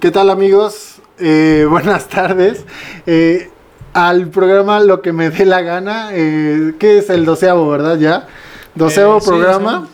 ¿Qué 0.00 0.10
tal 0.12 0.30
amigos? 0.30 0.96
Eh, 1.18 1.66
buenas 1.70 2.08
tardes. 2.08 2.64
Eh, 3.06 3.50
al 3.94 4.28
programa 4.28 4.78
Lo 4.78 5.02
que 5.02 5.12
me 5.12 5.30
dé 5.30 5.44
la 5.44 5.62
gana, 5.62 6.10
eh, 6.12 6.74
que 6.78 6.98
es 6.98 7.10
el 7.10 7.24
doceavo, 7.24 7.68
¿verdad? 7.68 7.98
Ya. 7.98 8.28
Doceavo 8.76 9.18
Eh, 9.18 9.20
sí, 9.22 9.28
programa. 9.28 9.88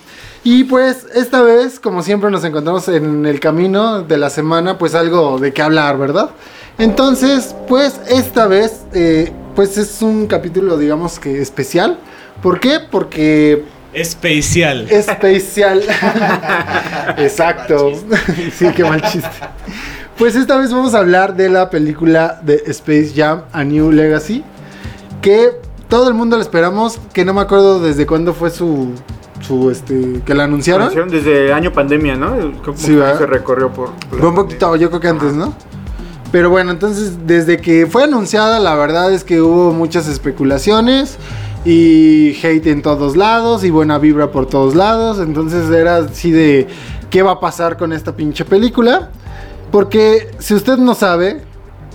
Y 0.44 0.64
pues 0.64 1.06
esta 1.14 1.40
vez, 1.40 1.80
como 1.80 2.02
siempre, 2.02 2.30
nos 2.30 2.44
encontramos 2.44 2.86
en 2.88 3.24
el 3.24 3.40
camino 3.40 4.02
de 4.02 4.18
la 4.18 4.28
semana, 4.28 4.76
pues 4.76 4.94
algo 4.94 5.38
de 5.38 5.54
qué 5.54 5.62
hablar, 5.62 5.96
¿verdad? 5.96 6.30
Entonces, 6.76 7.54
pues 7.68 7.98
esta 8.08 8.46
vez, 8.46 8.82
eh, 8.92 9.32
pues 9.54 9.78
es 9.78 10.02
un 10.02 10.26
capítulo, 10.26 10.76
digamos 10.76 11.18
que 11.18 11.40
especial. 11.40 11.98
¿Por 12.42 12.58
qué? 12.60 12.80
Porque 12.90 13.64
Especial. 13.92 14.88
especial. 14.90 15.82
Exacto. 17.18 17.92
sí, 18.56 18.66
qué 18.74 18.84
mal 18.84 19.02
chiste. 19.02 19.28
Pues 20.18 20.34
esta 20.34 20.56
vez 20.56 20.72
vamos 20.72 20.94
a 20.94 20.98
hablar 20.98 21.36
de 21.36 21.48
la 21.48 21.70
película 21.70 22.40
de 22.42 22.62
Space 22.66 23.12
Jam 23.14 23.42
A 23.52 23.64
New 23.64 23.92
Legacy. 23.92 24.42
Que 25.20 25.50
todo 25.88 26.08
el 26.08 26.14
mundo 26.14 26.36
la 26.36 26.42
esperamos. 26.42 26.98
Que 27.12 27.24
no 27.24 27.34
me 27.34 27.40
acuerdo 27.42 27.80
desde 27.80 28.06
cuándo 28.06 28.34
fue 28.34 28.50
su. 28.50 28.92
su 29.40 29.70
este. 29.70 30.20
que 30.24 30.34
la 30.34 30.44
anunciaron. 30.44 30.82
Anunciaron 30.82 31.10
Desde 31.10 31.46
el 31.46 31.52
año 31.52 31.72
pandemia, 31.72 32.16
¿no? 32.16 32.60
Como 32.62 32.76
Sí, 32.76 32.88
que 32.88 32.96
¿verdad? 32.96 33.18
se 33.18 33.26
recorrió 33.26 33.70
por. 33.72 33.92
por 33.92 34.18
Fue 34.18 34.28
un 34.28 34.34
poquito, 34.34 34.74
yo 34.76 34.88
creo 34.88 35.00
que 35.00 35.08
antes, 35.08 35.34
¿no? 35.34 35.54
Pero 36.32 36.48
bueno, 36.48 36.70
entonces 36.70 37.26
desde 37.26 37.58
que 37.58 37.86
fue 37.86 38.04
anunciada, 38.04 38.58
la 38.58 38.74
verdad 38.74 39.12
es 39.12 39.22
que 39.22 39.42
hubo 39.42 39.72
muchas 39.72 40.08
especulaciones 40.08 41.18
y 41.64 42.36
hate 42.42 42.66
en 42.68 42.82
todos 42.82 43.16
lados 43.16 43.64
y 43.64 43.70
buena 43.70 43.98
vibra 43.98 44.30
por 44.30 44.46
todos 44.46 44.74
lados. 44.74 45.18
Entonces 45.20 45.70
era 45.70 45.96
así 45.98 46.30
de 46.30 46.66
qué 47.10 47.22
va 47.22 47.32
a 47.32 47.40
pasar 47.40 47.76
con 47.76 47.92
esta 47.92 48.14
pinche 48.16 48.44
película. 48.44 49.10
Porque 49.70 50.30
si 50.38 50.54
usted 50.54 50.76
no 50.78 50.94
sabe, 50.94 51.40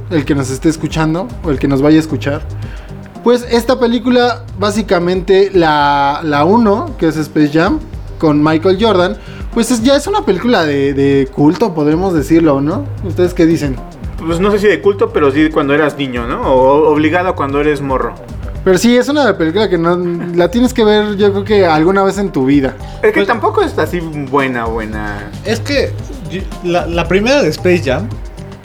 el 0.09 0.25
que 0.25 0.33
nos 0.35 0.49
esté 0.49 0.69
escuchando 0.69 1.27
o 1.43 1.51
el 1.51 1.59
que 1.59 1.67
nos 1.67 1.81
vaya 1.81 1.97
a 1.97 1.99
escuchar, 1.99 2.41
pues 3.23 3.45
esta 3.51 3.79
película, 3.79 4.43
básicamente 4.57 5.51
la, 5.53 6.21
la 6.23 6.45
1, 6.45 6.95
que 6.97 7.07
es 7.07 7.17
Space 7.17 7.49
Jam, 7.49 7.79
con 8.17 8.41
Michael 8.43 8.77
Jordan, 8.81 9.17
pues 9.53 9.69
es- 9.69 9.83
ya 9.83 9.95
es 9.95 10.07
una 10.07 10.23
película 10.25 10.65
de, 10.65 11.27
culto, 11.35 11.73
podremos 11.75 12.13
decirlo, 12.13 12.61
¿no? 12.61 12.85
¿Ustedes 13.03 13.33
qué 13.33 13.45
dicen? 13.45 13.75
Pues 14.25 14.39
no 14.39 14.49
sé 14.51 14.59
si 14.59 14.67
de 14.67 14.81
culto, 14.81 15.09
pero 15.11 15.29
sí 15.31 15.49
cuando 15.51 15.73
eras 15.75 15.97
niño, 15.97 16.25
¿no? 16.25 16.41
O 16.41 16.89
obligado 16.91 17.35
cuando 17.35 17.59
eres 17.59 17.81
morro. 17.81 18.15
Pero 18.67 18.77
sí, 18.79 18.97
es 18.97 19.07
una 19.07 19.37
película 19.37 19.69
que 19.69 19.77
no 19.77 19.95
la 20.35 20.51
tienes 20.51 20.73
que 20.73 20.83
ver, 20.83 21.15
yo 21.15 21.31
creo 21.31 21.45
que 21.45 21.65
alguna 21.65 22.03
vez 22.03 22.17
en 22.17 22.33
tu 22.33 22.45
vida. 22.45 22.75
Es 23.01 23.11
que 23.11 23.19
Pues- 23.21 23.27
tampoco 23.27 23.61
es 23.61 23.77
así 23.77 24.01
buena, 24.01 24.65
buena. 24.65 25.31
Es 25.45 25.61
que 25.61 25.93
la, 26.65 26.85
la 26.85 27.07
primera 27.07 27.41
de 27.41 27.47
Space 27.47 27.81
Jam, 27.85 28.09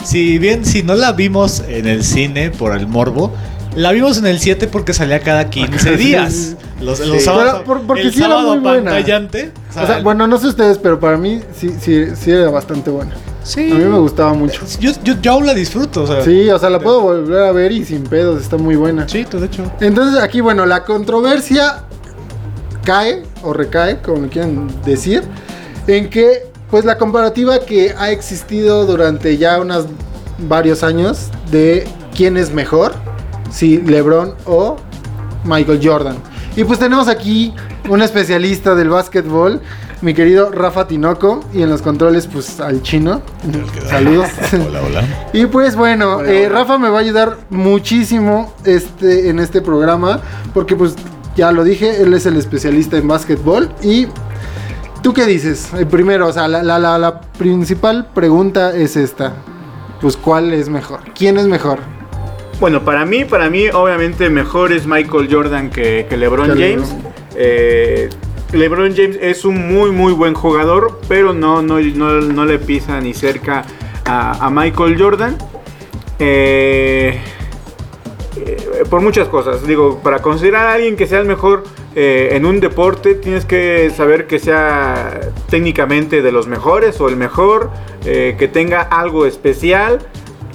si 0.03 0.39
bien 0.39 0.65
si 0.65 0.83
no 0.83 0.95
la 0.95 1.13
vimos 1.13 1.63
en 1.69 1.87
el 1.87 2.03
cine 2.03 2.51
por 2.51 2.75
el 2.75 2.85
morbo, 2.85 3.31
la 3.77 3.93
vimos 3.93 4.17
en 4.17 4.25
el 4.27 4.39
7 4.41 4.67
porque 4.67 4.91
salía 4.93 5.21
cada 5.21 5.49
15 5.49 5.91
días. 5.95 6.57
Los, 6.81 6.99
los 6.99 7.19
Sí. 7.19 7.23
sábados, 7.23 7.53
Pero 7.53 7.63
por- 7.63 7.81
porque 7.87 8.01
el 8.01 8.13
sí 8.13 8.21
era 8.21 8.39
muy 8.39 8.57
buena. 8.59 8.91
pantallante. 8.91 9.51
O 9.69 9.85
sea, 9.87 10.01
bueno, 10.01 10.27
no 10.27 10.37
sé 10.37 10.47
ustedes, 10.47 10.79
pero 10.79 10.99
para 10.99 11.15
mí 11.15 11.39
sí, 11.57 11.73
sí, 11.79 12.07
sí 12.19 12.29
era 12.29 12.49
bastante 12.49 12.89
buena. 12.89 13.13
Sí. 13.43 13.71
A 13.71 13.75
mí 13.75 13.85
me 13.85 13.99
gustaba 13.99 14.33
mucho. 14.33 14.61
Yo, 14.79 14.91
yo, 15.03 15.15
yo 15.21 15.31
aún 15.33 15.45
la 15.45 15.53
disfruto. 15.53 16.03
O 16.03 16.07
sea, 16.07 16.23
Sí, 16.23 16.49
o 16.49 16.59
sea, 16.59 16.69
la 16.69 16.79
puedo 16.79 17.01
volver 17.01 17.43
a 17.43 17.51
ver 17.51 17.71
y 17.71 17.85
sin 17.85 18.03
pedos, 18.03 18.41
está 18.41 18.57
muy 18.57 18.75
buena. 18.75 19.07
Sí, 19.07 19.25
de 19.25 19.45
hecho. 19.45 19.71
Entonces 19.79 20.21
aquí, 20.21 20.41
bueno, 20.41 20.65
la 20.65 20.83
controversia 20.83 21.83
cae 22.83 23.23
o 23.41 23.53
recae, 23.53 24.01
como 24.01 24.19
lo 24.23 24.29
quieran 24.29 24.67
decir, 24.85 25.23
en 25.87 26.09
que 26.09 26.47
pues 26.69 26.85
la 26.85 26.97
comparativa 26.97 27.59
que 27.59 27.93
ha 27.97 28.11
existido 28.11 28.85
durante 28.85 29.37
ya 29.37 29.59
unos 29.59 29.85
varios 30.39 30.83
años 30.83 31.29
de 31.51 31.87
quién 32.15 32.35
es 32.35 32.51
mejor, 32.51 32.93
si 33.51 33.77
LeBron 33.77 34.33
o 34.45 34.77
Michael 35.43 35.79
Jordan. 35.83 36.15
Y 36.55 36.63
pues 36.63 36.79
tenemos 36.79 37.07
aquí 37.07 37.53
un 37.89 38.01
especialista 38.01 38.75
del 38.75 38.89
básquetbol, 38.89 39.61
mi 40.03 40.13
querido 40.13 40.51
Rafa 40.51 40.87
Tinoco, 40.87 41.43
y 41.53 41.61
en 41.61 41.69
los 41.69 41.81
controles 41.81 42.27
pues 42.27 42.59
al 42.59 42.81
chino. 42.81 43.21
Saludos. 43.89 44.27
Hola, 44.67 44.81
hola. 44.85 45.03
Y 45.33 45.45
pues 45.47 45.75
bueno, 45.75 46.17
Hola, 46.17 46.31
eh, 46.31 46.45
hola. 46.47 46.59
Rafa 46.59 46.77
me 46.77 46.89
va 46.89 46.97
a 46.97 47.01
ayudar 47.01 47.37
muchísimo 47.49 48.53
este, 48.65 49.29
en 49.29 49.39
este 49.39 49.61
programa, 49.61 50.19
porque 50.53 50.75
pues 50.75 50.95
ya 51.35 51.51
lo 51.51 51.63
dije, 51.63 52.01
él 52.01 52.13
es 52.13 52.25
el 52.25 52.35
especialista 52.37 52.97
en 52.97 53.07
básquetbol. 53.07 53.69
Y 53.81 54.07
tú 55.01 55.13
qué 55.13 55.25
dices? 55.25 55.69
Eh, 55.77 55.85
primero, 55.85 56.27
o 56.27 56.33
sea, 56.33 56.47
la, 56.47 56.61
la- 56.63 56.77
la- 56.79 56.97
la 56.99 57.21
principal 57.21 58.07
pregunta 58.13 58.75
es 58.75 58.95
esta. 58.97 59.33
Pues 60.01 60.17
¿cuál 60.17 60.51
es 60.53 60.67
mejor? 60.67 60.99
¿Quién 61.17 61.37
es 61.37 61.47
mejor? 61.47 61.79
Bueno, 62.59 62.83
para 62.83 63.05
mí, 63.05 63.23
para 63.25 63.49
mí, 63.49 63.67
obviamente 63.69 64.29
mejor 64.29 64.73
es 64.73 64.85
Michael 64.85 65.27
Jordan 65.31 65.69
que, 65.69 66.05
que 66.09 66.17
LeBron 66.17 66.49
James. 66.49 66.93
Eh, 67.35 68.09
LeBron 68.53 68.95
James 68.95 69.17
es 69.19 69.45
un 69.45 69.67
muy, 69.67 69.91
muy 69.91 70.13
buen 70.13 70.35
jugador, 70.35 70.99
pero 71.07 71.33
no, 71.33 71.61
no, 71.63 71.79
no, 71.79 72.21
no 72.21 72.45
le 72.45 72.59
pisa 72.59 73.01
ni 73.01 73.13
cerca 73.13 73.65
a, 74.05 74.49
Michael 74.51 75.01
Jordan. 75.01 75.37
Eh, 76.19 77.19
eh, 78.37 78.83
por 78.89 79.01
muchas 79.01 79.27
cosas. 79.27 79.65
Digo, 79.65 79.99
para 80.03 80.21
considerar 80.21 80.67
a 80.67 80.73
alguien 80.73 80.95
que 80.95 81.07
sea 81.07 81.19
el 81.19 81.25
mejor 81.25 81.63
eh, 81.95 82.29
en 82.33 82.45
un 82.45 82.59
deporte, 82.59 83.15
tienes 83.15 83.45
que 83.45 83.89
saber 83.89 84.27
que 84.27 84.37
sea 84.37 85.19
técnicamente 85.49 86.21
de 86.21 86.31
los 86.31 86.47
mejores 86.47 87.01
o 87.01 87.09
el 87.09 87.15
mejor, 87.15 87.71
que 88.03 88.49
tenga 88.51 88.81
algo 88.81 89.25
especial. 89.25 89.99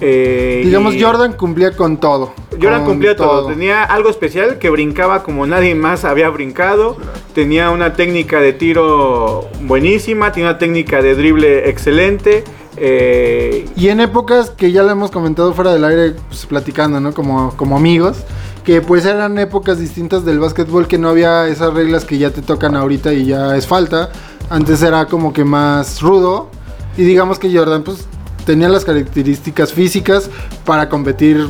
Eh, 0.00 0.62
Digamos, 0.64 0.94
y- 0.94 1.00
Jordan 1.02 1.32
cumplía 1.34 1.74
con 1.76 1.98
todo. 1.98 2.32
Jordan 2.52 2.80
con 2.80 2.92
cumplía 2.94 3.16
todo. 3.16 3.46
Tenía 3.48 3.82
algo 3.84 4.10
especial 4.10 4.58
que 4.58 4.70
brincaba 4.70 5.22
como 5.22 5.46
nadie 5.46 5.74
más 5.74 6.04
había 6.04 6.28
brincado. 6.30 6.96
Tenía 7.34 7.70
una 7.70 7.92
técnica 7.94 8.40
de 8.40 8.52
tiro 8.52 9.48
buenísima. 9.62 10.32
Tenía 10.32 10.50
una 10.50 10.58
técnica 10.58 11.02
de 11.02 11.14
drible 11.14 11.68
excelente. 11.68 12.44
eh, 12.76 13.66
Y 13.76 13.88
en 13.88 14.00
épocas 14.00 14.50
que 14.50 14.70
ya 14.72 14.82
lo 14.82 14.90
hemos 14.90 15.10
comentado 15.10 15.52
fuera 15.52 15.72
del 15.72 15.84
aire, 15.84 16.14
pues, 16.28 16.46
platicando, 16.46 17.00
¿no? 17.00 17.12
Como, 17.12 17.54
como 17.56 17.76
amigos, 17.76 18.18
que 18.64 18.80
pues 18.82 19.04
eran 19.04 19.38
épocas 19.38 19.78
distintas 19.80 20.24
del 20.24 20.38
básquetbol, 20.38 20.86
que 20.86 20.98
no 20.98 21.08
había 21.08 21.48
esas 21.48 21.74
reglas 21.74 22.04
que 22.04 22.18
ya 22.18 22.30
te 22.30 22.42
tocan 22.42 22.76
ahorita 22.76 23.12
y 23.12 23.24
ya 23.26 23.56
es 23.56 23.66
falta. 23.66 24.10
Antes 24.50 24.82
era 24.82 25.06
como 25.06 25.32
que 25.32 25.44
más 25.44 26.00
rudo. 26.00 26.50
Y 26.96 27.02
digamos 27.02 27.38
que 27.38 27.52
Jordan, 27.56 27.82
pues, 27.82 28.06
tenía 28.48 28.70
las 28.70 28.86
características 28.86 29.74
físicas 29.74 30.30
para 30.64 30.88
competir 30.88 31.46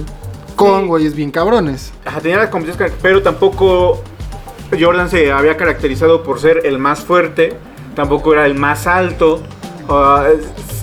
con 0.56 0.81
Sí. 0.82 0.86
güeyes 0.88 1.14
bien 1.14 1.31
cabrones. 1.31 1.92
ajá, 2.04 2.20
tenía 2.20 2.38
las 2.38 2.48
competencias, 2.50 2.91
pero 3.00 3.22
tampoco 3.22 4.03
Jordan 4.78 5.09
se 5.09 5.31
había 5.31 5.56
caracterizado 5.56 6.25
por 6.25 6.41
ser 6.41 6.62
el 6.64 6.81
más 6.81 6.98
fuerte. 7.04 7.54
Tampoco 7.94 8.32
era 8.32 8.47
el 8.47 8.54
más 8.56 8.88
alto. 8.88 9.41
Ah, 9.88 10.26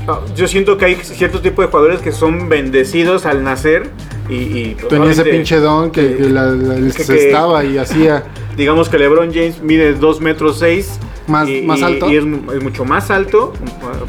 ah, 0.07 0.19
yo 0.37 0.47
siento 0.47 0.77
que 0.77 0.85
hay 0.85 0.95
cierto 0.95 1.41
tipo 1.41 1.61
de 1.61 1.67
jugadores 1.67 1.99
que 2.01 2.13
son 2.13 2.47
bendecidos 2.47 3.25
al 3.25 3.43
nacer. 3.43 3.89
Y, 4.29 4.35
y, 4.35 4.77
Tenía 4.87 5.11
ese 5.11 5.25
pinche 5.25 5.57
don 5.59 5.91
que, 5.91 6.15
que 6.15 6.29
la- 6.29 6.45
la- 6.47 6.75
que- 6.93 7.03
se 7.03 7.13
que- 7.13 7.25
estaba 7.27 7.63
y 7.65 7.77
hacía 7.77 8.23
Digamos 8.57 8.87
que 8.87 8.97
LeBron 8.97 9.33
James 9.33 9.61
mide 9.61 9.93
2 9.95 10.21
metros 10.21 10.59
6. 10.59 10.97
Más- 11.27 11.49
y, 11.49 11.61
más 11.61 11.81
alto. 11.81 12.09
Y 12.09 12.17
es, 12.17 12.23
es 12.23 12.63
mucho 12.63 12.85
más 12.85 13.09
alto, 13.11 13.53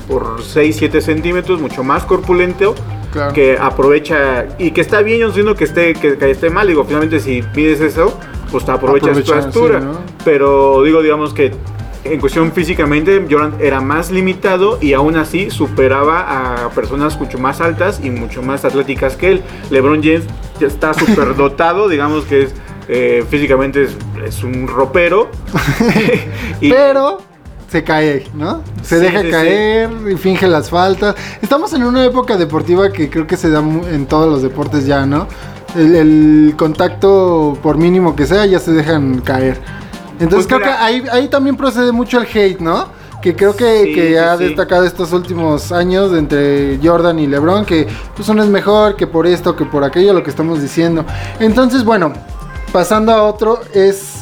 por 0.09 0.43
6, 0.43 0.77
7 0.77 1.01
centímetros, 1.01 1.61
mucho 1.61 1.83
más 1.83 2.05
corpulento. 2.05 2.75
Claro. 3.13 3.33
Que 3.33 3.57
aprovecha 3.59 4.47
y 4.59 4.73
que 4.73 4.83
está 4.83 5.01
bien, 5.01 5.21
yo 5.21 5.29
no 5.29 5.33
siento 5.33 5.55
que 5.55 5.65
esté, 5.65 5.95
que, 5.95 6.19
que 6.19 6.31
esté 6.31 6.51
mal. 6.51 6.67
Digo, 6.69 6.85
finalmente, 6.85 7.19
si 7.21 7.43
mides 7.55 7.81
eso, 7.81 8.19
pues 8.51 8.65
te 8.67 8.73
aprovechas 8.73 9.25
tu 9.25 9.33
altura. 9.33 9.81
sí, 9.81 9.87
¿no? 9.87 9.99
Pero 10.25 10.83
digo, 10.83 11.01
digamos 11.01 11.33
que 11.33 11.53
en 12.05 12.21
cuestión 12.21 12.53
físicamente, 12.53 13.25
Jordan 13.29 13.55
era 13.61 13.81
más 13.81 14.11
limitado 14.11 14.79
y 14.81 14.93
aún 14.93 15.17
así 15.17 15.51
superaba 15.51 16.65
a 16.67 16.71
personas 16.71 17.19
mucho 17.19 17.39
más 17.39 17.61
altas 17.61 18.01
y 18.03 18.11
mucho 18.11 18.43
más 18.43 18.65
atléticas 18.65 19.17
que 19.17 19.31
él. 19.33 19.43
LeBron 19.71 20.03
James 20.03 20.25
está 20.61 20.95
súper 20.95 21.37
dotado, 21.37 21.89
digamos 21.89 22.25
que 22.25 22.43
es 22.43 22.55
eh, 22.89 23.25
físicamente 23.29 23.85
es, 23.85 23.97
es 24.27 24.43
un 24.45 24.67
ropero. 24.69 25.29
Y- 26.61 26.71
Pero 26.71 27.19
se 27.71 27.83
cae, 27.83 28.27
¿no? 28.35 28.63
Se 28.83 28.97
Sí, 28.99 29.03
deja 29.05 29.23
sí, 29.23 29.31
caer 29.31 29.91
y 30.13 30.17
finge 30.17 30.47
las 30.47 30.71
faltas. 30.71 31.15
Estamos 31.43 31.73
en 31.75 31.83
una 31.83 32.05
época 32.05 32.37
deportiva 32.37 32.91
que 32.93 33.11
creo 33.11 33.27
que 33.27 33.37
se 33.37 33.51
da 33.51 33.59
en 33.61 34.07
todos 34.07 34.31
los 34.31 34.43
deportes 34.43 34.87
ya, 34.87 35.05
¿no? 35.05 35.27
El, 35.75 35.95
el 35.97 36.55
contacto, 36.57 37.59
por 37.63 37.77
mínimo 37.77 38.15
que 38.15 38.25
sea, 38.27 38.47
ya 38.47 38.59
se 38.61 38.73
dejan 38.73 39.21
caer. 39.21 39.61
Entonces 40.21 40.47
Pues 40.47 40.47
creo 40.47 40.59
mira- 40.61 40.77
que 40.79 40.83
ahí, 40.85 41.05
ahí 41.13 41.29
también 41.29 41.57
procede 41.57 41.93
mucho 41.93 42.19
el 42.21 42.27
hate, 42.33 42.61
¿no? 42.61 42.87
Que 43.21 43.35
creo 43.35 43.57
que, 43.57 43.83
Sí, 43.85 43.95
que 43.95 44.19
ha 44.19 44.37
sí. 44.39 44.45
destacado 44.45 44.85
estos 44.85 45.13
últimos 45.13 45.73
años 45.73 46.17
entre 46.17 46.79
Jordan 46.83 47.19
y 47.19 47.27
LeBron, 47.27 47.65
que 47.67 47.87
pues 48.15 48.29
uno 48.29 48.43
es 48.45 48.49
mejor, 48.49 48.95
que 48.95 49.07
por 49.09 49.27
esto, 49.27 49.57
que 49.57 49.65
por 49.65 49.83
aquello, 49.85 50.13
lo 50.15 50.23
que 50.23 50.31
estamos 50.31 50.63
diciendo. 50.63 51.05
Entonces, 51.41 51.83
bueno, 51.85 52.13
pasando 52.77 53.11
a 53.11 53.23
otro, 53.23 53.61
es 53.73 54.17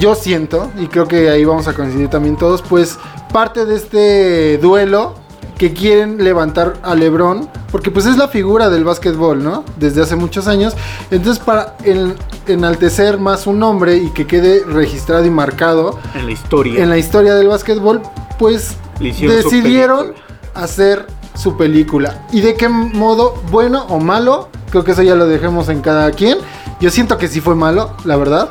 yo 0.00 0.16
siento, 0.16 0.72
y 0.76 0.88
creo 0.88 1.06
que 1.06 1.30
ahí 1.30 1.44
vamos 1.44 1.68
a 1.68 1.72
coincidir 1.72 2.08
también 2.08 2.36
todos, 2.36 2.62
pues 2.62 2.98
parte 3.32 3.64
de 3.64 3.76
este 3.76 4.58
duelo 4.58 5.14
que 5.56 5.72
quieren 5.72 6.18
levantar 6.24 6.74
a 6.82 6.96
LeBron, 6.96 7.48
porque 7.70 7.92
pues 7.92 8.06
es 8.06 8.16
la 8.16 8.26
figura 8.26 8.70
del 8.70 8.82
básquetbol, 8.82 9.44
¿no? 9.44 9.62
Desde 9.78 10.02
hace 10.02 10.16
muchos 10.16 10.48
años. 10.48 10.74
Entonces 11.12 11.44
para 11.44 11.76
en- 11.84 12.16
enaltecer 12.48 13.18
más 13.18 13.46
un 13.46 13.60
nombre 13.60 13.98
y 13.98 14.08
que 14.10 14.26
quede 14.26 14.64
registrado 14.64 15.24
y 15.24 15.30
marcado 15.30 15.96
En 16.16 16.26
la 16.26 16.32
historia. 16.32 16.82
en 16.82 16.90
la 16.90 16.98
historia 16.98 17.36
del 17.36 17.46
básquetbol, 17.46 18.02
pues 18.36 18.74
decidieron 18.98 20.14
hacer 20.54 21.06
su 21.36 21.56
película. 21.56 22.26
¿Y 22.32 22.40
de 22.40 22.56
qué 22.56 22.68
modo, 22.68 23.36
bueno 23.52 23.86
o 23.90 24.00
malo? 24.00 24.48
Creo 24.70 24.82
que 24.82 24.90
eso 24.90 25.02
ya 25.02 25.14
lo 25.14 25.26
dejemos 25.28 25.68
en 25.68 25.82
cada 25.82 26.10
quien. 26.10 26.38
Yo 26.84 26.90
siento 26.90 27.16
que 27.16 27.28
sí 27.28 27.40
fue 27.40 27.54
malo, 27.54 27.94
la 28.04 28.14
verdad. 28.18 28.50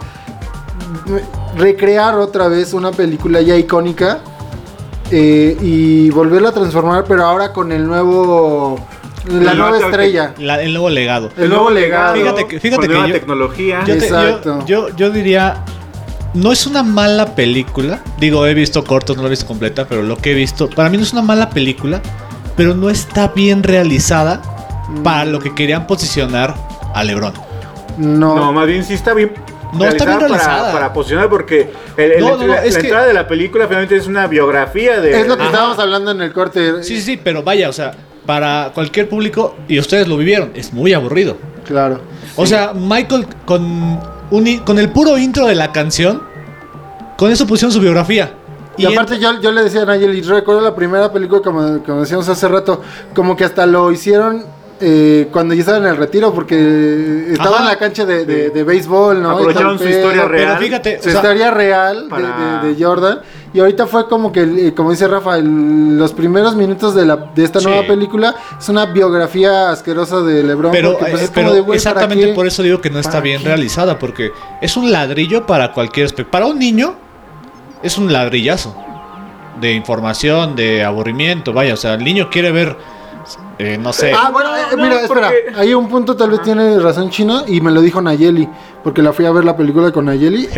Recrear 1.55 2.15
otra 2.15 2.47
vez 2.47 2.73
una 2.73 2.89
película 2.91 3.41
ya 3.41 3.55
icónica 3.55 4.21
eh, 5.11 5.55
y 5.61 6.09
volverla 6.09 6.49
a 6.49 6.51
transformar, 6.51 7.03
pero 7.07 7.25
ahora 7.25 7.53
con 7.53 7.71
el 7.71 7.85
nuevo. 7.85 8.79
La 9.27 9.51
El 9.51 9.57
nueva 9.59 9.69
nuevo- 9.69 9.85
estrella. 9.85 10.33
La- 10.39 10.63
el 10.63 10.73
nuevo 10.73 10.89
legado. 10.89 11.29
El 11.37 11.49
nuevo 11.49 11.69
legado. 11.69 12.15
Fíjate 12.15 12.47
que- 12.47 12.59
fíjate 12.59 12.77
con 12.77 12.87
que 12.87 12.93
nueva 12.93 13.07
yo- 13.07 13.13
tecnología. 13.13 13.79
Yo, 13.85 13.97
te- 13.99 14.05
Exacto. 14.05 14.65
yo, 14.65 14.89
yo 14.95 15.11
diría, 15.11 15.63
no 16.33 16.51
es 16.51 16.65
una 16.65 16.81
mala 16.81 17.35
película. 17.35 17.99
Digo, 18.19 18.47
he 18.47 18.55
visto 18.55 18.83
cortos, 18.83 19.15
no 19.15 19.21
la 19.21 19.27
he 19.27 19.29
visto 19.29 19.45
completa, 19.45 19.85
pero 19.87 20.01
lo 20.01 20.17
que 20.17 20.31
he 20.31 20.33
visto, 20.33 20.67
para 20.71 20.89
mí 20.89 20.97
no 20.97 21.03
es 21.03 21.13
una 21.13 21.21
mala 21.21 21.51
película, 21.51 22.01
pero 22.57 22.73
no 22.73 22.89
está 22.89 23.27
bien 23.27 23.61
realizada 23.61 24.41
para 25.03 25.23
lo 25.25 25.39
que 25.39 25.53
querían 25.53 25.85
posicionar 25.85 26.55
a 26.95 27.03
LeBron. 27.03 27.33
No. 27.97 28.35
No, 28.35 28.53
más 28.53 28.67
bien 28.67 28.83
sí 28.83 28.93
está 28.93 29.13
bien. 29.13 29.31
No 29.73 29.85
está 29.85 30.05
bien 30.05 30.19
realizada. 30.19 30.57
Para, 30.61 30.73
para 30.73 30.93
posicionar, 30.93 31.29
porque 31.29 31.71
el- 31.97 32.11
el- 32.13 32.21
No, 32.21 32.31
no, 32.37 32.37
no, 32.37 32.47
la, 32.47 32.63
es 32.63 32.73
la 32.75 32.79
que- 32.81 32.87
entrada 32.87 33.07
de 33.07 33.13
la 33.13 33.27
película 33.27 33.65
finalmente 33.67 33.95
es 33.95 34.05
una 34.07 34.27
biografía 34.27 35.01
de. 35.01 35.19
es 35.19 35.27
lo 35.27 35.35
que 35.35 35.41
Ajá. 35.43 35.51
estábamos 35.51 35.79
hablando 35.79 36.11
en 36.11 36.21
el 36.21 36.31
corte. 36.31 36.83
Sí, 36.83 36.97
sí, 36.97 37.01
sí, 37.01 37.19
pero 37.23 37.41
vaya, 37.43 37.69
o 37.69 37.73
sea, 37.73 37.91
para 38.25 38.71
cualquier 38.73 39.09
público, 39.09 39.55
y 39.67 39.79
ustedes 39.79 40.07
lo 40.07 40.15
vivieron, 40.17 40.51
es 40.53 40.73
muy 40.73 40.93
aburrido. 40.93 41.37
Claro. 41.65 42.01
O 42.35 42.45
sea, 42.45 42.73
Michael 42.73 43.25
con, 43.45 43.99
un 44.31 44.57
con 44.65 44.77
el 44.79 44.89
puro 44.91 45.17
intro 45.17 45.47
de 45.47 45.55
la 45.55 45.71
canción, 45.71 46.21
con 47.17 47.31
eso 47.31 47.47
pusieron 47.47 47.71
su 47.71 47.79
biografía. 47.79 48.31
Y, 48.77 48.85
aparte 48.85 49.19
yo, 49.19 49.39
yo 49.39 49.51
le 49.51 49.63
decía 49.63 49.83
a 49.83 49.85
Nayeli, 49.85 50.21
recuerdo 50.23 50.59
la 50.61 50.73
primera 50.75 51.11
película 51.11 51.41
como, 51.41 51.83
como 51.83 52.01
decíamos 52.01 52.27
hace 52.27 52.47
rato, 52.47 52.81
como 53.15 53.35
que 53.35 53.43
hasta 53.45 53.65
lo 53.67 53.91
hicieron 53.91 54.45
eh, 54.81 55.27
cuando 55.31 55.53
ya 55.53 55.61
estaba 55.61 55.77
en 55.77 55.85
el 55.85 55.97
retiro, 55.97 56.33
porque 56.33 57.27
estaba 57.31 57.55
Ajá. 57.57 57.63
en 57.65 57.69
la 57.69 57.77
cancha 57.77 58.05
de, 58.05 58.25
de- 58.25 58.49
de 58.49 58.63
béisbol, 58.63 59.21
¿no? 59.21 59.31
Aprovecharon 59.31 59.77
su 59.79 59.87
historia 59.87 60.25
real. 60.25 60.47
Pero 60.57 60.59
fíjate, 60.59 60.93
Su 61.01 61.09
o 61.09 61.11
sea, 61.11 61.21
historia 61.21 61.51
real 61.51 62.03
de- 62.03 62.09
para- 62.09 62.61
de, 62.63 62.73
de 62.73 62.83
Jordan. 62.83 63.19
Y 63.53 63.59
ahorita 63.59 63.85
fue 63.85 64.07
como 64.09 64.31
que, 64.31 64.73
como 64.75 64.89
dice 64.91 65.07
Rafa, 65.07 65.37
el- 65.37 65.97
los 65.97 66.11
primeros 66.13 66.55
minutos 66.55 66.95
de, 66.95 67.05
la, 67.05 67.17
de 67.35 67.43
esta 67.43 67.59
Sí. 67.59 67.67
nueva 67.67 67.85
película 67.85 68.35
es 68.59 68.67
una 68.67 68.87
biografía 68.87 69.69
asquerosa 69.69 70.21
de 70.21 70.43
LeBron. 70.43 70.71
Pero, 70.71 70.93
porque, 70.97 71.11
pues, 71.11 71.21
eh, 71.21 71.25
es 71.25 71.31
como 71.31 71.45
pero 71.49 71.55
de, 71.55 71.63
¿para 71.63 71.75
exactamente 71.75 72.27
por 72.33 72.47
eso 72.47 72.63
digo 72.63 72.81
que 72.81 72.89
no 72.89 72.99
está 72.99 73.11
¿Para 73.11 73.21
bien 73.21 73.41
qué? 73.41 73.47
realizada, 73.47 73.99
porque 73.99 74.31
es 74.61 74.75
un 74.75 74.91
ladrillo 74.91 75.45
para 75.45 75.71
cualquier. 75.71 76.13
Para 76.29 76.47
un 76.47 76.57
niño, 76.57 76.95
es 77.83 77.97
un 77.97 78.11
ladrillazo 78.11 78.75
de 79.61 79.71
información, 79.73 80.55
de 80.55 80.83
aburrimiento. 80.83 81.53
Vaya, 81.53 81.75
o 81.75 81.77
sea, 81.77 81.93
el 81.93 82.03
niño 82.03 82.29
quiere 82.31 82.51
ver, 82.51 82.75
eh, 83.59 83.77
no 83.77 83.93
sé. 83.93 84.11
Ah, 84.15 84.29
bueno, 84.31 84.49
eh, 84.55 84.61
mira, 84.75 84.89
no, 84.89 84.95
espera. 84.99 85.31
porque- 85.45 85.59
Hay 85.59 85.73
un 85.73 85.87
punto, 85.89 86.15
tal 86.15 86.31
vez 86.31 86.41
tiene 86.41 86.79
razón 86.79 87.09
Chino, 87.09 87.43
y 87.47 87.61
me 87.61 87.71
lo 87.71 87.81
dijo 87.81 88.01
Nayeli, 88.01 88.47
porque 88.83 89.01
la 89.01 89.13
fui 89.13 89.25
a 89.25 89.31
ver 89.31 89.45
la 89.45 89.55
película 89.57 89.91
con 89.91 90.05
Nayeli. 90.05 90.47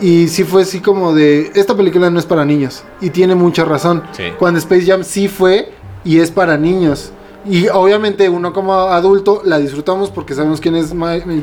Y 0.00 0.28
sí 0.28 0.44
fue 0.44 0.62
así 0.62 0.80
como 0.80 1.14
de, 1.14 1.50
esta 1.54 1.74
película 1.74 2.10
no 2.10 2.18
es 2.18 2.26
para 2.26 2.44
niños. 2.44 2.84
Y 3.00 3.08
tiene 3.10 3.34
mucha 3.34 3.64
razón. 3.64 4.02
Sí. 4.12 4.24
Cuando 4.38 4.58
Space 4.58 4.84
Jam 4.84 5.02
sí 5.02 5.26
fue 5.28 5.72
y 6.04 6.18
es 6.20 6.30
para 6.30 6.58
niños. 6.58 7.12
Y 7.48 7.68
obviamente 7.68 8.28
uno 8.28 8.52
como 8.52 8.72
adulto 8.74 9.42
la 9.44 9.58
disfrutamos 9.58 10.10
porque 10.10 10.34
sabemos 10.34 10.60
quién 10.60 10.74
es 10.76 10.92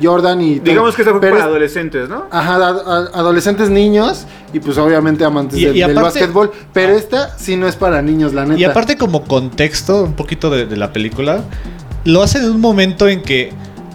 Jordan 0.02 0.42
y... 0.42 0.56
todo. 0.58 0.66
Digamos 0.66 0.96
que 0.96 1.02
esta 1.02 1.12
fue 1.12 1.22
Pero 1.22 1.34
para 1.34 1.46
es- 1.46 1.50
adolescentes, 1.50 2.10
¿no? 2.10 2.26
Ajá, 2.32 2.56
ad- 2.56 2.88
ad- 2.88 3.10
adolescentes 3.14 3.70
niños 3.70 4.26
y 4.54 4.60
pues 4.60 4.78
obviamente 4.78 5.24
amantes 5.24 5.60
Y- 5.60 5.66
del, 5.66 5.76
y 5.78 5.80
del 5.82 5.92
aparte- 5.98 6.20
básquetbol. 6.20 6.52
Pero 6.74 6.94
esta 6.94 7.38
sí 7.38 7.56
no 7.56 7.68
es 7.68 7.76
para 7.76 8.02
niños, 8.02 8.34
la 8.34 8.46
neta. 8.46 8.60
Y 8.60 8.64
aparte 8.64 8.98
como 8.98 9.24
contexto, 9.24 10.04
un 10.04 10.14
poquito 10.14 10.50
de, 10.50 10.66
de 10.66 10.76
la 10.78 10.92
película, 10.94 11.44
lo 12.06 12.22
hacen 12.22 12.44
en 12.44 12.52
un 12.52 12.62
momento 12.62 13.08
en 13.08 13.22
que 13.22 13.52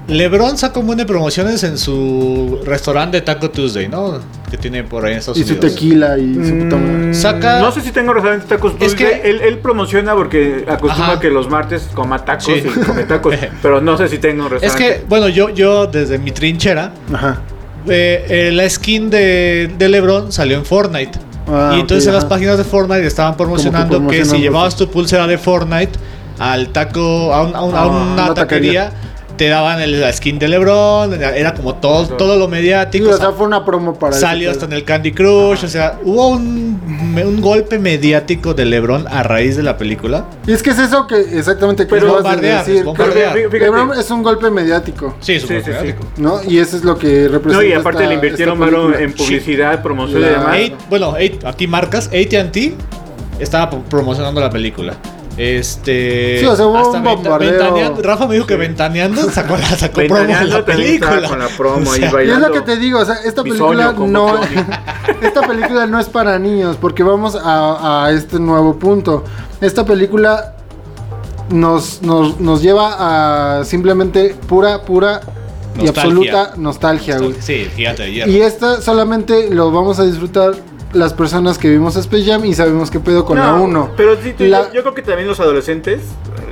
LeBron 0.08 0.56
saca 0.56 0.80
un 0.80 0.86
buen 0.86 0.96
de 0.96 1.04
promociones 1.04 1.62
en 1.64 1.76
su 1.76 2.60
restaurante 2.64 3.18
de 3.18 3.20
Taco 3.20 3.50
Tuesday, 3.50 3.88
¿no? 3.88 4.18
Que 4.50 4.56
tiene 4.56 4.82
por 4.82 5.04
ahí 5.04 5.12
en 5.12 5.18
Estados 5.18 5.36
Y 5.38 5.44
su 5.44 5.52
Unidos. 5.52 5.74
tequila 5.74 6.16
y 6.18 6.34
su 6.34 6.58
puta 6.58 6.76
madre. 6.76 7.06
Mm, 7.08 7.14
Saca- 7.14 7.60
No 7.60 7.70
sé 7.72 7.82
si 7.82 7.90
tengo 7.92 8.14
restaurante 8.14 8.46
tacos 8.46 8.72
Es 8.72 8.78
Tuesday. 8.94 9.20
que- 9.20 9.28
él, 9.30 9.40
él 9.42 9.58
promociona 9.58 10.14
porque 10.14 10.64
acostumbra 10.66 11.12
Ajá. 11.12 11.20
que 11.20 11.28
los 11.30 11.50
martes 11.50 11.88
coma 11.92 12.24
tacos 12.24 12.44
Sí. 12.46 12.52
y 12.64 12.80
come 12.84 13.04
tacos. 13.04 13.34
pero 13.62 13.82
no 13.82 13.98
sé 13.98 14.08
si 14.08 14.16
tengo 14.16 14.46
un 14.46 14.54
Es 14.54 14.62
restaurante. 14.62 15.00
que, 15.00 15.04
bueno, 15.06 15.28
yo, 15.28 15.50
yo 15.50 15.86
desde 15.86 16.18
mi 16.18 16.30
trinchera, 16.30 16.92
Ajá. 17.12 17.42
eh, 17.86 18.24
eh, 18.48 18.50
la 18.52 18.68
skin 18.70 19.10
de, 19.10 19.70
de 19.76 19.88
LeBron 19.90 20.32
salió 20.32 20.56
en 20.56 20.64
Fortnite. 20.64 21.18
Ah, 21.46 21.74
y 21.76 21.80
entonces 21.80 22.06
en 22.06 22.14
las 22.14 22.24
ajá. 22.24 22.30
páginas 22.30 22.56
de 22.56 22.64
Fortnite 22.64 23.06
estaban 23.06 23.36
promocionando 23.36 24.06
que 24.08 24.24
si 24.24 24.38
llevabas 24.38 24.74
tu 24.74 24.88
pulsera 24.90 25.26
de 25.26 25.36
Fortnite 25.36 25.92
al 26.38 26.68
taco, 26.70 27.34
a, 27.34 27.42
un- 27.42 27.54
a 27.54 27.62
un- 27.62 27.74
a 27.74 27.80
Ah, 27.80 27.86
una, 27.88 28.24
una 28.24 28.34
taquería, 28.34 28.90
te 29.38 29.48
daban 29.48 29.80
el- 29.80 30.00
la 30.02 30.12
skin 30.12 30.38
de 30.38 30.48
LeBron, 30.48 31.14
era 31.22 31.54
como 31.54 31.76
todo, 31.76 32.04
Ajá. 32.04 32.16
todo 32.18 32.36
lo 32.36 32.44
Sí, 32.44 32.50
mediático. 32.50 33.08
o 33.08 33.16
sea, 33.16 33.32
fue 33.32 33.46
una 33.46 33.64
promo 33.64 33.94
para 33.98 34.12
Salió 34.12 34.50
hasta 34.50 34.66
en 34.66 34.74
el 34.74 34.84
Candy 34.84 35.12
Crush, 35.12 35.64
o 35.64 35.68
sea, 35.68 35.98
hubo 36.04 36.28
un, 36.28 36.78
un 37.24 37.40
golpe 37.40 37.78
mediático 37.78 38.52
de 38.52 38.66
LeBron 38.66 39.06
a 39.08 39.22
raíz 39.22 39.56
de 39.56 39.62
la 39.62 39.76
película. 39.78 40.26
Y 40.46 40.52
es 40.52 40.62
que 40.62 40.70
es 40.70 40.78
eso 40.78 41.06
que 41.06 41.18
exactamente 41.38 41.84
que 41.84 41.90
Pero 41.90 42.08
acabas 42.16 42.24
de 42.24 42.28
bombardear, 42.28 42.58
decir. 42.66 42.76
es 42.80 42.84
bombardear. 42.84 43.32
Pero 43.32 43.50
Fíjate. 43.50 43.64
LeBron 43.70 43.98
es 43.98 44.10
un 44.10 44.22
golpe 44.22 44.50
mediático, 44.50 45.16
Sí, 45.20 45.34
es 45.34 45.42
un 45.44 45.48
Sí, 45.48 45.54
golpe 45.54 45.70
sí, 45.72 45.76
sí. 45.78 45.82
mediático. 45.84 46.08
¿no? 46.18 46.42
Y 46.44 46.58
eso 46.58 46.76
es 46.76 46.84
lo 46.84 46.98
que 46.98 47.28
representa 47.28 47.62
no, 47.62 47.62
y 47.62 47.72
aparte 47.72 47.98
esta- 48.00 48.08
le 48.08 48.14
invirtieron 48.14 48.58
mano 48.58 48.94
en 48.94 49.12
publicidad, 49.12 49.80
promoción 49.82 50.20
y 50.20 50.24
Claro. 50.24 50.40
demás. 50.40 50.56
Eight- 50.56 50.74
bueno, 50.90 51.16
Eight- 51.16 51.44
aquí 51.46 51.66
marcas, 51.66 52.08
AT&T 52.08 52.74
estaba 53.38 53.70
pro- 53.70 53.82
promocionando 53.88 54.40
la 54.40 54.50
película. 54.50 54.94
Este. 55.38 56.38
Sí, 56.40 56.46
o 56.46 56.56
sea, 56.56 56.66
hubo 56.66 56.78
hasta 56.78 56.98
un 56.98 57.04
bombardeo. 57.04 57.50
ventaneando- 57.52 58.02
Rafa 58.02 58.26
me 58.26 58.34
dijo 58.34 58.46
que 58.46 58.56
ventaneando 58.56 59.30
sacó 59.30 59.56
la, 59.56 59.66
sacó 59.68 59.94
promo 59.94 60.14
de 60.16 60.26
Ventaneando 60.26 60.58
la 60.58 60.64
película. 60.64 61.28
con 61.28 61.38
la 61.38 61.48
promo 61.48 61.88
O 61.90 61.92
ahí 61.92 62.00
sea, 62.00 62.24
Y 62.24 62.30
es 62.30 62.38
lo 62.38 62.52
que 62.52 62.60
te 62.62 62.76
digo, 62.76 62.98
o 62.98 63.04
sea, 63.04 63.16
esta 63.24 63.42
película 63.42 63.92
no 63.96 64.40
esta 65.22 65.40
película 65.46 65.86
no 65.86 65.98
es 66.00 66.06
para 66.08 66.38
niños 66.38 66.76
porque 66.80 67.02
vamos 67.02 67.36
a, 67.36 68.04
a 68.06 68.10
este 68.12 68.38
nuevo 68.40 68.78
punto. 68.78 69.24
Esta 69.60 69.84
película 69.84 70.54
nos, 71.50 72.02
nos, 72.02 72.40
nos 72.40 72.60
lleva 72.62 73.58
a 73.60 73.64
simplemente 73.64 74.34
pura, 74.48 74.82
pura 74.82 75.20
y 75.78 75.84
Nostalgia. 75.84 75.90
absoluta 76.02 76.52
nostalgia, 76.56 77.18
güey. 77.18 77.34
Sí, 77.40 77.68
hierro. 77.76 78.30
Y 78.30 78.40
esta 78.40 78.80
solamente 78.82 79.48
lo 79.50 79.70
vamos 79.70 79.98
a 80.00 80.04
disfrutar 80.04 80.52
las 80.92 81.12
personas 81.12 81.58
que 81.58 81.68
vimos 81.68 81.96
Space 81.96 82.24
Jam 82.24 82.44
y 82.46 82.54
sabemos 82.54 82.90
qué 82.90 82.98
pedo 83.00 83.24
con 83.24 83.38
la 83.38 83.54
1. 83.54 83.90
Pero 83.96 84.16
sí, 84.22 84.32
tú- 84.36 84.44
La- 84.44 84.68
yo, 84.68 84.74
yo 84.74 84.82
creo 84.82 84.94
que 84.94 85.02
también 85.02 85.28
los 85.28 85.38
adolescentes 85.38 86.00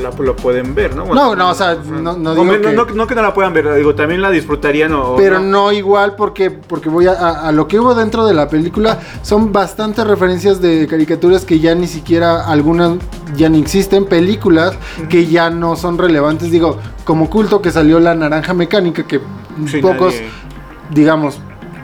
la- 0.01 0.11
lo 0.11 0.37
pueden 0.37 0.75
ver, 0.75 0.95
¿no? 0.95 1.07
No, 1.07 1.35
no, 1.35 1.51
o 1.51 1.55
sea, 1.55 1.75
no- 1.77 2.17
no 2.19 2.33
digo 2.35 2.45
no, 2.45 2.53
que- 2.61 2.73
no, 2.73 2.85
no 2.85 3.07
que 3.07 3.15
no 3.15 3.23
la 3.23 3.33
puedan 3.33 3.55
ver, 3.55 3.75
digo, 3.75 3.95
también 3.95 4.21
la 4.21 4.31
disfrutarían 4.31 4.93
o... 4.93 5.17
Pero 5.17 5.41
no 5.41 5.73
igual 5.73 6.17
porque, 6.17 6.51
porque 6.51 6.91
voy 6.91 7.07
a, 7.07 7.13
a- 7.13 7.49
a 7.49 7.53
lo 7.53 7.67
que 7.67 7.81
hubo 7.81 7.95
dentro 7.95 8.27
de 8.27 8.35
la 8.35 8.49
película. 8.51 8.99
Son 9.23 9.53
bastantes 9.53 10.07
referencias 10.07 10.61
de 10.61 10.87
caricaturas 10.87 11.47
que 11.47 11.59
ya 11.59 11.75
ni 11.75 11.87
siquiera 11.87 12.45
algunas 12.47 12.93
ya 13.37 13.49
ni 13.49 13.61
existen. 13.61 14.05
Películas 14.05 14.75
que 15.09 15.27
ya 15.27 15.49
no 15.49 15.77
son 15.77 15.97
relevantes. 15.97 16.51
Digo, 16.51 16.79
como 17.05 17.31
culto 17.31 17.63
que 17.63 17.71
salió 17.71 17.99
La 18.01 18.15
Naranja 18.15 18.53
Mecánica, 18.53 19.05
que 19.07 19.21
Sí, 19.67 19.79
pocos, 19.79 20.13
nadie- 20.15 20.29
digamos, 20.91 21.39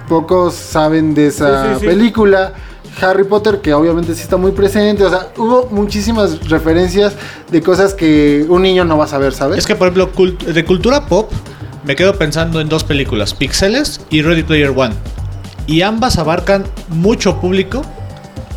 pocos 0.09 0.54
saben 0.54 1.14
de 1.14 1.28
esa 1.28 1.64
Sí, 1.64 1.75
sí, 1.75 1.80
sí. 1.80 1.87
película. 1.87 2.52
Harry 3.00 3.25
Potter, 3.25 3.61
que 3.62 3.73
obviamente 3.73 4.14
sí 4.14 4.21
está 4.23 4.37
muy 4.37 4.52
presente. 4.52 5.02
O 5.04 5.09
sea, 5.11 5.28
hubo 5.38 5.68
muchísimas 5.71 6.47
referencias 6.49 7.14
de 7.50 7.62
cosas 7.62 7.94
que 7.94 8.44
un 8.49 8.61
niño 8.62 8.85
no 8.85 8.99
va 8.99 9.04
a 9.04 9.09
saber, 9.09 9.32
¿sabes? 9.32 9.59
Es 9.59 9.66
que, 9.66 9.75
por 9.76 9.88
ejemplo, 9.88 10.12
cult- 10.12 10.38
de 10.44 10.64
cultura 10.64 11.06
pop, 11.06 11.32
me 11.85 11.97
quedo 11.97 12.14
pensando 12.18 12.61
en 12.61 12.68
dos 12.68 12.85
películas, 12.85 13.32
Pixeles 13.32 14.02
y 14.11 14.21
Ready 14.21 14.42
Player 14.42 14.73
One. 14.76 14.94
Y 15.66 15.80
ambas 15.82 16.18
abarcan 16.18 16.64
mucho 16.88 17.40
público 17.40 17.80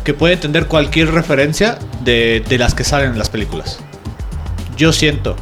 que 0.04 0.12
puede 0.12 0.34
entender 0.34 0.66
cualquier 0.66 1.12
referencia 1.12 1.78
de, 2.04 2.44
de 2.46 2.58
las 2.58 2.74
que 2.74 2.84
salen 2.84 3.12
en 3.12 3.18
las 3.18 3.30
películas. 3.30 3.78
Yo 4.76 4.92
siento. 4.92 5.34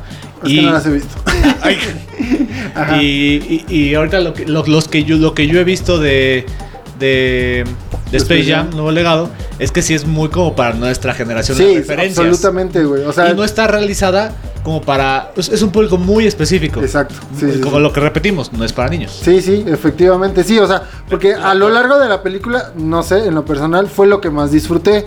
Es 0.44 0.50
que 0.50 0.62
no 0.62 0.70
las 0.72 0.86
he 0.86 0.90
visto. 0.92 1.14
Ay. 1.62 1.78
Y, 3.00 3.04
y- 3.06 3.64
y 3.68 3.94
ahorita 3.94 4.20
lo 4.20 4.34
que, 4.34 4.46
lo- 4.46 4.64
los 4.66 4.88
que 4.88 5.04
yo, 5.04 5.16
lo 5.16 5.34
que 5.34 5.46
yo 5.46 5.60
he 5.60 5.64
visto 5.64 5.98
de, 5.98 6.44
de 6.98 7.64
de 8.10 8.18
Space 8.18 8.44
Jam, 8.44 8.70
nuevo 8.70 8.92
legado, 8.92 9.30
es 9.58 9.72
que 9.72 9.82
sí 9.82 9.92
es 9.94 10.06
muy 10.06 10.28
como 10.28 10.54
para 10.54 10.74
nuestra 10.74 11.14
generación 11.14 11.58
de 11.58 11.64
Sí, 11.66 11.76
referencias. 11.78 12.18
absolutamente, 12.18 12.84
güey. 12.84 13.02
O 13.02 13.12
sea, 13.12 13.30
y 13.30 13.34
no 13.34 13.42
está 13.44 13.66
realizada 13.66 14.32
como 14.62 14.80
para. 14.82 15.32
Es, 15.36 15.48
es 15.48 15.62
un 15.62 15.70
público 15.70 15.96
muy 15.98 16.26
específico. 16.26 16.80
exacto. 16.80 17.14
Sí, 17.38 17.46
sí, 17.54 17.60
como 17.60 17.80
lo 17.80 17.92
que 17.92 18.00
repetimos, 18.00 18.52
no 18.52 18.64
es 18.64 18.72
para 18.72 18.88
niños. 18.90 19.20
Sí, 19.24 19.40
sí, 19.42 19.64
efectivamente, 19.66 20.44
sí, 20.44 20.58
o 20.58 20.66
sea, 20.66 20.82
porque 21.08 21.34
a 21.34 21.54
lo 21.54 21.70
largo 21.70 21.98
de 21.98 22.08
la 22.08 22.22
película, 22.22 22.72
no 22.76 23.02
sé, 23.02 23.26
en 23.26 23.34
lo 23.34 23.44
personal, 23.44 23.88
fue 23.88 24.06
lo 24.06 24.20
que 24.20 24.30
más 24.30 24.52
disfruté. 24.52 25.04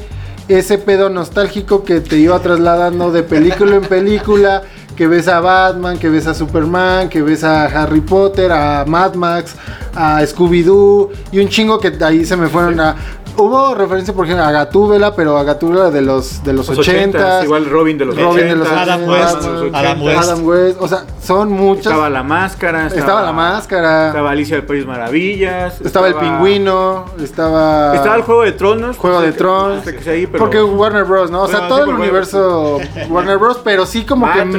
Ese 0.49 0.77
pedo 0.77 1.09
nostálgico 1.09 1.83
que 1.83 1.99
te 2.01 2.17
iba 2.17 2.39
trasladando 2.39 3.11
de 3.11 3.23
película 3.23 3.75
en 3.75 3.81
película, 3.83 4.63
que 4.97 5.07
ves 5.07 5.27
a 5.27 5.39
Batman, 5.39 5.99
que 5.99 6.09
ves 6.09 6.25
a 6.25 6.33
Superman, 6.33 7.07
que 7.07 7.21
ves 7.21 7.43
a 7.43 7.65
Harry 7.65 8.01
Potter, 8.01 8.51
a 8.51 8.83
Mad 8.85 9.13
Max, 9.13 9.55
a 9.95 10.23
Scooby-Doo, 10.23 11.11
y 11.31 11.39
un 11.39 11.47
chingo 11.47 11.79
que 11.79 11.93
ahí 12.03 12.25
se 12.25 12.35
me 12.35 12.47
fueron 12.47 12.79
a... 12.79 12.95
Hubo 13.37 13.75
referencia, 13.75 14.13
por 14.13 14.25
ejemplo, 14.25 14.43
a 14.45 14.51
Gatúbela, 14.51 15.15
pero 15.15 15.37
a 15.37 15.43
Gatúbela 15.43 15.91
de 15.91 16.01
los, 16.01 16.43
de 16.43 16.53
los, 16.53 16.67
Los 16.69 16.79
80 16.79 17.41
80s, 17.41 17.43
igual 17.43 17.65
Robin 17.69 17.97
de 17.97 18.05
los 18.05 18.17
Robin 18.19 18.47
de 18.47 18.55
los 18.55 18.67
80s, 18.67 18.71
Adam 18.77 19.03
ochentas, 19.07 19.35
West, 19.45 19.75
Adam 19.75 19.99
80s. 19.99 20.05
West. 20.05 20.17
Adam 20.23 20.45
West, 20.47 20.77
o 20.81 20.87
sea, 20.87 21.03
son 21.21 21.51
muchas... 21.51 21.85
Estaba 21.87 22.09
la 22.09 22.23
máscara. 22.23 22.87
Estaba 22.87 23.21
la 23.21 23.31
máscara. 23.31 24.07
Estaba 24.07 24.31
Alicia 24.31 24.55
del 24.55 24.65
País 24.65 24.85
Maravillas. 24.85 25.79
Estaba 25.81 26.07
el 26.07 26.15
pingüino, 26.15 27.05
estaba. 27.21 27.95
Estaba 27.95 28.15
el 28.15 28.21
Juego 28.23 28.41
de 28.43 28.51
Tronos. 28.53 28.97
Juego 28.97 29.21
de 29.21 29.31
Tronos. 29.33 29.77
Hasta 29.79 29.93
que 29.93 30.01
sea 30.01 30.13
ahí, 30.13 30.25
pero- 30.27 30.39
Porque 30.43 30.61
Warner 30.63 31.03
Bros, 31.03 31.29
¿no? 31.29 31.43
O 31.43 31.47
sea, 31.47 31.59
Bueno, 31.59 31.75
todo 31.75 31.83
sí, 31.85 31.89
el 31.91 31.95
universo 31.97 32.79
Warner 33.09 33.37
Bros, 33.37 33.59
pero 33.63 33.85
sí 33.85 34.03
como 34.03 34.25
Matrix. 34.25 34.49
que 34.49 34.57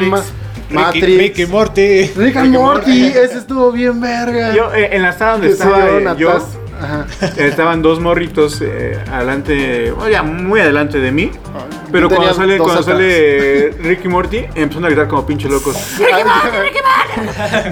Ricky, 0.70 0.74
Matrix. 0.74 1.18
Ricky 1.18 1.46
Morty. 1.46 2.02
Rick 2.16 2.36
and 2.36 2.46
Rick 2.52 2.60
Morty, 2.60 2.90
Morty. 3.02 3.06
ese 3.06 3.38
estuvo 3.38 3.72
bien 3.72 4.00
verga. 4.00 4.54
Yo, 4.54 4.72
eh, 4.74 4.90
en 4.96 5.02
la 5.02 5.12
sala 5.12 5.32
donde 5.32 5.48
estaba 5.50 5.88
eh, 5.88 6.06
a 6.06 6.14
yo, 6.14 6.38
Ajá. 6.80 7.06
estaban 7.36 7.82
dos 7.82 8.00
morritos 8.00 8.60
eh, 8.60 9.02
adelante, 9.10 9.90
o 9.92 10.08
ya 10.08 10.22
muy 10.22 10.60
adelante 10.60 10.98
de 10.98 11.12
mí. 11.12 11.30
Pero 11.90 12.08
cuando 12.08 12.34
sale, 12.34 12.58
cuando 12.58 12.80
atrás. 12.80 12.96
sale 12.96 13.70
Ricky 13.82 14.08
Morty, 14.08 14.38
empezaron 14.54 14.84
a 14.84 14.88
gritar 14.88 15.08
como 15.08 15.26
pinche 15.26 15.48
locos. 15.48 15.76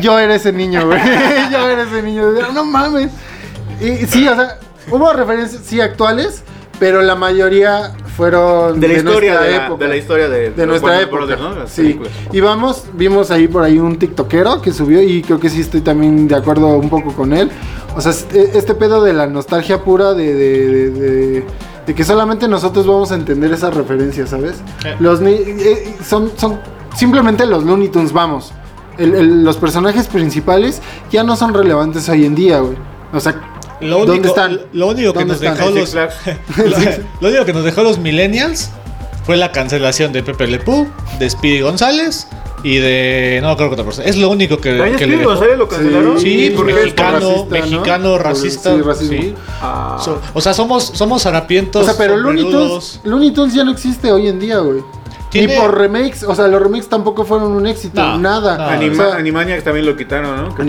Yo 0.00 0.18
era 0.18 0.34
ese 0.34 0.52
niño, 0.52 0.86
güey. 0.86 1.00
Yo 1.52 1.68
era 1.68 1.82
ese 1.82 2.02
niño. 2.02 2.32
No 2.52 2.64
mames. 2.64 3.10
Y 3.80 4.06
sí, 4.06 4.26
o 4.26 4.34
sea, 4.34 4.58
hubo 4.90 5.12
referencias, 5.12 5.62
sí, 5.64 5.80
actuales, 5.80 6.42
pero 6.78 7.02
la 7.02 7.14
mayoría 7.14 7.92
fueron 8.16 8.80
De 8.80 8.88
la 8.88 8.94
historia 8.94 9.32
nuestra 9.34 9.46
de 9.46 9.56
la, 9.58 9.66
época. 9.66 9.84
de 9.84 9.90
la 9.90 9.96
historia 9.96 10.28
de, 10.28 10.50
de 10.50 10.66
nuestra 10.66 10.88
Warner 10.90 11.06
época. 11.08 11.16
Brothers, 11.24 11.40
¿no? 11.42 11.54
Las 11.54 11.70
sí. 11.70 11.82
películas. 11.82 12.12
Y 12.32 12.40
vamos, 12.40 12.84
vimos 12.94 13.30
ahí 13.30 13.46
por 13.48 13.62
ahí 13.62 13.78
un 13.78 13.96
tiktokero 13.98 14.60
que 14.62 14.72
subió 14.72 15.02
y 15.02 15.22
creo 15.22 15.38
que 15.38 15.50
sí 15.50 15.60
estoy 15.60 15.82
también 15.82 16.26
de 16.28 16.34
acuerdo 16.34 16.68
un 16.78 16.88
poco 16.88 17.12
con 17.12 17.32
él. 17.32 17.50
O 17.94 18.00
sea, 18.00 18.12
este 18.12 18.56
este 18.58 18.74
pedo 18.74 19.02
de 19.04 19.12
la 19.12 19.26
nostalgia 19.26 19.82
pura 19.84 20.14
de, 20.14 20.34
de, 20.34 20.68
de- 20.68 20.90
de- 20.90 21.44
de 21.86 21.94
que 21.94 22.02
solamente 22.04 22.48
nosotros 22.48 22.84
vamos 22.86 23.12
a 23.12 23.14
entender 23.14 23.52
esas 23.52 23.72
referencias, 23.74 24.30
¿sabes? 24.30 24.56
Sí. 24.82 24.88
Los 24.98 25.20
eh, 25.22 25.94
son, 26.04 26.32
son 26.36 26.58
simplemente 26.96 27.46
los 27.46 27.62
Looney 27.62 27.88
Tunes, 27.90 28.12
vamos. 28.12 28.52
El- 28.98 29.14
el- 29.14 29.44
los 29.44 29.56
personajes 29.56 30.08
principales 30.08 30.82
ya 31.12 31.22
no 31.22 31.36
son 31.36 31.54
relevantes 31.54 32.08
hoy 32.08 32.24
en 32.24 32.34
día, 32.34 32.58
güey. 32.58 32.76
O 33.12 33.20
sea, 33.20 33.40
Lo 33.80 33.98
único, 33.98 34.12
¿dónde 34.12 34.28
están? 34.28 34.60
Lo 34.72 34.88
único 34.88 35.12
que 35.12 35.18
¿Dónde 35.20 35.34
nos 35.34 35.42
están? 35.42 35.56
dejó 35.56 35.70
los. 35.70 35.94
Lo, 35.94 36.02
lo 37.20 37.28
único 37.28 37.44
que 37.44 37.52
nos 37.52 37.64
dejó 37.64 37.82
los 37.82 37.98
millennials 37.98 38.70
fue 39.24 39.36
la 39.36 39.52
cancelación 39.52 40.12
de 40.12 40.22
Pepe 40.22 40.46
Le 40.46 40.58
Pew, 40.58 40.86
de 41.18 41.28
Speedy 41.30 41.60
González 41.60 42.26
y 42.62 42.76
de. 42.78 43.40
No 43.42 43.56
creo 43.56 43.68
que 43.68 43.74
otra 43.74 43.84
persona. 43.84 44.06
Es 44.08 44.16
lo 44.16 44.30
único 44.30 44.58
que, 44.58 44.76
¿También 44.76 44.96
que 44.96 45.04
Speedy. 45.04 45.24
González 45.24 45.58
lo 45.58 45.68
cancelaron? 45.68 46.18
Sí, 46.20 46.52
porque 46.56 46.72
porque 46.72 46.84
mexicano, 46.84 47.18
racista, 47.18 47.44
¿no? 47.44 47.50
mexicano, 47.50 48.10
Por- 48.12 48.22
racista. 48.24 48.74
sí, 48.74 48.80
racismo. 48.82 49.22
sí. 49.22 49.34
Ah. 49.60 49.98
So- 50.02 50.20
o 50.32 50.40
sea, 50.40 50.54
somos, 50.54 50.84
somos 50.94 51.26
harapientos. 51.26 51.82
O 51.82 51.84
sea, 51.84 51.94
pero 51.98 52.16
Looney. 52.16 52.50
Tunes, 52.50 53.00
Looney 53.04 53.30
Tunes 53.32 53.54
ya 53.54 53.64
no 53.64 53.72
existe 53.72 54.10
hoy 54.10 54.28
en 54.28 54.38
día, 54.38 54.58
güey. 54.58 54.80
Tiene- 55.30 55.54
Ni 55.54 55.60
por 55.60 55.76
remakes, 55.76 56.22
o 56.22 56.34
sea, 56.34 56.46
los 56.46 56.62
remakes 56.62 56.88
tampoco 56.88 57.24
fueron 57.24 57.50
un 57.52 57.66
éxito, 57.66 58.00
No, 58.00 58.16
nada. 58.18 58.56
no. 58.56 58.64
Anima- 58.68 58.92
O 58.92 59.08
sea, 59.10 59.16
Animaniacs 59.18 59.64
también 59.64 59.84
lo 59.84 59.96
quitaron, 59.96 60.36
¿no? 60.48 60.54
Que 60.54 60.62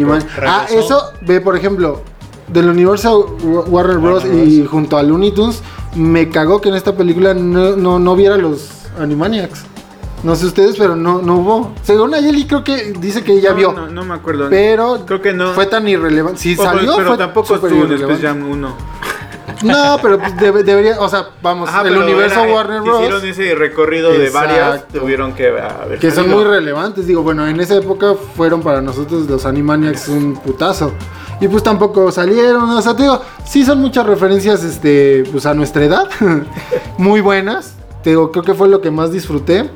Ah, 0.46 0.66
regresó. 0.68 0.80
eso, 0.86 1.12
ve, 1.22 1.40
por 1.40 1.56
ejemplo, 1.56 2.02
del 2.48 2.70
universo 2.70 3.36
Wa- 3.44 3.62
Warner 3.62 3.98
Bros. 3.98 4.26
Y 4.26 4.66
junto 4.66 4.98
a 4.98 5.04
Looney 5.04 5.32
Tunes, 5.32 5.62
me 5.96 6.30
cagó 6.30 6.62
que 6.62 6.70
en 6.70 6.76
esta 6.76 6.96
película 6.96 7.34
no, 7.34 7.76
no, 7.76 8.00
no 8.00 8.16
viera 8.16 8.38
los 8.38 8.70
Animaniacs. 9.00 9.64
No 10.24 10.36
sé 10.36 10.48
ustedes, 10.48 10.76
pero 10.78 10.96
no, 10.96 11.22
no 11.22 11.36
hubo. 11.36 11.74
Según 11.84 12.14
Ayeli, 12.16 12.48
creo 12.48 12.64
que 12.64 12.94
dice 13.00 13.24
que 13.24 13.34
ella 13.34 13.52
no, 13.52 13.56
vio. 13.56 13.74
No, 13.74 13.88
no 13.88 14.04
me 14.04 14.16
acuerdo. 14.16 14.48
Pero 14.50 15.04
Creo 15.06 15.22
que 15.22 15.32
no. 15.34 15.54
fue 15.54 15.68
tan 15.68 15.88
irrelevante. 15.88 16.40
Si 16.40 16.56
pero- 16.56 16.70
salió, 16.72 16.96
pero 16.96 17.10
fue 17.10 17.18
tampoco 17.18 17.56
estuvo 17.56 17.86
en. 17.86 17.94
Space 17.94 18.22
Jam 18.22 18.50
1. 18.50 18.76
No, 19.64 19.98
pero 20.02 20.18
debe- 20.40 20.64
debería, 20.64 21.00
o 21.00 21.08
sea, 21.10 21.30
vamos, 21.42 21.70
Ajá, 21.70 21.88
el 21.88 21.98
universo 21.98 22.44
era- 22.44 22.54
Warner 22.54 22.82
Bros. 22.82 23.02
Hicieron 23.02 23.26
ese 23.26 23.56
recorrido 23.56 24.12
de 24.12 24.30
varias, 24.30 24.76
Exacto. 24.76 25.00
tuvieron 25.00 25.34
que 25.34 25.48
haber 25.48 26.00
Que 26.00 26.12
son 26.12 26.26
salido. 26.26 26.36
muy 26.36 26.46
relevantes. 26.46 27.08
Digo, 27.08 27.24
bueno, 27.24 27.48
en 27.48 27.60
esa 27.60 27.76
época 27.76 28.14
fueron 28.36 28.62
para 28.62 28.82
nosotros 28.82 29.28
los 29.30 29.46
Animaniacs 29.46 30.10
un 30.10 30.36
putazo. 30.36 30.92
Y 31.40 31.48
pues 31.48 31.62
tampoco 31.64 32.12
salieron. 32.12 32.70
O 32.72 32.82
sea, 32.82 32.96
te 32.96 33.04
digo, 33.04 33.22
sí 33.46 33.64
son 33.64 33.80
muchas 33.80 34.06
referencias 34.06 34.64
este, 34.64 35.24
pues 35.32 35.46
a 35.46 35.54
nuestra 35.54 35.84
edad. 35.86 36.10
muy 36.98 37.22
buenas. 37.22 37.76
Te 38.04 38.12
digo, 38.12 38.32
creo 38.32 38.44
que 38.44 38.54
fue 38.54 38.68
lo 38.70 38.82
que 38.82 38.90
más 38.92 39.12
disfruté. 39.12 39.70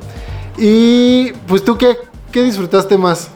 Y 0.58 1.32
pues 1.46 1.64
tú 1.64 1.78
qué, 1.78 1.96
qué 2.30 2.42
disfrutaste 2.42 2.98
más? 2.98 3.30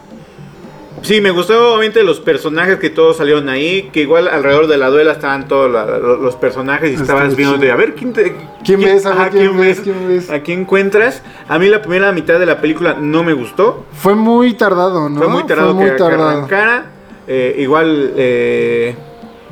Sí, 1.03 1.21
me 1.21 1.31
gustó 1.31 1.75
obviamente 1.75 2.03
los 2.03 2.19
personajes 2.21 2.79
que 2.79 2.91
todos 2.91 3.19
salieron 3.19 3.49
ahí, 3.49 3.91
que 3.93 4.01
igual 4.01 4.27
alrededor 4.29 4.67
de 4.67 4.77
la 4.77 4.89
duela 4.89 5.13
estaban 5.13 5.47
todos 5.47 5.71
la- 5.71 5.85
los 5.99 6.35
personajes 6.37 6.91
y 6.91 6.95
estabas 6.95 7.37
viendo 7.37 7.59
de 7.59 7.61
chido. 7.67 7.73
a 7.75 7.77
ver 7.77 7.95
quién 7.95 8.13
te 8.13 8.35
¿Quién 8.65 8.81
ves? 8.81 9.07
A 9.07 9.15
ver, 9.15 9.31
¿quién 9.31 9.57
ves? 9.57 9.81
¿Quién 9.81 10.09
ves? 10.09 10.31
¿A 10.31 10.41
quién 10.41 10.61
encuentras? 10.61 11.23
A 11.49 11.59
mí 11.59 11.69
la 11.69 11.81
primera 11.83 12.11
mitad 12.13 12.41
de 12.41 12.47
la 12.47 12.61
película 12.61 12.97
no 12.99 13.23
me 13.23 13.35
gustó. 13.35 13.85
Fue 13.93 14.15
muy 14.17 14.55
tardado, 14.55 15.09
¿no? 15.09 15.19
Fue 15.19 15.29
muy 15.29 15.45
tardado 15.45 15.75
Fue 15.75 15.83
muy 15.83 15.91
que, 15.93 15.97
que 15.97 16.03
arrancara. 16.03 16.87
Eh, 17.29 17.57
igual 17.59 18.13
eh, 18.17 18.95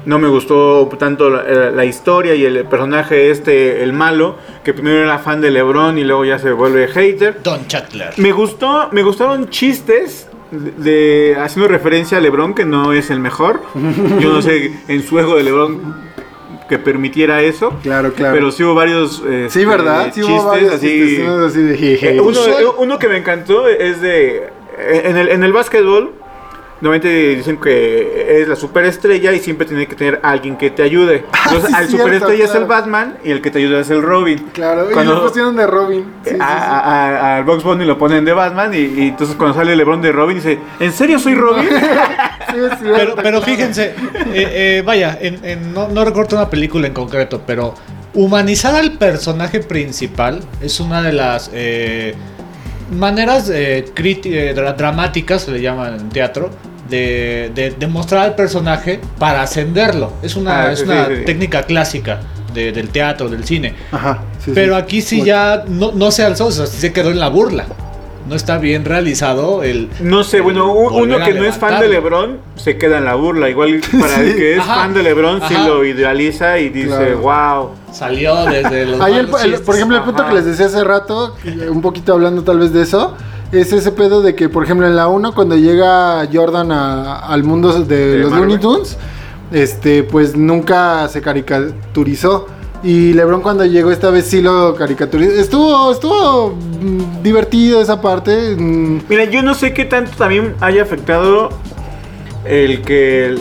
no 0.06 0.18
me 0.18 0.28
gustó 0.28 0.88
tanto 0.98 1.30
la, 1.30 1.70
la 1.70 1.84
historia 1.84 2.34
y 2.34 2.44
el 2.44 2.64
personaje 2.66 3.30
este, 3.30 3.82
el 3.82 3.92
malo, 3.92 4.36
que 4.62 4.72
primero 4.74 4.98
era 5.02 5.18
fan 5.18 5.40
de 5.40 5.50
LeBron 5.50 5.96
y 5.98 6.04
luego 6.04 6.24
ya 6.24 6.38
se 6.38 6.52
vuelve 6.52 6.88
hater. 6.88 7.42
Don 7.42 7.66
Chatler. 7.66 8.10
Me 8.18 8.32
gustó, 8.32 8.88
me 8.92 9.02
gustaron 9.02 9.48
chistes 9.48 10.28
de, 10.50 10.70
de- 11.32 11.36
haciendo 11.36 11.68
referencia 11.68 12.18
a 12.18 12.20
LeBron 12.20 12.54
que 12.54 12.64
no 12.64 12.92
es 12.92 13.10
el 13.10 13.18
mejor. 13.20 13.60
Yo 14.20 14.32
no 14.32 14.42
sé 14.42 14.72
en 14.88 15.02
su 15.02 15.18
ego 15.18 15.36
de 15.36 15.42
LeBron 15.44 16.14
que 16.68 16.78
permitiera 16.78 17.42
eso. 17.42 17.72
Claro, 17.82 18.12
claro. 18.12 18.34
Pero 18.34 18.50
sí 18.52 18.62
hubo 18.62 18.74
varios 18.74 19.22
eh, 19.26 19.48
sí, 19.50 19.64
¿verdad? 19.64 20.12
Sí, 20.14 20.22
hubo 20.22 20.44
varios 20.46 20.74
así. 20.74 20.86
chistes, 20.88 21.28
así 21.28 21.60
de 21.62 21.76
jeje. 21.76 22.16
Eh, 22.16 22.20
uno, 22.20 22.38
uno 22.78 22.98
que 22.98 23.08
me 23.08 23.16
encantó 23.18 23.68
es 23.68 24.00
de. 24.00 24.44
eh, 24.78 25.02
En 25.04 25.16
el, 25.16 25.28
en 25.28 25.42
el 25.44 25.52
básquetbol, 25.52 26.12
normalmente 26.80 27.36
dicen 27.36 27.56
que 27.58 28.40
es 28.42 28.48
la 28.48 28.56
superestrella 28.56 29.32
y 29.32 29.38
siempre 29.40 29.66
tiene 29.66 29.86
que 29.86 29.94
tener 29.94 30.20
alguien 30.22 30.56
que 30.56 30.70
te 30.70 30.82
ayude. 30.82 31.24
Entonces, 31.46 31.70
sí, 31.70 31.74
al 31.76 31.86
cierto, 31.86 32.04
superestrella 32.04 32.44
es 32.44 32.54
el. 32.54 32.64
Batman 32.64 33.18
y 33.24 33.30
el 33.30 33.40
que 33.40 33.50
te 33.50 33.58
ayuda 33.58 33.80
es 33.80 33.90
el 33.90 34.02
Robin. 34.02 34.38
Claro, 34.52 34.90
y 34.90 34.92
Cuando- 34.94 35.14
lo 35.14 35.26
pusieron 35.26 35.56
de 35.56 35.66
Robin. 35.66 36.04
Sí, 36.24 36.30
sí, 36.30 36.36
sí. 36.36 36.40
a, 36.40 36.46
a- 36.46 36.80
a- 36.80 37.36
al 37.36 37.44
Box 37.44 37.62
Bunny 37.64 37.84
lo 37.84 37.96
ponen 37.98 38.24
de 38.24 38.32
Batman 38.32 38.72
y, 38.74 38.78
y 38.78 39.08
entonces 39.08 39.36
cuando 39.36 39.56
sale 39.56 39.74
LeBron 39.76 40.00
de 40.02 40.12
Robin 40.12 40.36
dice, 40.36 40.58
¿en 40.80 40.92
serio 40.92 41.18
soy 41.18 41.34
Robin? 41.34 41.68
Sí, 42.54 42.60
es 42.60 42.78
cierto, 42.78 42.94
Pero, 42.96 43.14
pero 43.16 43.40
claro. 43.40 43.42
fíjense, 43.42 43.84
eh, 43.86 44.24
eh, 44.78 44.82
vaya, 44.86 45.18
en- 45.20 45.44
en- 45.44 45.72
no, 45.74 45.88
no 45.88 46.04
recuerdo 46.04 46.36
una 46.36 46.48
película 46.48 46.86
en 46.86 46.92
concreto, 46.92 47.42
pero 47.44 47.74
humanizar 48.12 48.76
al 48.76 48.92
personaje 48.92 49.58
principal 49.58 50.40
es 50.60 50.78
una 50.78 51.02
de 51.02 51.12
las 51.12 51.50
eh, 51.52 52.14
maneras 52.94 53.50
eh, 53.50 53.84
eh, 53.96 54.54
dra- 54.56 54.74
dramáticas, 54.76 55.42
se 55.42 55.50
le 55.52 55.60
llama 55.60 55.88
en 55.88 56.08
teatro, 56.08 56.50
de, 56.88 57.50
de, 57.54 57.70
de 57.70 57.86
mostrar 57.86 58.24
al 58.24 58.34
personaje 58.34 59.00
para 59.18 59.42
ascenderlo. 59.42 60.12
Es 60.22 60.36
una, 60.36 60.64
Ah, 60.68 60.72
es 60.72 60.80
sí, 60.80 60.84
una 60.84 61.06
sí, 61.06 61.16
sí. 61.18 61.24
técnica 61.24 61.62
clásica 61.64 62.20
de- 62.52 62.72
del 62.72 62.88
teatro, 62.90 63.28
del 63.28 63.44
cine. 63.44 63.74
Ajá. 63.92 64.22
Pero 64.54 64.76
aquí 64.76 65.00
sí 65.02 65.22
ya 65.24 65.64
no, 65.66 65.92
no 65.92 66.10
se 66.10 66.22
alzó, 66.24 66.46
o 66.46 66.52
sea, 66.52 66.66
se 66.66 66.92
quedó 66.92 67.10
en 67.10 67.18
la 67.20 67.28
burla. 67.28 67.64
No 68.28 68.34
está 68.36 68.56
bien 68.56 68.86
realizado 68.86 69.62
el... 69.62 69.90
No 70.00 70.24
sé, 70.24 70.40
bueno, 70.40 70.72
uno 70.72 71.18
que 71.24 71.34
no 71.34 71.44
es 71.44 71.56
fan 71.56 71.78
de. 71.80 71.88
LeBron 71.88 72.38
se 72.56 72.78
queda 72.78 72.96
en 72.98 73.04
la 73.04 73.16
burla. 73.16 73.50
Igual 73.50 73.80
para 74.00 74.22
el 74.22 74.34
que 74.34 74.54
es 74.54 74.60
Ajá, 74.60 74.76
fan 74.76 74.94
de 74.94 75.02
LeBron 75.02 75.42
sí 75.46 75.54
lo 75.66 75.84
idealiza 75.84 76.58
y 76.58 76.70
dice, 76.70 76.88
Claro. 76.88 77.18
wow. 77.18 77.70
Salió 77.92 78.34
desde 78.46 78.86
los... 78.86 79.00
Ahí 79.02 79.14
el- 79.16 79.26
malos 79.26 79.40
el- 79.42 79.50
chistes. 79.50 79.66
por 79.66 79.74
ejemplo, 79.74 79.96
el 79.98 80.02
punto 80.04 80.22
Ajá. 80.22 80.30
que 80.30 80.36
les 80.36 80.46
decía 80.46 80.66
hace 80.66 80.82
rato, 80.84 81.36
un 81.70 81.82
poquito 81.82 82.14
hablando 82.14 82.42
tal 82.44 82.58
vez 82.60 82.72
de 82.72 82.80
eso, 82.82 83.14
es 83.52 83.72
ese 83.74 83.92
pedo 83.92 84.22
de 84.22 84.34
que, 84.34 84.48
por 84.48 84.64
ejemplo, 84.64 84.86
en 84.86 84.96
la 84.96 85.06
1, 85.08 85.34
cuando 85.34 85.56
llega 85.56 86.26
Jordan 86.32 86.72
a- 86.72 87.18
al 87.18 87.44
mundo 87.44 87.72
de, 87.84 87.94
De 88.12 88.18
los 88.20 88.30
Marvel. 88.30 88.48
Looney 88.48 88.58
Tunes, 88.60 88.96
este, 89.52 90.02
pues 90.02 90.34
nunca 90.34 91.06
se 91.08 91.20
caricaturizó. 91.20 92.46
Y 92.84 93.14
LeBron 93.14 93.40
cuando 93.40 93.64
llegó 93.64 93.90
esta 93.90 94.10
vez 94.10 94.26
sí 94.26 94.42
lo 94.42 94.74
caricaturizó. 94.74 95.32
Estuvo, 95.32 95.90
estuvo 95.92 96.50
mm, 96.50 97.22
divertido 97.22 97.80
esa 97.80 98.00
parte. 98.02 98.54
mm, 98.56 99.04
Mira, 99.08 99.24
yo 99.24 99.42
no 99.42 99.54
sé 99.54 99.72
qué 99.72 99.86
tanto 99.86 100.12
también 100.18 100.54
haya 100.60 100.82
afectado 100.82 101.48
el 102.44 102.82
que 102.82 103.36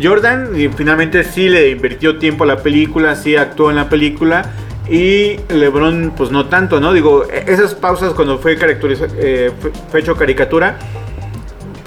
Jordan 0.00 0.50
finalmente 0.76 1.24
sí 1.24 1.48
le 1.48 1.70
invirtió 1.70 2.18
tiempo 2.18 2.44
a 2.44 2.46
la 2.48 2.58
película, 2.58 3.16
sí 3.16 3.34
actuó 3.34 3.70
en 3.70 3.76
la 3.76 3.88
película. 3.88 4.52
Y 4.90 5.36
LeBron, 5.48 6.12
pues 6.16 6.30
no 6.30 6.46
tanto, 6.46 6.80
¿no? 6.80 6.92
Digo, 6.92 7.24
e- 7.32 7.44
esas 7.50 7.74
pausas 7.74 8.12
cuando 8.12 8.38
fue, 8.38 8.58
eh, 9.18 9.52
caricatura, 10.18 10.78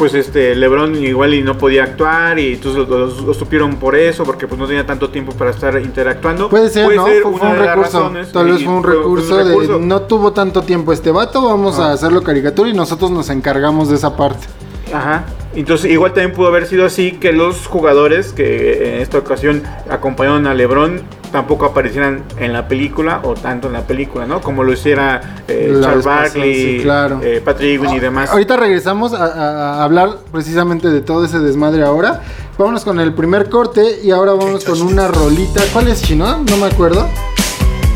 pues 0.04 0.14
este 0.28 0.54
LeBron 0.56 0.96
igual 1.04 1.34
y 1.34 1.42
no 1.44 1.58
podía 1.58 1.84
actuar 1.84 2.38
y 2.40 2.54
entonces 2.54 2.88
lo, 2.88 2.98
lo- 3.08 3.22
lo 3.22 3.34
supieron 3.34 3.78
por 3.78 3.96
eso, 3.96 4.24
porque 4.26 4.48
pues 4.48 4.60
no 4.60 4.68
tenía 4.68 4.86
tanto 4.86 5.10
tiempo 5.10 5.32
para 5.34 5.52
estar 5.52 5.80
interactuando. 5.82 6.50
Puede 6.50 6.70
ser, 6.70 6.94
¿no? 6.96 7.04
Fue, 7.04 7.22
fue 7.22 7.32
una 7.32 7.50
un 7.52 7.58
de 7.60 7.68
recurso. 7.68 8.00
razones, 8.00 8.32
Tal 8.32 8.46
vez 8.52 8.64
fue 8.64 8.74
un 8.74 8.84
fue 8.84 8.94
recurso, 8.96 9.36
un 9.36 9.48
recurso. 9.48 9.80
de 9.80 9.86
no 9.86 10.02
tuvo 10.02 10.34
tanto 10.34 10.62
tiempo 10.62 10.92
este 10.92 11.12
vato, 11.12 11.42
vamos 11.46 11.80
Ah. 11.80 11.90
a 11.90 11.94
hacerlo 11.94 12.22
caricatura 12.22 12.70
y 12.70 12.74
nosotros 12.74 13.12
nos 13.12 13.30
encargamos 13.30 13.90
de 13.90 13.96
esa 13.96 14.16
parte. 14.18 14.46
Ajá. 14.94 15.24
Entonces, 15.56 15.92
igual 15.92 16.14
también 16.14 16.34
pudo 16.36 16.48
haber 16.48 16.66
sido 16.66 16.86
así 16.86 17.14
que 17.14 17.32
los 17.32 17.68
jugadores 17.68 18.34
que 18.34 18.96
en 18.96 19.02
esta 19.02 19.18
ocasión 19.20 19.64
acompañaron 19.90 20.48
a 20.48 20.54
LeBron 20.54 21.02
tampoco 21.32 21.66
aparecieran 21.66 22.24
en 22.40 22.54
la 22.54 22.68
película 22.68 23.22
o 23.24 23.34
tanto 23.34 23.68
en 23.68 23.74
la 23.74 23.82
película, 23.82 24.26
¿no? 24.28 24.40
Como 24.42 24.64
lo 24.64 24.72
hiciera 24.74 25.44
eh, 25.48 25.76
Charles 25.82 26.06
Barkley, 26.06 26.56
sí, 26.78 26.80
claro. 26.84 27.20
eh, 27.24 27.42
Patrick 27.44 27.80
Ewing 27.80 27.96
y 27.96 28.00
demás. 28.00 28.30
Ahorita 28.30 28.56
regresamos 28.58 29.14
a, 29.14 29.26
a- 29.26 29.74
a 29.80 29.84
hablar 29.84 30.10
precisamente 30.32 30.90
de 30.90 31.02
todo 31.02 31.26
ese 31.26 31.40
desmadre 31.40 31.84
ahora. 31.84 32.22
Vámonos 32.58 32.84
con 32.84 33.00
el 33.00 33.14
primer 33.14 33.50
corte 33.50 34.00
y 34.04 34.12
ahora 34.12 34.34
vamos 34.34 34.64
con 34.64 34.80
una 34.84 35.08
rolita. 35.08 35.62
¿Cuál 35.74 35.88
es 35.88 36.04
chino? 36.04 36.44
No 36.50 36.58
me 36.58 36.68
acuerdo. 36.68 37.08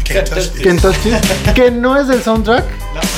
Can't 0.07 0.27
Touch 0.81 0.97
This, 0.99 1.53
que 1.53 1.69
no 1.69 1.99
es 1.99 2.07
del 2.07 2.23
soundtrack, 2.23 2.63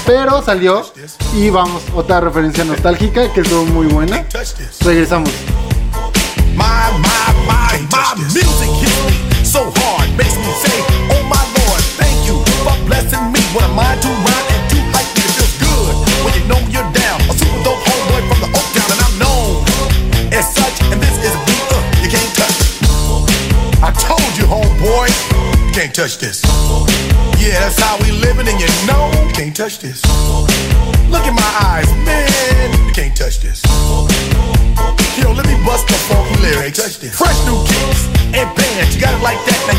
pero 0.06 0.42
salió. 0.42 0.92
Y 1.36 1.50
vamos, 1.50 1.84
otra 1.94 2.20
referencia 2.20 2.64
nostálgica 2.64 3.32
que 3.32 3.42
estuvo 3.42 3.66
muy 3.66 3.88
buena. 3.88 4.24
Touch 4.30 4.54
this. 4.56 4.80
Regresamos. 4.84 5.30
My, 6.56 6.66
my, 6.98 7.34
my, 7.46 7.80
my 7.92 8.24
music 8.34 8.70
hits 8.82 9.06
me 9.06 9.46
so 9.46 9.72
hard, 9.76 10.10
makes 10.18 10.36
me 10.36 10.52
say, 10.64 10.84
Oh 11.12 11.24
my 11.24 11.44
Lord, 11.60 11.82
thank 11.98 12.28
you 12.28 12.44
for 12.64 12.76
blessing 12.88 13.32
me. 13.32 13.40
To 14.02 14.29
can't 25.80 25.96
touch 25.96 26.18
this. 26.18 26.44
Yeah, 27.40 27.56
that's 27.64 27.80
how 27.80 27.96
we 28.04 28.12
living, 28.12 28.52
and 28.52 28.60
you 28.60 28.68
know 28.84 29.08
you 29.16 29.32
can't 29.32 29.56
touch 29.56 29.80
this. 29.80 30.04
Look 31.08 31.24
in 31.24 31.32
my 31.32 31.52
eyes, 31.72 31.88
man, 32.04 32.68
you 32.84 32.92
can't 32.92 33.16
touch 33.16 33.40
this. 33.40 33.64
Yo, 35.16 35.32
let 35.32 35.48
me 35.48 35.56
bust 35.64 35.88
the 35.88 35.96
funky 36.12 36.36
lyrics. 36.44 36.84
Fresh 37.16 37.40
new 37.48 37.56
kicks 37.64 38.12
and 38.36 38.52
bands. 38.60 38.92
You 38.92 39.00
got 39.00 39.16
it 39.16 39.24
like 39.24 39.40
that. 39.48 39.60
Now 39.72 39.79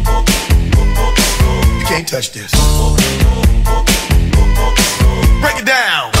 Can't 1.91 2.07
touch 2.07 2.31
this. 2.31 2.51
Break 5.41 5.59
it 5.59 5.65
down. 5.65 6.20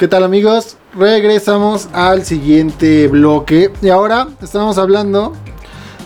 ¿Qué 0.00 0.08
tal 0.08 0.24
amigos? 0.24 0.78
Regresamos 0.94 1.90
al 1.92 2.24
siguiente 2.24 3.06
bloque. 3.08 3.70
Y 3.82 3.90
ahora 3.90 4.28
estamos 4.40 4.78
hablando 4.78 5.34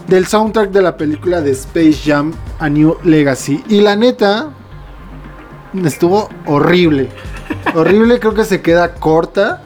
del 0.08 0.26
soundtrack 0.26 0.70
de 0.72 0.82
la 0.82 0.96
película 0.96 1.40
de 1.40 1.52
Space 1.52 2.00
Jam 2.04 2.32
A 2.58 2.68
New 2.68 2.96
Legacy. 3.04 3.62
Y 3.68 3.82
la 3.82 3.94
neta, 3.94 4.48
estuvo 5.84 6.28
horrible. 6.46 7.08
Horrible, 7.76 8.18
creo 8.18 8.34
que 8.34 8.44
se 8.44 8.60
queda 8.62 8.94
corta. 8.96 9.62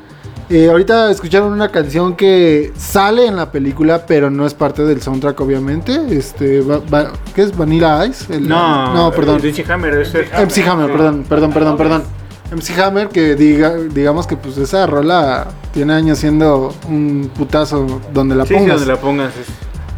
Eh, 0.50 0.68
ahorita 0.68 1.10
escucharon 1.10 1.50
una 1.50 1.70
canción 1.70 2.14
que 2.14 2.72
sale 2.76 3.24
en 3.26 3.36
la 3.36 3.50
película, 3.50 4.04
pero 4.06 4.28
no 4.30 4.44
es 4.46 4.52
parte 4.52 4.84
del 4.84 5.00
soundtrack, 5.00 5.40
obviamente. 5.40 5.98
Este, 6.10 6.60
va- 6.60 6.80
va- 6.92 7.12
¿Qué 7.34 7.42
es? 7.44 7.56
¿Vanilla 7.56 8.04
Ice? 8.04 8.30
El- 8.34 8.46
No, 8.46 8.92
no, 8.92 9.10
perdón. 9.10 9.40
MC 9.42 9.64
Hammer 9.72 9.94
es 9.94 10.14
el- 10.14 10.26
MC 10.26 10.62
Hammer, 10.68 10.90
perdón, 10.92 11.24
perdón, 11.26 11.52
perdón, 11.52 11.76
perdón. 11.78 12.17
MC 12.50 12.78
Hammer, 12.80 13.08
que 13.08 13.34
diga, 13.34 13.74
digamos 13.74 14.26
que 14.26 14.36
pues 14.36 14.56
esa 14.58 14.86
rola 14.86 15.48
tiene 15.72 15.92
años 15.92 16.18
siendo 16.18 16.74
un 16.88 17.30
putazo 17.36 18.00
donde 18.12 18.34
la 18.34 18.44
Sí, 18.44 18.54
sí, 18.54 18.60
pongas. 18.60 18.76
donde 18.78 18.92
la 18.94 19.00
pongas. 19.00 19.32
es 19.36 19.46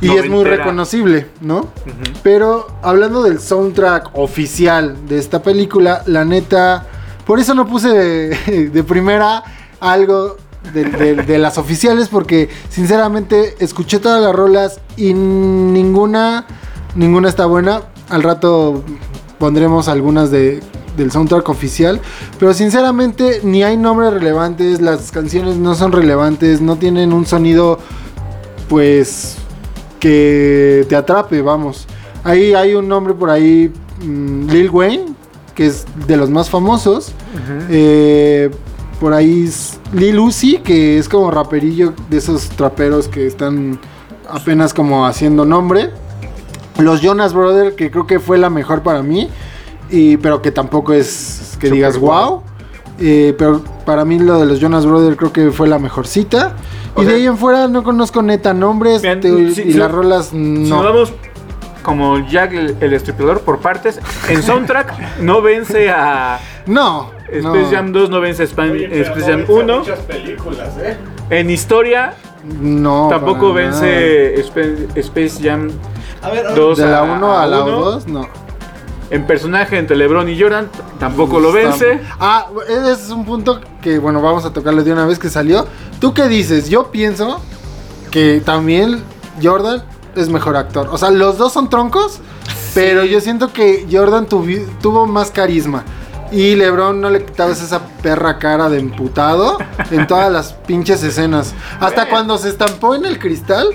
y 0.02 0.16
es 0.16 0.30
muy 0.30 0.44
reconocible, 0.44 1.26
¿no? 1.42 1.66
Pero 2.22 2.66
hablando 2.82 3.22
del 3.22 3.38
soundtrack 3.38 4.10
oficial 4.14 4.96
de 5.06 5.18
esta 5.18 5.42
película, 5.42 6.02
la 6.06 6.24
neta, 6.24 6.86
por 7.26 7.38
eso 7.38 7.54
no 7.54 7.66
puse 7.66 7.88
de, 7.90 8.70
de 8.72 8.82
primera 8.84 9.44
algo 9.78 10.36
de, 10.72 10.84
de- 10.84 11.14
de 11.16 11.38
las 11.38 11.58
oficiales, 11.58 12.08
porque 12.08 12.48
sinceramente 12.70 13.56
escuché 13.60 13.98
todas 13.98 14.22
las 14.22 14.34
rolas 14.34 14.80
y 14.96 15.12
ninguna, 15.12 16.46
ninguna 16.94 17.28
está 17.28 17.44
buena. 17.46 17.82
Al 18.08 18.22
rato 18.22 18.82
pondremos 19.38 19.86
algunas 19.88 20.30
de, 20.30 20.60
del 20.96 21.10
soundtrack 21.10 21.48
oficial, 21.48 22.00
pero 22.38 22.54
sinceramente 22.54 23.40
ni 23.42 23.62
hay 23.62 23.76
nombres 23.76 24.12
relevantes, 24.12 24.80
las 24.80 25.10
canciones 25.10 25.56
no 25.56 25.74
son 25.74 25.92
relevantes, 25.92 26.60
no 26.60 26.76
tienen 26.76 27.12
un 27.12 27.26
sonido 27.26 27.78
pues 28.68 29.36
que 29.98 30.86
te 30.88 30.96
atrape, 30.96 31.42
vamos. 31.42 31.86
Ahí 32.24 32.54
hay 32.54 32.74
un 32.74 32.88
nombre 32.88 33.14
por 33.14 33.30
ahí, 33.30 33.72
mm, 34.02 34.48
Lil 34.48 34.70
Wayne, 34.70 35.06
que 35.54 35.66
es 35.66 35.84
de 36.06 36.16
los 36.16 36.30
más 36.30 36.48
famosos. 36.48 37.12
Eh, 37.68 38.50
por 38.98 39.12
ahí 39.12 39.44
es 39.44 39.78
Lil 39.92 40.18
Uzi, 40.18 40.58
que 40.58 40.98
es 40.98 41.08
como 41.08 41.30
raperillo 41.30 41.94
de 42.08 42.18
esos 42.18 42.48
traperos 42.50 43.08
que 43.08 43.26
están 43.26 43.78
apenas 44.28 44.74
como 44.74 45.06
haciendo 45.06 45.44
nombre. 45.44 45.90
Los 46.78 47.00
Jonas 47.00 47.34
Brothers, 47.34 47.76
que 47.76 47.90
creo 47.90 48.06
que 48.06 48.20
fue 48.20 48.38
la 48.38 48.50
mejor 48.50 48.82
para 48.82 49.02
mí, 49.02 49.28
y, 49.90 50.16
pero 50.16 50.40
que 50.42 50.50
tampoco 50.52 50.92
es 50.92 51.56
que 51.60 51.66
Super 51.68 51.72
digas 51.72 51.98
wow. 51.98 52.42
Eh, 53.02 53.34
pero 53.38 53.62
para 53.86 54.04
mí 54.04 54.18
lo 54.18 54.38
de 54.38 54.46
los 54.46 54.60
Jonas 54.60 54.84
Brothers 54.84 55.16
creo 55.16 55.32
que 55.32 55.50
fue 55.50 55.66
la 55.68 55.78
mejor 55.78 56.06
cita. 56.06 56.54
O 56.94 57.02
y 57.02 57.06
de 57.06 57.14
ahí 57.14 57.26
en 57.26 57.36
fuera 57.38 57.66
no 57.68 57.82
conozco 57.82 58.20
neta 58.20 58.52
nombres 58.52 59.00
Vean, 59.02 59.20
te- 59.20 59.52
si- 59.54 59.62
y 59.62 59.72
si- 59.72 59.78
las 59.78 59.90
rolas 59.90 60.26
Si 60.26 60.36
no. 60.36 60.82
nos 60.82 60.84
vamos 60.84 61.12
como 61.82 62.18
Jack 62.28 62.52
el, 62.52 62.76
el 62.80 62.90
Destripador 62.90 63.40
por 63.40 63.58
partes, 63.60 63.98
en 64.28 64.42
soundtrack 64.42 65.18
no 65.20 65.40
vence 65.40 65.88
a 65.90 66.38
no. 66.66 67.10
Space 67.32 67.42
no, 67.62 67.70
Jam 67.70 67.92
2, 67.92 68.10
no 68.10 68.20
vence 68.20 68.42
a 68.42 68.46
Span- 68.46 68.74
Space 68.92 69.20
Jam 69.30 69.44
1. 69.48 69.82
En 71.30 71.48
historia 71.48 72.14
no, 72.60 73.06
tampoco 73.08 73.52
vence 73.52 74.34
Spa- 74.42 74.60
Space 74.96 75.40
Jam 75.42 75.70
A 76.22 76.30
ver, 76.30 76.54
2 76.54 76.76
De 76.78 76.86
la 76.86 77.02
1 77.04 77.38
a 77.38 77.46
la 77.46 77.62
uno. 77.64 77.80
2, 77.80 78.08
no. 78.08 78.28
En 79.10 79.26
personaje 79.26 79.76
entre 79.76 79.96
LeBron 79.96 80.28
y 80.28 80.40
Jordan 80.40 80.68
tampoco 81.00 81.40
lo 81.40 81.50
vence. 81.50 82.00
Ah, 82.20 82.46
ese 82.68 82.92
es 82.92 83.10
un 83.10 83.24
punto 83.24 83.60
que, 83.82 83.98
bueno, 83.98 84.22
vamos 84.22 84.44
a 84.44 84.52
tocarlo 84.52 84.84
de 84.84 84.92
una 84.92 85.04
vez 85.06 85.18
que 85.18 85.28
salió. 85.28 85.66
¿Tú 86.00 86.14
qué 86.14 86.28
dices? 86.28 86.68
Yo 86.70 86.92
pienso 86.92 87.40
que 88.12 88.40
también 88.44 89.02
Jordan 89.42 89.82
es 90.14 90.28
mejor 90.28 90.56
actor. 90.56 90.88
O 90.92 90.98
sea, 90.98 91.10
los 91.10 91.38
dos 91.38 91.52
son 91.52 91.68
troncos, 91.68 92.20
pero 92.72 93.04
yo 93.04 93.20
siento 93.20 93.52
que 93.52 93.86
Jordan 93.90 94.28
tuvi- 94.28 94.66
tuvo 94.80 95.06
más 95.06 95.30
carisma. 95.32 95.82
Y 96.32 96.54
LeBron 96.54 97.00
no 97.00 97.10
le 97.10 97.24
quitabas 97.24 97.60
esa 97.60 97.80
perra 98.02 98.38
cara 98.38 98.68
de 98.68 98.78
emputado 98.78 99.58
en 99.90 100.06
todas 100.06 100.30
las 100.30 100.52
pinches 100.52 101.02
escenas. 101.02 101.52
Hasta 101.80 102.08
cuando 102.08 102.38
se 102.38 102.48
estampó 102.48 102.94
en 102.94 103.04
el 103.04 103.18
cristal, 103.18 103.66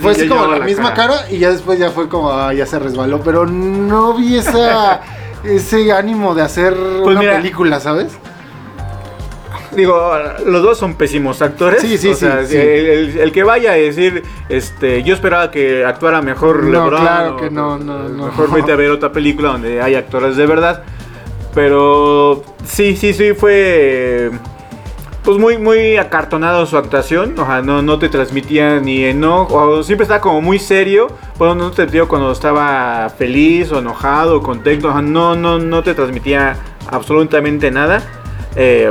fue 0.00 0.12
así 0.12 0.28
como 0.28 0.46
la, 0.46 0.58
la 0.58 0.64
misma 0.64 0.94
cara. 0.94 1.14
cara. 1.18 1.30
y 1.30 1.38
ya 1.38 1.50
después 1.50 1.78
ya 1.78 1.90
fue 1.90 2.08
como, 2.08 2.30
ah, 2.30 2.52
ya 2.52 2.66
se 2.66 2.78
resbaló. 2.78 3.20
Pero 3.20 3.46
no 3.46 4.14
vi 4.14 4.36
esa, 4.36 5.00
ese 5.44 5.92
ánimo 5.92 6.34
de 6.34 6.42
hacer 6.42 6.74
Pues 6.74 7.12
una 7.16 7.20
mira, 7.20 7.36
película, 7.36 7.80
¿sabes? 7.80 8.16
Digo, 9.72 10.10
los 10.46 10.62
dos 10.62 10.78
son 10.78 10.94
pésimos 10.94 11.42
actores. 11.42 11.82
Sí, 11.82 11.98
sí, 11.98 12.08
O 12.08 12.14
sí, 12.14 12.20
sea, 12.20 12.46
sí. 12.46 12.56
El, 12.56 13.30
que 13.32 13.42
vaya 13.42 13.72
a 13.72 13.74
decir, 13.74 14.22
este, 14.48 15.02
yo 15.02 15.12
esperaba 15.12 15.50
que 15.50 15.84
actuara 15.84 16.22
mejor 16.22 16.62
No, 16.64 16.84
LeBron. 16.84 17.00
claro 17.02 17.34
o- 17.34 17.36
que 17.36 17.50
no, 17.50 17.76
no, 17.78 18.08
no. 18.08 18.26
Mejor 18.26 18.50
vete 18.52 18.72
a 18.72 18.76
ver 18.76 18.90
otra 18.90 19.12
película 19.12 19.50
donde 19.50 19.82
hay 19.82 19.94
actores 19.94 20.36
de 20.36 20.46
verdad. 20.46 20.82
Pero 21.54 22.42
sí, 22.64 22.96
sí, 22.96 23.12
sí, 23.12 23.32
fue 23.34 24.30
pues 25.26 25.36
muy, 25.38 25.58
muy 25.58 25.98
acartonado 25.98 26.64
su 26.64 26.78
actuación. 26.78 27.38
O 27.38 27.44
sea, 27.44 27.60
no, 27.60 27.82
no 27.82 27.98
te 27.98 28.08
transmitía 28.08 28.80
ni 28.80 29.04
enojo. 29.04 29.54
o 29.54 29.82
siempre 29.82 30.04
estaba 30.04 30.22
como 30.22 30.40
muy 30.40 30.58
serio. 30.58 31.08
Bueno, 31.36 31.54
no 31.56 31.70
te 31.72 31.84
digo 31.86 32.08
cuando 32.08 32.32
estaba 32.32 33.10
feliz 33.10 33.70
o 33.72 33.80
enojado 33.80 34.38
o 34.38 34.42
contento. 34.42 34.88
o 34.88 34.92
sea, 34.92 35.02
no, 35.02 35.36
no, 35.36 35.58
no 35.58 35.82
te 35.82 35.92
transmitía 35.94 36.56
absolutamente 36.90 37.70
nada. 37.70 38.00
Eh, 38.54 38.90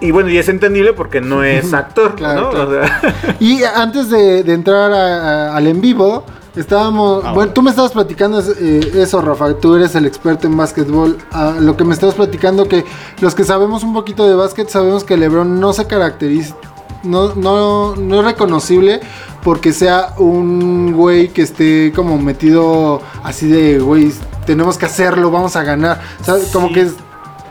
y 0.00 0.12
bueno, 0.12 0.30
y 0.30 0.38
es 0.38 0.48
entendible 0.48 0.92
porque 0.92 1.20
no 1.20 1.42
es 1.44 1.74
actor, 1.74 2.14
Claro, 2.14 2.40
¿no? 2.42 2.50
claro. 2.50 2.70
O 2.70 2.72
sea, 2.86 3.36
Y 3.40 3.62
antes 3.64 4.08
de, 4.08 4.44
de 4.44 4.54
entrar 4.54 4.92
a- 4.92 5.48
a- 5.50 5.56
al 5.56 5.66
en 5.66 5.80
vivo, 5.80 6.24
estábamos. 6.58 7.24
Ah, 7.24 7.32
bueno, 7.32 7.52
tú 7.52 7.62
me 7.62 7.70
estabas 7.70 7.92
platicando 7.92 8.40
eh, 8.40 8.92
eso, 8.96 9.20
Rafa. 9.20 9.54
Tú 9.54 9.76
eres 9.76 9.94
el 9.94 10.06
experto 10.06 10.46
en 10.46 10.56
básquetbol. 10.56 11.18
Ah, 11.32 11.54
lo 11.58 11.76
que 11.76 11.84
me 11.84 11.94
estabas 11.94 12.14
platicando, 12.14 12.68
que 12.68 12.84
los 13.20 13.34
que 13.34 13.44
sabemos 13.44 13.82
un 13.82 13.92
poquito 13.92 14.26
de 14.26 14.34
básquet, 14.34 14.68
sabemos 14.68 15.04
que 15.04 15.16
LeBron 15.16 15.60
no 15.60 15.72
se 15.72 15.86
caracteriza. 15.86 16.56
No, 17.04 17.34
no, 17.34 17.94
no 17.94 18.18
es 18.18 18.24
reconocible 18.24 19.00
porque 19.44 19.72
sea 19.72 20.14
un 20.18 20.92
güey 20.92 21.28
que 21.28 21.42
esté 21.42 21.92
como 21.94 22.18
metido 22.18 23.00
así 23.22 23.46
de, 23.46 23.78
güey, 23.78 24.12
tenemos 24.46 24.76
que 24.78 24.86
hacerlo, 24.86 25.30
vamos 25.30 25.54
a 25.54 25.62
ganar. 25.62 26.00
O 26.20 26.24
sea, 26.24 26.34
como 26.52 26.72
que 26.72 26.90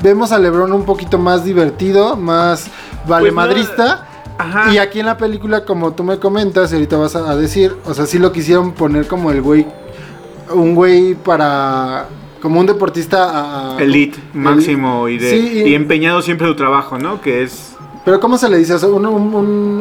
vemos 0.02 0.32
a 0.32 0.40
LeBron 0.40 0.74
un 0.74 0.84
poquito 0.84 1.18
más 1.18 1.46
divertido, 1.46 2.18
más 2.18 2.66
valemadrista. 3.08 4.06
Ajá. 4.38 4.74
Y 4.74 4.78
aquí 4.78 5.00
en 5.00 5.06
la 5.08 5.18
película, 5.18 5.66
como 5.66 5.94
tú 5.94 6.04
me 6.04 6.18
comentas, 6.20 6.72
y 6.72 6.76
ahorita 6.76 6.98
vas 6.98 7.16
a, 7.16 7.30
a 7.32 7.36
decir, 7.36 7.76
o 7.86 7.94
sea, 7.94 8.06
sí 8.06 8.20
lo 8.20 8.32
quisieron 8.32 8.72
poner 8.74 9.08
como 9.08 9.32
el 9.32 9.42
güey, 9.42 9.66
un 10.54 10.76
güey 10.76 11.14
para, 11.16 12.06
como 12.42 12.60
un 12.60 12.66
deportista 12.66 13.26
a- 13.30 13.78
a- 13.78 13.82
elite 13.82 14.18
el- 14.34 14.40
máximo 14.40 15.08
y, 15.10 15.18
de, 15.18 15.30
Sí, 15.30 15.64
y 15.66 15.74
empeñado 15.76 16.22
siempre 16.22 16.48
en 16.48 16.54
su 16.54 16.58
trabajo, 16.58 16.98
¿no? 16.98 17.22
Que 17.22 17.44
es 17.44 17.74
Pero 18.06 18.20
¿cómo 18.20 18.38
se 18.38 18.48
le 18.50 18.58
dice? 18.58 18.74
O 18.74 18.80
sea, 18.80 18.88
un, 18.90 19.06
un- 19.06 19.36
un- 19.36 19.36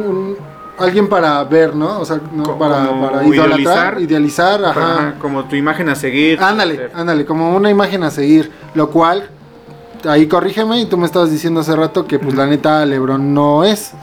un- 0.05 0.37
alguien 0.77 1.07
para 1.07 1.43
ver, 1.45 1.75
¿no? 1.75 1.99
O 2.01 2.05
sea, 2.05 2.19
no, 2.33 2.57
para, 2.57 2.83
idealizar. 3.25 3.27
idolatrar, 3.59 4.01
idealizar, 4.01 4.65
ajá. 4.65 4.93
Ajá, 4.93 5.15
como 5.19 5.45
tu 5.45 5.55
imagen 5.55 5.87
a 5.89 5.95
seguir. 5.95 6.39
Ándale, 6.41 6.89
ándale, 6.93 7.25
como 7.25 7.55
una 7.55 7.69
imagen 7.71 8.03
a 8.03 8.11
seguir, 8.11 8.51
lo 8.75 8.89
cual, 8.91 9.29
ahí 10.07 10.27
corrígeme, 10.27 10.79
y 10.81 10.85
tú 10.85 10.97
me 10.97 11.05
estabas 11.05 11.31
diciendo 11.31 11.61
hace 11.61 11.75
rato 11.75 12.05
que 12.05 12.19
pues 12.19 12.35
la 12.35 12.45
neta 12.45 12.85
Lebron 12.85 13.33
no 13.33 13.63
es. 13.63 13.93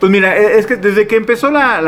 Pues 0.00 0.12
mira, 0.12 0.36
e- 0.36 0.58
es 0.58 0.66
que 0.66 0.76
desde 0.76 1.06
que 1.06 1.16
empezó 1.16 1.50
la, 1.50 1.80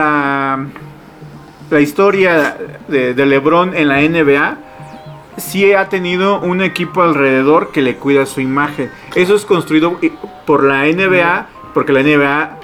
la, 1.71 1.81
historia 1.81 2.57
de, 2.89 3.15
LeBron 3.15 3.75
en 3.75 3.89
la 3.89 4.01
NBA, 4.01 4.59
sí 5.37 5.73
ha 5.73 5.89
tenido 5.89 6.41
un 6.41 6.61
equipo 6.61 7.03
alrededor 7.03 7.71
que 7.71 7.83
le 7.83 7.97
cuida 7.97 8.27
su 8.27 8.41
imagen. 8.41 8.91
Eso 9.15 9.35
es 9.35 9.45
construido 9.45 9.99
por 10.45 10.65
la 10.65 10.85
NBA, 10.87 11.47
porque 11.73 11.93
la 11.93 12.03
NBA, 12.03 12.59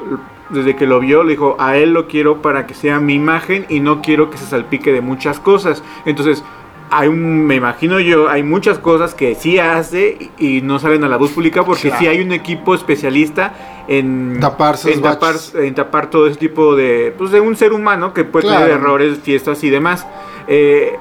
desde 0.50 0.74
que 0.74 0.86
lo 0.86 0.98
vio, 0.98 1.22
le 1.22 1.30
dijo, 1.30 1.56
a 1.60 1.76
él 1.76 1.92
lo 1.92 2.08
quiero 2.08 2.42
para 2.42 2.66
que 2.66 2.74
sea 2.74 2.98
mi 2.98 3.14
imagen 3.14 3.66
y 3.68 3.78
no 3.78 4.02
quiero 4.02 4.30
que 4.30 4.38
se 4.38 4.46
salpique 4.46 4.92
de 4.92 5.00
muchas 5.00 5.38
cosas. 5.38 5.84
Entonces, 6.04 6.42
hay 6.90 7.08
un, 7.08 7.46
me 7.46 7.56
imagino 7.56 7.98
yo, 8.00 8.28
hay 8.28 8.42
muchas 8.42 8.78
cosas 8.78 9.14
que 9.14 9.34
sí 9.34 9.58
hace 9.58 10.30
y 10.38 10.46
y 10.58 10.62
no 10.62 10.78
salen 10.78 11.02
a 11.04 11.08
la 11.08 11.18
luz 11.18 11.32
pública 11.32 11.64
porque 11.64 11.90
sí 11.98 12.06
hay 12.06 12.20
un 12.20 12.32
equipo 12.32 12.74
especialista 12.74 13.82
en 13.88 14.38
Tapar 14.40 14.76
en 14.86 15.02
tapar, 15.02 15.34
en 15.54 15.74
tapar 15.74 16.10
todo 16.10 16.26
ese 16.28 16.38
tipo 16.38 16.76
de 16.76 17.12
pues 17.16 17.30
de 17.32 17.40
un 17.40 17.56
ser 17.56 17.72
humano 17.72 18.12
que 18.14 18.24
puede 18.24 18.46
Claro. 18.46 18.64
tener 18.66 18.78
errores, 18.80 19.18
fiestas 19.22 19.62
y 19.64 19.70
demás. 19.70 20.06
Eh, 20.48 20.96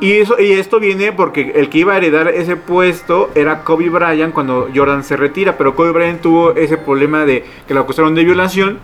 y 0.00 0.12
eso 0.14 0.40
y 0.40 0.52
esto 0.52 0.80
viene 0.80 1.12
porque 1.12 1.52
el 1.54 1.68
que 1.68 1.78
iba 1.78 1.94
a 1.94 1.96
heredar 1.96 2.28
ese 2.28 2.56
puesto 2.56 3.30
era 3.36 3.62
Kobe 3.62 3.88
Bryant 3.88 4.34
cuando 4.34 4.68
Jordan 4.74 5.04
se 5.04 5.16
retira, 5.16 5.56
pero 5.56 5.76
Kobe 5.76 5.92
Bryant 5.92 6.20
tuvo 6.20 6.52
ese 6.56 6.76
problema 6.76 7.24
de 7.24 7.44
que 7.68 7.74
lo 7.74 7.80
acusaron 7.80 8.14
de 8.14 8.24
violación. 8.24 8.78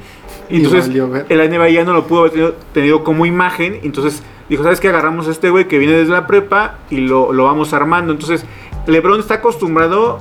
Y 0.49 0.59
Y 0.61 0.65
entonces 0.65 0.89
el 1.29 1.51
NBA 1.51 1.69
ya 1.71 1.85
no 1.85 1.93
lo 1.93 2.07
pudo 2.07 2.21
haber 2.21 2.33
tenido, 2.33 2.55
tenido 2.73 3.05
como 3.05 3.27
imagen. 3.27 3.81
Entonces 3.83 4.23
dijo, 4.49 4.63
¿sabes 4.63 4.81
qué? 4.81 4.89
Agarramos 4.89 5.29
a 5.29 5.31
este 5.31 5.51
güey 5.51 5.69
que 5.69 5.79
viene 5.79 5.95
desde 5.95 6.13
la 6.13 6.27
prepa 6.27 6.79
y 6.91 6.99
lo, 6.99 7.33
lo 7.33 7.45
vamos 7.45 7.73
armando. 7.73 8.13
Entonces 8.13 8.45
LeBron 8.87 9.21
está 9.21 9.35
acostumbrado 9.35 10.21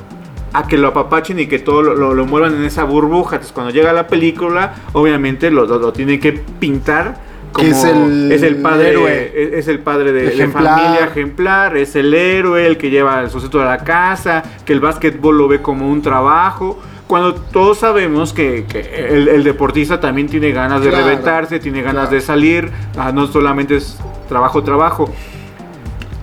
a 0.54 0.68
que 0.68 0.78
lo 0.78 0.88
apapachen 0.88 1.40
y 1.40 1.48
que 1.48 1.60
todo 1.60 1.82
lo, 1.82 1.96
lo, 1.96 2.14
lo 2.14 2.26
muevan 2.26 2.56
en 2.56 2.64
esa 2.64 2.84
burbuja. 2.84 3.36
Entonces, 3.36 3.54
cuando 3.54 3.72
llega 3.72 3.94
la 3.94 4.08
película, 4.08 4.76
obviamente 4.94 5.52
lo, 5.52 5.66
lo, 5.66 5.78
lo 5.80 5.94
tienen 5.94 6.20
que 6.20 6.34
pintar 6.34 7.28
como 7.52 7.70
es 7.70 7.84
el 7.84 8.32
es 8.32 8.44
el 8.44 8.58
padre 8.58 8.90
héroe. 8.90 9.32
es, 9.36 9.54
es 9.54 9.68
el 9.68 9.80
padre 9.80 10.12
de, 10.12 10.48
familia 10.48 11.06
ejemplar, 11.06 11.78
es 11.78 11.96
el 11.96 12.14
héroe, 12.14 12.66
el 12.66 12.78
que 12.78 12.90
lleva 12.90 13.22
el 13.22 13.30
sustento 13.30 13.60
de 13.60 13.66
la 13.66 13.80
casa, 13.80 14.44
que 14.66 14.74
el 14.74 14.80
básquetbol 14.80 15.38
lo 15.38 15.48
ve 15.48 15.62
como 15.62 15.90
un 15.90 16.02
trabajo. 16.02 16.80
Cuando 17.08 17.36
todos 17.36 17.80
sabemos 17.80 18.34
que, 18.34 18.66
que 18.66 19.08
el, 19.08 19.30
el 19.30 19.44
deportista 19.44 20.00
también 20.00 20.28
tiene 20.28 20.52
ganas 20.52 20.82
de 20.82 20.90
Claro, 20.90 21.06
reventarse, 21.08 21.60
tiene 21.60 21.82
ganas 21.82 22.10
claro. 22.10 22.16
de 22.16 22.22
salir, 22.22 22.72
ah, 22.98 23.12
no 23.14 23.28
solamente 23.28 23.78
es 23.78 23.98
trabajo, 24.28 24.62
trabajo. 24.64 25.10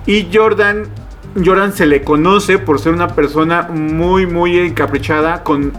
Y 0.05 0.27
Jordan, 0.31 0.83
Jordan 1.43 1.73
se 1.73 1.87
le 1.87 2.03
conoce 2.03 2.59
por 2.59 2.79
ser 2.79 2.93
una 2.93 3.07
persona 3.07 3.63
muy, 3.63 4.27
muy 4.27 4.59
encaprichada 4.59 5.43
con 5.43 5.73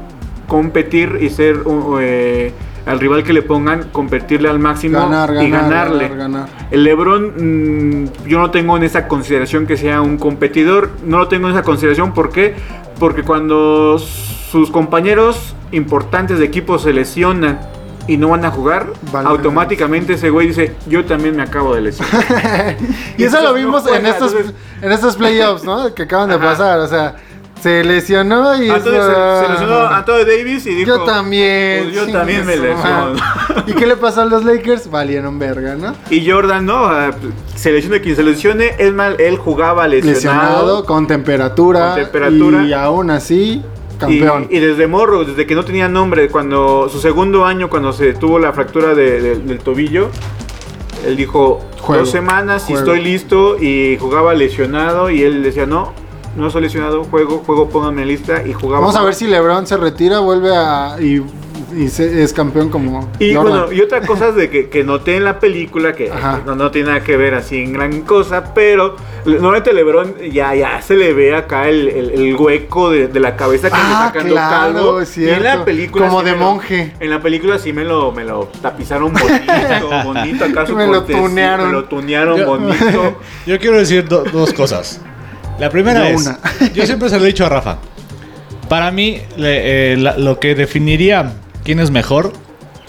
competir 0.48 1.18
y 1.20 1.30
ser 1.30 1.60
eh, 2.00 2.52
al 2.86 3.00
rival 3.00 3.24
que 3.24 3.32
le 3.32 3.42
pongan, 3.42 3.88
competirle 3.90 4.48
al 4.48 4.58
máximo 4.60 4.98
Ganar, 5.00 5.30
y 5.30 5.50
ganar, 5.50 5.62
ganarle. 5.70 6.08
ganar, 6.08 6.18
ganar. 6.18 6.48
El 6.70 6.84
LeBron, 6.84 8.02
mm, 8.04 8.26
yo 8.26 8.38
no 8.38 8.50
tengo 8.50 8.76
en 8.76 8.84
esa 8.84 9.08
consideración 9.08 9.66
que 9.66 9.76
sea 9.76 10.00
un 10.00 10.16
competidor. 10.18 10.90
No 11.04 11.18
lo 11.18 11.28
tengo 11.28 11.48
en 11.48 11.54
esa 11.54 11.62
consideración. 11.64 12.14
¿Por 12.14 12.30
qué? 12.30 12.54
Porque 13.00 13.22
cuando 13.24 13.98
sus 13.98 14.70
compañeros 14.70 15.54
importantes 15.72 16.38
de 16.38 16.44
equipo 16.44 16.78
se 16.78 16.92
lesionan 16.92 17.58
y 18.08 18.18
no 18.18 18.28
van 18.28 18.44
a 18.44 18.50
jugar, 18.52 18.86
Vale. 19.12 19.28
automáticamente 19.28 20.12
ese 20.14 20.30
güey 20.30 20.46
dice: 20.48 20.76
Yo 20.86 21.04
también 21.04 21.34
me 21.36 21.42
acabo 21.42 21.74
de 21.74 21.80
lesionar. 21.80 22.76
Y 23.18 23.24
eso 23.24 23.40
lo 23.42 23.52
vimos 23.52 23.84
no 23.84 23.94
en 23.94 24.06
estos 24.06 24.32
entonces- 24.32 24.54
en 24.80 24.92
estos 24.92 25.16
playoffs, 25.16 25.64
¿no? 25.64 25.92
Que 25.92 26.02
acaban 26.04 26.28
de 26.28 26.36
Ajá. 26.36 26.44
pasar, 26.44 26.78
o 26.78 26.86
sea, 26.86 27.16
se 27.60 27.82
lesionó 27.84 28.62
y 28.62 28.68
eso- 28.68 28.78
se, 28.84 28.90
se 29.46 29.52
lesionó 29.52 29.86
Anthony 29.88 30.24
Davis 30.26 30.66
y 30.66 30.74
dijo: 30.74 30.98
Yo 30.98 31.04
también. 31.04 31.84
"Pues 31.84 31.94
yo 31.94 32.12
también 32.12 32.46
me 32.46 32.56
lesiono. 32.56 33.14
¿Y 33.66 33.72
qué 33.72 33.86
le 33.86 33.96
pasó 33.96 34.22
a 34.22 34.24
los 34.26 34.44
Lakers? 34.44 34.90
Valieron 34.90 35.38
verga, 35.38 35.74
¿no? 35.74 35.94
Y 36.10 36.28
Jordan, 36.30 36.66
no, 36.66 36.88
se 37.54 37.72
lesione 37.72 38.00
quien 38.00 38.14
se 38.16 38.22
lesione. 38.22 38.74
Es 38.78 38.92
mal, 38.92 39.16
él 39.18 39.38
jugaba 39.38 39.88
lesionado. 39.88 40.14
Lesionado, 40.16 40.84
con 40.84 41.06
temperatura. 41.06 41.86
Con 41.94 42.02
temperatura. 42.02 42.62
Y 42.64 42.72
aún 42.72 43.10
así, 43.10 43.62
campeón. 43.98 44.46
y 44.50 44.58
desde 44.60 44.86
morro, 44.86 45.24
desde 45.24 45.46
que 45.46 45.54
no 45.54 45.64
tenía 45.64 45.88
nombre, 45.88 46.28
cuando 46.28 46.88
su 46.90 47.00
segundo 47.00 47.44
año, 47.46 47.68
cuando 47.70 47.92
se 47.92 48.12
tuvo 48.12 48.38
la 48.38 48.52
fractura 48.52 48.94
de- 48.94 49.20
de- 49.20 49.36
del 49.36 49.58
tobillo, 49.58 50.10
él 51.04 51.16
dijo 51.16 51.60
Juego, 51.80 52.02
dos 52.02 52.10
semanas 52.10 52.68
y 52.68 52.74
estoy 52.74 53.00
listo 53.02 53.56
y 53.60 53.96
jugaba 53.98 54.34
lesionado 54.34 55.08
y 55.10 55.22
él 55.22 55.42
decía 55.42 55.66
no, 55.66 55.92
no 56.36 56.50
soy 56.50 56.62
lesionado, 56.62 57.04
juego, 57.04 57.42
juego, 57.46 57.68
pónganme 57.68 58.02
en 58.02 58.08
lista 58.08 58.42
y 58.46 58.52
jugaba. 58.52 58.80
Vamos 58.80 58.96
a 58.96 59.02
ver 59.02 59.14
si 59.14 59.26
LeBron 59.26 59.66
se 59.66 59.76
retira, 59.76 60.18
vuelve 60.20 60.54
a. 60.54 60.96
y, 61.00 61.22
y 61.76 61.88
se- 61.88 62.22
es 62.22 62.32
campeón 62.32 62.68
como. 62.70 63.08
Y 63.18 63.34
Jordan. 63.34 63.52
bueno, 63.60 63.72
y 63.72 63.80
otra 63.80 64.00
cosa 64.06 64.32
de 64.32 64.48
que, 64.50 64.68
que 64.68 64.84
noté 64.84 65.16
en 65.16 65.24
la 65.24 65.38
película, 65.40 65.94
que 65.94 66.10
no, 66.46 66.54
no 66.54 66.70
tiene 66.70 66.88
nada 66.88 67.00
que 67.02 67.16
ver 67.16 67.34
así 67.34 67.56
en 67.62 67.72
gran 67.72 68.02
cosa, 68.02 68.52
pero 68.54 68.96
normalmente 69.24 69.72
Lebron 69.72 70.14
ya, 70.30 70.54
ya 70.54 70.80
se 70.82 70.94
le 70.94 71.12
ve 71.12 71.34
acá 71.34 71.68
el, 71.68 71.88
el- 71.88 72.10
el 72.10 72.36
hueco 72.36 72.90
de, 72.90 73.08
de 73.08 73.20
la 73.20 73.34
cabeza 73.36 73.68
que 73.68 73.76
Ah, 73.76 73.88
le 73.88 74.06
sacando 74.06 74.32
claro, 74.34 74.72
calvo. 74.74 75.00
es 75.00 75.18
y 75.18 75.28
en 75.28 75.42
la 75.42 75.64
película 75.64 76.06
Como 76.08 76.20
sí 76.20 76.26
de 76.26 76.32
me 76.32 76.38
lo- 76.38 76.44
monje. 76.44 76.92
en 77.00 77.10
la 77.10 77.20
película 77.20 77.58
sí 77.58 77.72
me 77.72 77.84
lo, 77.84 78.12
me 78.12 78.24
lo 78.24 78.48
tapizaron 78.62 79.12
bonito, 79.12 79.90
bonito 80.04 80.44
acá 80.44 80.66
su 80.66 80.76
Me 80.76 80.86
lo 80.86 81.02
tunearon. 81.02 81.66
Me 81.68 81.72
lo 81.72 81.84
tunearon 81.84 82.38
Yo- 82.38 82.46
bonito. 82.46 83.16
Yo 83.46 83.58
quiero 83.58 83.78
decir 83.78 84.06
do- 84.06 84.24
dos 84.32 84.52
cosas. 84.52 85.00
La 85.58 85.70
primera 85.70 86.08
es, 86.08 86.20
una. 86.26 86.38
yo 86.74 86.84
siempre 86.86 87.08
se 87.08 87.18
lo 87.18 87.24
he 87.24 87.28
dicho 87.28 87.46
a 87.46 87.48
Rafa. 87.48 87.76
Para 88.68 88.90
mí, 88.90 89.20
le- 89.36 89.92
eh, 89.92 89.96
la- 89.96 90.16
lo 90.18 90.38
que 90.40 90.54
definiría 90.54 91.32
quién 91.64 91.78
es 91.80 91.90
mejor 91.90 92.32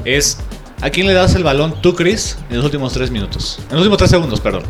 es 0.05 0.37
a 0.81 0.89
quién 0.89 1.07
le 1.07 1.13
das 1.13 1.33
el 1.35 1.43
balón 1.43 1.81
tú, 1.81 1.95
Chris, 1.95 2.37
en 2.49 2.57
los 2.57 2.65
últimos 2.65 2.93
tres 2.93 3.09
minutos. 3.11 3.57
En 3.69 3.71
los 3.71 3.79
últimos 3.81 3.97
tres 3.97 4.09
segundos, 4.11 4.39
perdón. 4.41 4.63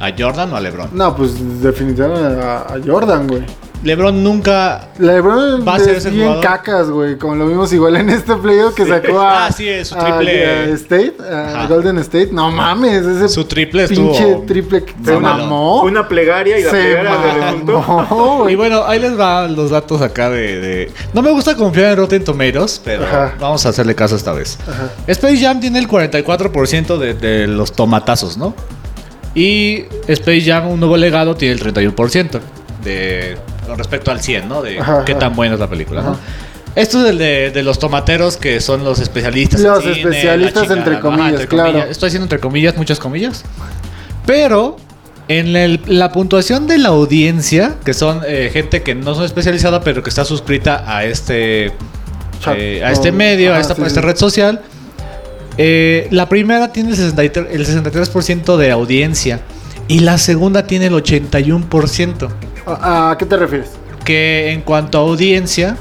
¿A 0.00 0.10
Jordan 0.18 0.52
o 0.52 0.56
a 0.56 0.60
LeBron? 0.60 0.90
No, 0.92 1.14
pues 1.16 1.62
definitivamente 1.62 2.42
a, 2.42 2.58
a 2.62 2.74
Jordan, 2.84 3.26
güey. 3.26 3.42
LeBron 3.84 4.24
nunca. 4.24 4.88
LeBron 4.98 5.64
Va 5.66 5.74
a 5.74 5.78
ser 5.78 5.90
es 5.90 5.98
ese 5.98 6.10
bien 6.10 6.24
jugador. 6.34 6.44
cacas, 6.44 6.90
güey. 6.90 7.16
Como 7.18 7.34
lo 7.36 7.46
vimos 7.46 7.72
igual 7.72 7.96
en 7.96 8.08
este 8.10 8.34
playoff 8.34 8.74
que 8.74 8.86
sacó 8.86 9.20
a. 9.20 9.34
Ah, 9.46 9.52
sí, 9.52 9.68
es 9.68 9.88
su 9.88 9.94
triple- 9.94 10.46
a 10.46 10.64
State, 10.74 11.14
a. 11.30 11.66
Golden 11.66 11.98
State. 11.98 12.30
No 12.32 12.50
mames, 12.50 13.04
ese 13.04 13.28
Su 13.28 13.44
triple 13.44 13.84
estuvo 13.84 14.12
pinche 14.12 14.34
triple 14.46 14.84
que 14.84 14.94
se 15.04 15.16
mamó. 15.18 15.82
Fue 15.82 15.90
una 15.90 16.08
plegaria 16.08 16.58
y 16.58 16.62
la 16.64 16.70
se 16.70 16.76
plegaria 16.82 17.52
mamó, 17.62 18.48
Y 18.48 18.54
bueno, 18.54 18.84
ahí 18.86 18.98
les 19.00 19.16
van 19.16 19.54
los 19.54 19.70
datos 19.70 20.00
acá 20.00 20.30
de, 20.30 20.60
de- 20.60 20.92
No 21.12 21.20
me 21.22 21.30
gusta 21.30 21.54
confiar 21.54 21.92
en 21.92 21.96
Rotten 21.98 22.24
Tomatoes, 22.24 22.80
pero 22.84 23.04
Ajá. 23.04 23.34
vamos 23.38 23.64
a 23.66 23.68
hacerle 23.68 23.94
caso 23.94 24.16
esta 24.16 24.32
vez. 24.32 24.58
Space 25.06 25.38
Jam 25.38 25.60
tiene 25.60 25.78
el 25.78 25.88
44% 25.88 26.96
de, 26.98 27.14
de 27.14 27.46
los 27.46 27.72
tomatazos, 27.72 28.38
¿no? 28.38 28.54
Y 29.34 29.84
Space 30.06 30.42
Jam, 30.42 30.68
un 30.68 30.78
nuevo 30.80 30.96
legado, 30.96 31.34
tiene 31.34 31.54
el 31.54 31.60
31% 31.62 32.40
de, 32.82 33.36
con 33.74 33.78
respecto 33.80 34.12
al 34.12 34.20
100, 34.20 34.48
¿no? 34.48 34.62
De 34.62 34.78
Ajá, 34.78 35.04
qué 35.04 35.16
tan 35.16 35.34
buena 35.34 35.54
es 35.54 35.60
la 35.60 35.68
película. 35.68 36.14
Esto 36.76 37.02
es 37.04 37.10
el 37.10 37.18
de, 37.18 37.50
de 37.50 37.62
los 37.64 37.80
tomateros 37.80 38.36
que 38.36 38.60
son 38.60 38.84
los 38.84 39.00
especialistas. 39.00 39.60
en 39.60 39.66
Los 39.66 39.82
cine, 39.82 39.92
especialistas, 40.00 40.70
entre 40.70 41.00
comillas, 41.00 41.46
claro. 41.46 41.78
Estoy 41.90 42.06
haciendo 42.06 42.26
entre 42.26 42.38
comillas, 42.38 42.76
muchas 42.76 43.00
comillas. 43.00 43.42
Pero 44.26 44.76
en 45.26 45.56
el- 45.56 45.80
la 45.86 46.12
puntuación 46.12 46.68
de 46.68 46.78
la 46.78 46.90
audiencia, 46.90 47.74
que 47.84 47.94
son 47.94 48.20
eh, 48.28 48.50
gente 48.52 48.82
que 48.84 48.94
no 48.94 49.16
son 49.16 49.24
especializada, 49.24 49.80
pero 49.82 50.04
que 50.04 50.10
está 50.10 50.24
suscrita 50.24 50.84
a 50.86 51.04
este, 51.04 51.72
Chat. 52.40 52.54
eh, 52.56 52.84
a 52.84 52.92
este 52.92 53.08
Oh, 53.10 53.12
medio, 53.12 53.54
a 53.54 53.58
esta, 53.60 53.74
sí, 53.74 53.82
a 53.82 53.86
esta 53.88 54.00
sí. 54.02 54.06
red 54.06 54.16
social, 54.16 54.60
eh, 55.58 56.06
la 56.12 56.28
primera 56.28 56.72
tiene 56.72 56.90
el 56.90 56.96
63%, 56.96 57.48
el 57.50 57.66
63% 57.66 58.56
de 58.56 58.70
audiencia 58.70 59.40
y 59.88 59.98
la 60.00 60.16
segunda 60.18 60.66
tiene 60.66 60.86
el 60.86 60.94
81%. 60.94 62.28
¿A, 62.66 63.10
a 63.12 63.18
qué 63.18 63.26
te 63.26 63.36
refieres? 63.36 63.70
Que 64.04 64.52
en 64.52 64.62
cuanto 64.62 64.98
a 64.98 65.00
audiencia, 65.02 65.76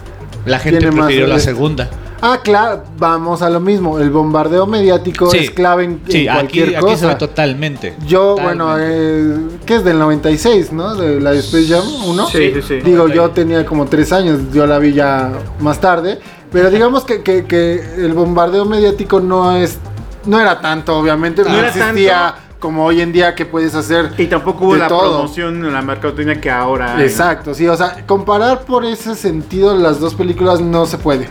la 0.46 0.60
gente 0.60 0.80
Tiene 0.80 0.96
más 0.96 1.06
prefirió 1.06 1.28
la 1.28 1.40
segunda. 1.40 1.90
Ah, 2.26 2.40
claro, 2.42 2.84
vamos 2.98 3.42
a 3.42 3.50
lo 3.50 3.60
mismo. 3.60 4.00
El 4.00 4.10
bombardeo 4.10 4.66
mediático 4.66 5.30
Sí. 5.30 5.40
es 5.40 5.52
clave 5.52 5.84
en, 5.84 6.02
Sí, 6.08 6.22
en 6.22 6.30
aquí, 6.30 6.38
cualquier 6.38 6.64
aquí 6.70 6.76
se 6.76 6.82
ve 6.86 6.92
cosa. 6.92 7.18
totalmente. 7.18 7.96
Yo, 8.08 8.36
Totalmente. 8.36 8.64
bueno, 8.64 8.76
eh, 8.80 9.38
¿qué 9.66 9.76
es 9.76 9.84
del 9.84 10.00
96, 10.00 10.72
no? 10.72 10.96
De 10.96 11.20
la 11.20 11.32
de 11.32 11.40
Space 11.40 11.68
Jam 11.68 11.84
1. 12.06 12.28
Sí, 12.30 12.52
sí, 12.56 12.62
sí. 12.66 12.74
Digo, 12.76 13.00
90. 13.10 13.16
yo 13.16 13.30
tenía 13.32 13.66
como 13.66 13.88
tres 13.88 14.14
años, 14.14 14.40
yo 14.54 14.66
la 14.66 14.80
vi 14.80 14.94
ya 14.94 15.34
más 15.60 15.82
tarde. 15.82 16.20
Pero 16.50 16.70
digamos 16.70 17.04
que, 17.04 17.24
que- 17.24 17.44
que 17.46 17.82
el 17.98 18.14
bombardeo 18.14 18.64
mediático 18.64 19.20
no 19.20 19.58
es. 19.58 19.78
No 20.26 20.40
era 20.40 20.62
tanto, 20.62 20.98
obviamente. 20.98 21.44
No, 21.44 21.50
No 21.50 21.58
era 21.58 21.68
existía 21.68 22.36
como 22.64 22.86
hoy 22.86 23.02
en 23.02 23.12
día 23.12 23.36
que 23.36 23.46
puedes 23.46 23.76
hacer. 23.76 24.14
Y 24.18 24.28
tampoco 24.28 24.64
hubo 24.64 24.76
la 24.78 24.88
todo. 24.88 25.12
promoción 25.18 25.66
en 25.66 25.74
la 25.74 25.82
mercadotecnia 25.82 26.40
que 26.40 26.50
ahora 26.50 26.96
hay. 26.96 27.04
Exacto, 27.04 27.54
sí, 27.54 27.68
o 27.68 27.76
sea, 27.76 28.06
comparar 28.08 28.62
por 28.62 28.86
ese 28.86 29.16
sentido 29.16 29.76
las 29.78 30.00
dos 30.00 30.16
películas 30.16 30.62
no 30.62 30.86
se 30.86 30.98
puede, 30.98 31.28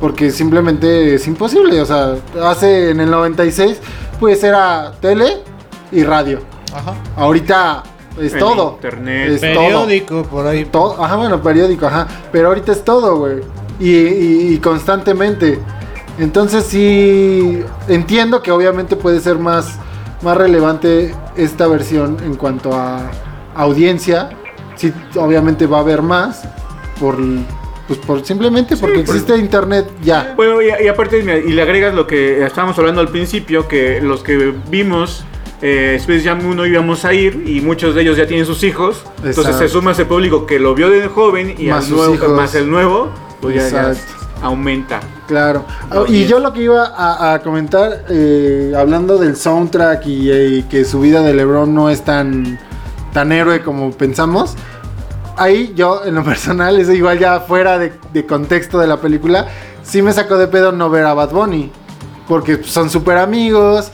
porque 0.00 0.30
simplemente 0.30 1.14
es 1.16 1.26
imposible, 1.26 1.80
o 1.80 1.86
sea, 1.86 2.14
hace 2.44 2.90
en 2.90 3.00
el 3.00 3.10
96 3.10 3.80
pues 4.20 4.44
era 4.44 4.92
tele 5.00 5.38
y 5.90 6.04
radio. 6.04 6.38
Ajá. 6.72 6.94
Ahorita 7.16 7.82
es 8.20 8.32
En 8.34 8.38
todo. 8.38 8.74
internet. 8.76 9.30
Es 9.32 9.40
Periódico, 9.40 10.22
por 10.22 10.46
ahí. 10.46 10.66
todo. 10.66 10.92
Todo, 10.92 11.04
ajá, 11.04 11.16
bueno, 11.16 11.42
periódico, 11.42 11.86
ajá, 11.86 12.06
pero 12.30 12.46
ahorita 12.48 12.70
es 12.70 12.84
todo, 12.84 13.16
güey. 13.16 13.40
Y, 13.80 13.90
y- 13.90 14.54
y 14.54 14.58
constantemente. 14.58 15.58
Entonces 16.20 16.64
sí 16.64 17.62
entiendo 17.88 18.40
que 18.40 18.52
obviamente 18.52 18.94
puede 18.94 19.18
ser 19.20 19.36
más 19.38 19.78
más 20.22 20.36
relevante 20.36 21.14
esta 21.36 21.66
versión 21.68 22.16
en 22.24 22.34
cuanto 22.36 22.74
a 22.74 23.10
audiencia. 23.54 24.30
Sí, 24.76 24.92
obviamente 25.16 25.66
va 25.66 25.78
a 25.78 25.80
haber 25.80 26.02
más 26.02 26.42
por 27.00 27.16
pues 27.88 27.98
por 28.00 28.24
simplemente 28.26 28.76
porque 28.76 29.00
por- 29.00 29.14
existe 29.14 29.36
internet 29.36 29.88
ya. 30.02 30.32
Bueno, 30.36 30.60
y, 30.60 30.66
y 30.84 30.88
aparte, 30.88 31.18
y 31.20 31.52
le 31.52 31.62
agregas 31.62 31.94
lo 31.94 32.06
que 32.06 32.44
estábamos 32.44 32.76
hablando 32.78 33.00
al 33.00 33.08
principio, 33.08 33.68
que 33.68 34.00
los 34.00 34.22
que 34.22 34.54
vimos 34.68 35.24
eh, 35.62 35.94
Space 36.00 36.22
Jam 36.24 36.44
1 36.44 36.66
íbamos 36.66 37.04
a 37.04 37.14
ir 37.14 37.44
y 37.46 37.60
muchos 37.60 37.94
de 37.94 38.02
ellos 38.02 38.16
ya 38.16 38.26
tienen 38.26 38.44
sus 38.44 38.62
hijos. 38.64 39.04
Entonces 39.24 39.56
se 39.56 39.68
suma 39.68 39.92
ese 39.92 40.04
público 40.04 40.46
que 40.46 40.58
lo 40.58 40.74
vio 40.74 40.90
de 40.90 41.06
joven 41.08 41.54
y 41.56 41.68
Más 41.68 41.86
al 41.86 41.96
nuevo, 41.96 42.28
más 42.34 42.54
el 42.56 42.68
nuevo, 42.68 43.10
pues 43.40 43.70
ya, 43.70 43.94
aumenta. 44.42 45.00
Claro. 45.26 45.64
La 45.90 46.08
y 46.08 46.26
yo 46.26 46.38
lo 46.38 46.52
que 46.52 46.62
iba 46.62 46.86
a, 46.86 47.34
a 47.34 47.38
comentar, 47.40 48.04
eh, 48.08 48.72
hablando 48.76 49.18
del 49.18 49.36
soundtrack 49.36 50.06
y, 50.06 50.30
eh, 50.30 50.64
que 50.70 50.84
su 50.84 51.00
vida 51.00 51.22
de 51.22 51.34
LeBron 51.34 51.74
no 51.74 51.90
es 51.90 52.02
tan, 52.02 52.58
tan 53.12 53.32
héroe 53.32 53.62
como 53.62 53.90
pensamos, 53.90 54.54
ahí 55.36 55.72
yo, 55.74 56.04
en 56.04 56.14
lo 56.14 56.24
personal, 56.24 56.78
es 56.78 56.88
igual 56.90 57.18
ya 57.18 57.40
fuera 57.40 57.78
de, 57.78 57.92
de 58.12 58.26
contexto 58.26 58.78
de 58.78 58.86
la 58.86 59.00
película, 59.00 59.48
sí 59.82 60.02
me 60.02 60.12
sacó 60.12 60.38
de 60.38 60.46
pedo 60.46 60.72
no 60.72 60.90
ver 60.90 61.04
a 61.04 61.14
Bad 61.14 61.30
Bunny. 61.30 61.70
Porque 62.28 62.60
son 62.64 62.90
súper 62.90 63.18
amigos, 63.18 63.92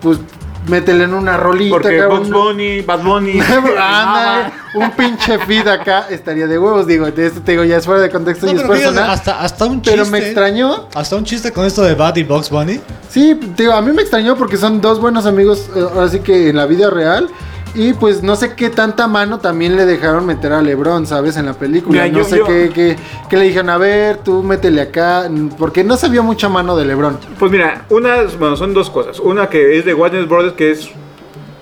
pues 0.00 0.20
métele 0.68 1.04
en 1.04 1.14
una 1.14 1.36
rolita. 1.36 1.74
Porque 1.74 1.98
cabrón. 1.98 2.30
Bugs 2.30 2.30
Bunny, 2.30 2.80
Bad 2.82 3.02
Bunny. 3.02 3.40
Ándale, 3.78 4.52
un 4.74 4.90
pinche 4.92 5.38
feed 5.38 5.66
acá 5.68 6.06
estaría 6.10 6.46
de 6.46 6.58
huevos, 6.58 6.86
digo, 6.86 7.10
de 7.10 7.26
esto 7.26 7.40
te 7.42 7.52
digo, 7.52 7.64
ya 7.64 7.76
es 7.76 7.84
fuera 7.84 8.00
de 8.00 8.10
contexto 8.10 8.46
No, 8.46 8.52
y 8.52 8.56
es 8.56 8.62
personal. 8.62 9.10
hasta, 9.10 9.40
hasta 9.40 9.66
un 9.66 9.82
chiste. 9.82 9.98
Pero 9.98 10.10
me 10.10 10.18
extrañó. 10.18 10.88
Hasta 10.94 11.16
un 11.16 11.24
chiste 11.24 11.52
con 11.52 11.64
esto 11.64 11.82
de 11.82 11.94
Bad 11.94 12.16
y 12.16 12.24
Box 12.24 12.50
Bunny. 12.50 12.80
Sí, 13.08 13.38
te 13.56 13.64
digo, 13.64 13.74
a 13.74 13.82
mí 13.82 13.92
me 13.92 14.02
extrañó 14.02 14.36
porque 14.36 14.56
son 14.56 14.80
dos 14.80 15.00
buenos 15.00 15.26
amigos, 15.26 15.68
eh, 15.74 15.80
ahora 15.94 16.08
sí 16.08 16.20
que 16.20 16.50
en 16.50 16.56
la 16.56 16.66
vida 16.66 16.90
real. 16.90 17.28
Y 17.74 17.92
pues 17.94 18.22
no 18.22 18.36
sé 18.36 18.54
qué 18.54 18.70
tanta 18.70 19.08
mano 19.08 19.38
también 19.40 19.74
le 19.76 19.84
dejaron 19.84 20.24
meter 20.26 20.52
a 20.52 20.62
Lebron, 20.62 21.06
¿sabes? 21.06 21.36
En 21.36 21.46
la 21.46 21.54
película. 21.54 22.04
Mira, 22.04 22.12
no 22.12 22.18
yo- 22.20 22.24
sé 22.24 22.36
yo- 22.38 22.46
qué, 22.46 22.70
qué, 22.72 22.96
qué 23.28 23.36
le 23.36 23.44
dijeron, 23.44 23.68
a 23.70 23.78
ver, 23.78 24.18
tú 24.18 24.42
métele 24.44 24.80
acá. 24.80 25.28
Porque 25.58 25.82
no 25.82 25.96
se 25.96 26.08
vio 26.08 26.22
mucha 26.22 26.48
mano 26.48 26.76
de 26.76 26.84
Lebron. 26.84 27.18
Pues 27.38 27.50
mira, 27.50 27.84
una, 27.90 28.22
bueno, 28.38 28.56
son 28.56 28.74
dos 28.74 28.90
cosas. 28.90 29.18
Una 29.18 29.48
que 29.48 29.76
es 29.78 29.84
de 29.84 29.92
Warner 29.94 30.26
Brothers, 30.26 30.54
que 30.54 30.70
es 30.70 30.88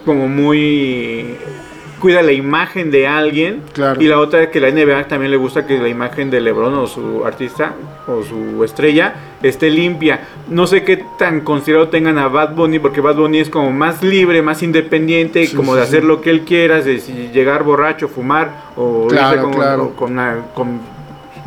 como 0.05 0.29
muy 0.29 1.39
cuida 2.03 2.21
la 2.21 2.33
imagen 2.33 2.91
de 2.91 3.07
alguien. 3.07 3.63
Claro. 3.73 4.03
Y 4.03 4.09
la 4.09 4.19
otra 4.19 4.43
es 4.43 4.49
que 4.51 4.61
la 4.61 4.71
NBA 4.71 5.07
también 5.07 5.31
le 5.31 5.37
gusta 5.37 5.65
que 5.67 5.79
la 5.79 5.89
imagen 5.89 6.31
de 6.31 6.41
LeBron 6.41 6.75
o 6.75 6.87
su 6.89 7.25
artista 7.25 7.73
o 8.09 8.23
su 8.25 8.63
estrella 8.65 9.15
esté 9.43 9.71
limpia. 9.71 10.21
No 10.49 10.67
sé 10.67 10.83
qué 10.83 11.05
tan 11.19 11.43
considerado 11.43 11.89
tengan 11.89 12.19
a 12.19 12.27
Bad 12.27 12.55
Bunny, 12.57 12.81
porque 12.81 13.01
Bad 13.01 13.15
Bunny 13.17 13.39
es 13.39 13.49
como 13.49 13.71
más 13.71 14.03
libre, 14.03 14.43
más 14.43 14.63
independiente, 14.65 15.47
Sí, 15.47 15.55
como 15.57 15.73
sí, 15.73 15.77
de 15.79 15.83
hacer 15.85 16.01
sí. 16.01 16.07
lo 16.09 16.21
que 16.21 16.31
él 16.31 16.41
quiera, 16.43 16.81
de 16.81 16.99
si 16.99 17.31
llegar 17.33 17.63
borracho, 17.63 18.09
fumar 18.09 18.51
o 18.77 19.07
Claro, 19.09 19.31
irse 19.37 19.43
con, 19.45 19.53
claro. 19.55 19.85
o 19.85 19.91
con, 19.97 20.13
una- 20.13 20.39
con 20.55 20.81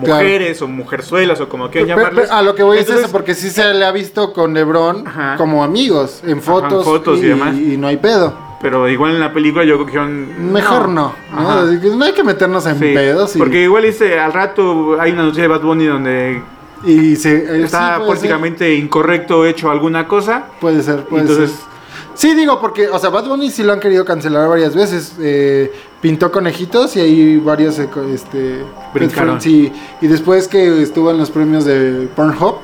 Claro. 0.04 0.15
mujeres 0.24 0.62
o 0.62 0.68
mujerzuelas 0.68 1.39
o 1.39 1.48
como 1.48 1.70
quieran 1.70 1.89
llamarles. 1.89 2.30
a 2.32 2.41
lo 2.41 2.54
que 2.56 2.63
voy 2.63 2.78
es 2.80 2.89
eso, 2.89 3.10
porque 3.12 3.34
sí 3.34 3.50
se 3.50 3.74
le 3.74 3.86
ha 3.86 3.91
visto 3.91 4.34
con 4.34 4.54
Lebron 4.54 5.08
Ajá. 5.08 5.36
como 5.38 5.63
amigos, 5.63 6.22
en 6.26 6.41
fotos, 6.41 6.84
fotos 6.84 7.20
y 7.20 7.28
demás. 7.28 7.56
y 7.56 7.78
no 7.78 7.88
hay 7.88 7.98
pedo. 7.98 8.44
Pero 8.65 8.89
igual 8.89 9.12
en 9.12 9.19
la 9.19 9.32
película 9.32 9.63
yo 9.63 9.75
creo 9.75 9.86
que 9.86 9.91
dijeron, 9.91 10.51
Mejor 10.51 10.89
no, 10.89 11.13
¿no? 11.32 11.65
No 11.97 12.06
hay 12.06 12.13
que 12.13 12.23
meternos 12.23 12.65
en 12.65 12.80
Sí, 12.80 12.93
pedos. 12.95 13.36
Y, 13.36 13.38
Porque 13.39 13.62
igual 13.62 13.84
dice, 13.84 14.19
al 14.19 14.34
rato 14.34 14.99
hay 14.99 15.12
una 15.12 15.21
noticia 15.21 15.43
de 15.43 15.49
Bad 15.49 15.62
Bunny 15.62 15.86
donde 15.86 16.41
y 16.84 17.15
se, 17.15 17.36
eh, 17.38 17.63
está 17.63 17.97
sí, 17.97 18.04
políticamente 18.08 18.73
incorrecto 18.73 19.45
hecho 19.45 19.69
alguna 19.69 20.08
cosa. 20.08 20.34
ser, 20.49 20.60
puede 20.60 20.82
ser, 20.82 21.04
puede 21.06 21.21
Entonces- 21.21 21.51
ser. 21.51 21.75
Sí, 22.15 22.34
digo, 22.34 22.60
porque, 22.62 22.88
o 22.88 22.97
sea, 22.97 23.10
Bad 23.12 23.28
Bunny 23.28 23.51
sí 23.51 23.62
lo 23.62 23.73
han 23.73 23.80
querido 23.82 24.04
cancelar 24.06 24.47
varias 24.49 24.73
veces. 24.73 25.15
Eh, 25.19 25.71
pintó 26.01 26.32
conejitos 26.32 26.95
y 26.95 27.01
ahí 27.01 27.38
varios 27.38 27.75
co- 27.93 28.04
este, 28.04 28.63
Brincaron. 28.93 29.39
Sí, 29.41 29.71
y 30.01 30.08
después 30.08 30.47
que 30.47 30.82
estuvo 30.82 31.12
en 31.12 31.17
los 31.17 31.30
premios 31.30 31.65
de 31.65 32.08
Pornhub, 32.15 32.56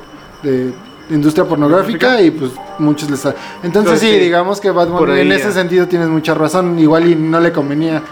de 0.42 0.72
industria 1.10 1.44
pornográfica, 1.44 2.20
y 2.22 2.30
pues 2.30 2.52
muchos 2.78 3.10
les... 3.10 3.20
Entonces, 3.24 3.42
Entonces, 3.62 4.00
sí, 4.00 4.06
sí, 4.10 4.18
digamos 4.18 4.60
que 4.60 4.70
Bad 4.70 4.88
Bunny 4.88 5.20
en 5.20 5.32
ese 5.32 5.52
sentido 5.52 5.86
tienes 5.88 6.08
mucha 6.08 6.34
razón, 6.34 6.78
igual 6.78 7.06
y 7.10 7.14
no 7.14 7.40
le 7.40 7.52
convenía. 7.52 8.02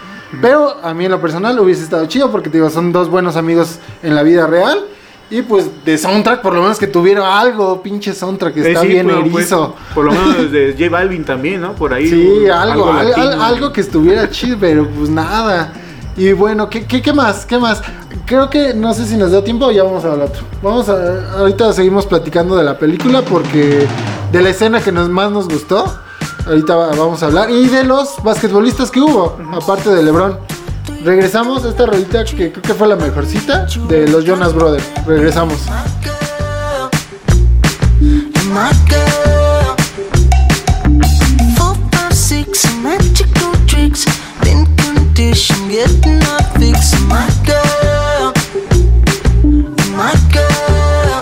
Pero 0.40 0.76
a 0.82 0.94
mí 0.94 1.06
en 1.06 1.10
lo 1.10 1.20
personal 1.20 1.58
hubiese 1.58 1.82
estado 1.82 2.06
chido 2.06 2.30
porque 2.30 2.48
te 2.50 2.58
digo, 2.58 2.70
son 2.70 2.92
dos 2.92 3.08
buenos 3.08 3.36
amigos 3.36 3.78
en 4.02 4.14
la 4.14 4.22
vida 4.22 4.46
real. 4.46 4.78
Y 5.32 5.42
pues 5.42 5.68
de 5.84 5.96
soundtrack, 5.96 6.40
por 6.42 6.54
lo 6.54 6.60
menos 6.62 6.76
que 6.78 6.88
tuviera 6.88 7.38
algo, 7.40 7.80
pinche 7.82 8.12
soundtrack, 8.12 8.52
que 8.54 8.60
Eh, 8.62 8.68
está 8.68 8.80
sí, 8.80 8.88
bien 8.88 9.06
pero, 9.06 9.20
pues, 9.22 9.34
erizo. 9.44 9.76
por 9.94 10.04
lo 10.06 10.10
menos 10.12 10.50
de 10.50 10.74
J 10.78 10.90
Balvin 10.90 11.24
también, 11.24 11.60
¿no? 11.60 11.72
Por 11.74 11.94
ahí. 11.94 12.08
Sí, 12.08 12.48
algo, 12.48 12.92
al- 12.92 13.08
latino. 13.10 13.26
al- 13.30 13.40
algo 13.42 13.72
que 13.72 13.80
estuviera 13.80 14.28
chido, 14.28 14.56
pero 14.60 14.88
pues 14.88 15.08
nada. 15.08 15.72
Y 16.16 16.32
bueno, 16.32 16.68
¿qué, 16.68 16.84
qué, 16.86 17.00
qué 17.00 17.12
más? 17.12 17.46
¿Qué 17.46 17.58
más? 17.58 17.80
Creo 18.26 18.50
que 18.50 18.74
no 18.74 18.92
sé 18.94 19.06
si 19.06 19.16
nos 19.16 19.32
da 19.32 19.42
tiempo 19.42 19.66
o 19.66 19.70
ya 19.70 19.82
vamos 19.84 20.04
al 20.04 20.20
otro. 20.20 20.42
Vamos 20.62 20.88
a. 20.88 21.38
Ahorita 21.38 21.72
seguimos 21.72 22.06
platicando 22.06 22.56
de 22.56 22.64
la 22.64 22.78
película 22.78 23.22
porque. 23.22 23.86
De 24.32 24.42
la 24.42 24.50
escena 24.50 24.80
que 24.80 24.92
nos, 24.92 25.08
más 25.08 25.30
nos 25.30 25.48
gustó. 25.48 25.84
Ahorita 26.46 26.74
va- 26.76 26.88
vamos 26.90 27.22
a 27.22 27.26
hablar. 27.26 27.50
Y 27.50 27.66
de 27.68 27.84
los 27.84 28.22
basquetbolistas 28.22 28.90
que 28.90 29.00
hubo, 29.00 29.36
aparte 29.52 29.90
de 29.90 30.02
LeBron. 30.02 30.38
Regresamos 31.04 31.64
a 31.64 31.68
esta 31.70 31.86
rolita 31.86 32.24
que 32.24 32.50
creo 32.52 32.62
que 32.62 32.74
fue 32.74 32.86
la 32.86 32.96
mejorcita 32.96 33.66
de 33.88 34.06
los 34.08 34.24
Jonas 34.24 34.52
Brothers. 34.52 34.84
Regresamos. 35.06 35.56
Conditioned, 45.20 45.70
getting 45.70 46.22
our 46.32 46.42
fix. 46.58 46.94
My 47.06 47.28
girl, 47.44 48.32
my 49.92 50.14
girl. 50.32 51.20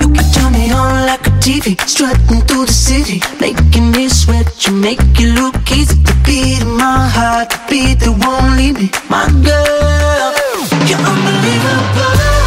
You 0.00 0.08
can 0.12 0.26
turn 0.34 0.54
it 0.54 0.72
on 0.72 1.06
like 1.06 1.26
a 1.26 1.30
TV, 1.40 1.80
strutting 1.88 2.42
through 2.42 2.66
the 2.66 2.72
city, 2.72 3.22
making 3.40 3.92
me 3.92 4.08
sweat. 4.08 4.46
You 4.66 4.74
make 4.74 5.00
it 5.00 5.34
look 5.40 5.56
easy 5.70 6.02
to 6.02 6.14
beat 6.24 6.64
my 6.64 7.08
heart, 7.08 7.50
to 7.50 7.58
beat 7.70 8.00
that 8.00 8.14
won't 8.22 8.56
leave 8.58 8.76
me. 8.76 8.90
My 9.08 9.26
girl, 9.48 10.32
you're 10.86 10.98
unbelievable. 10.98 12.41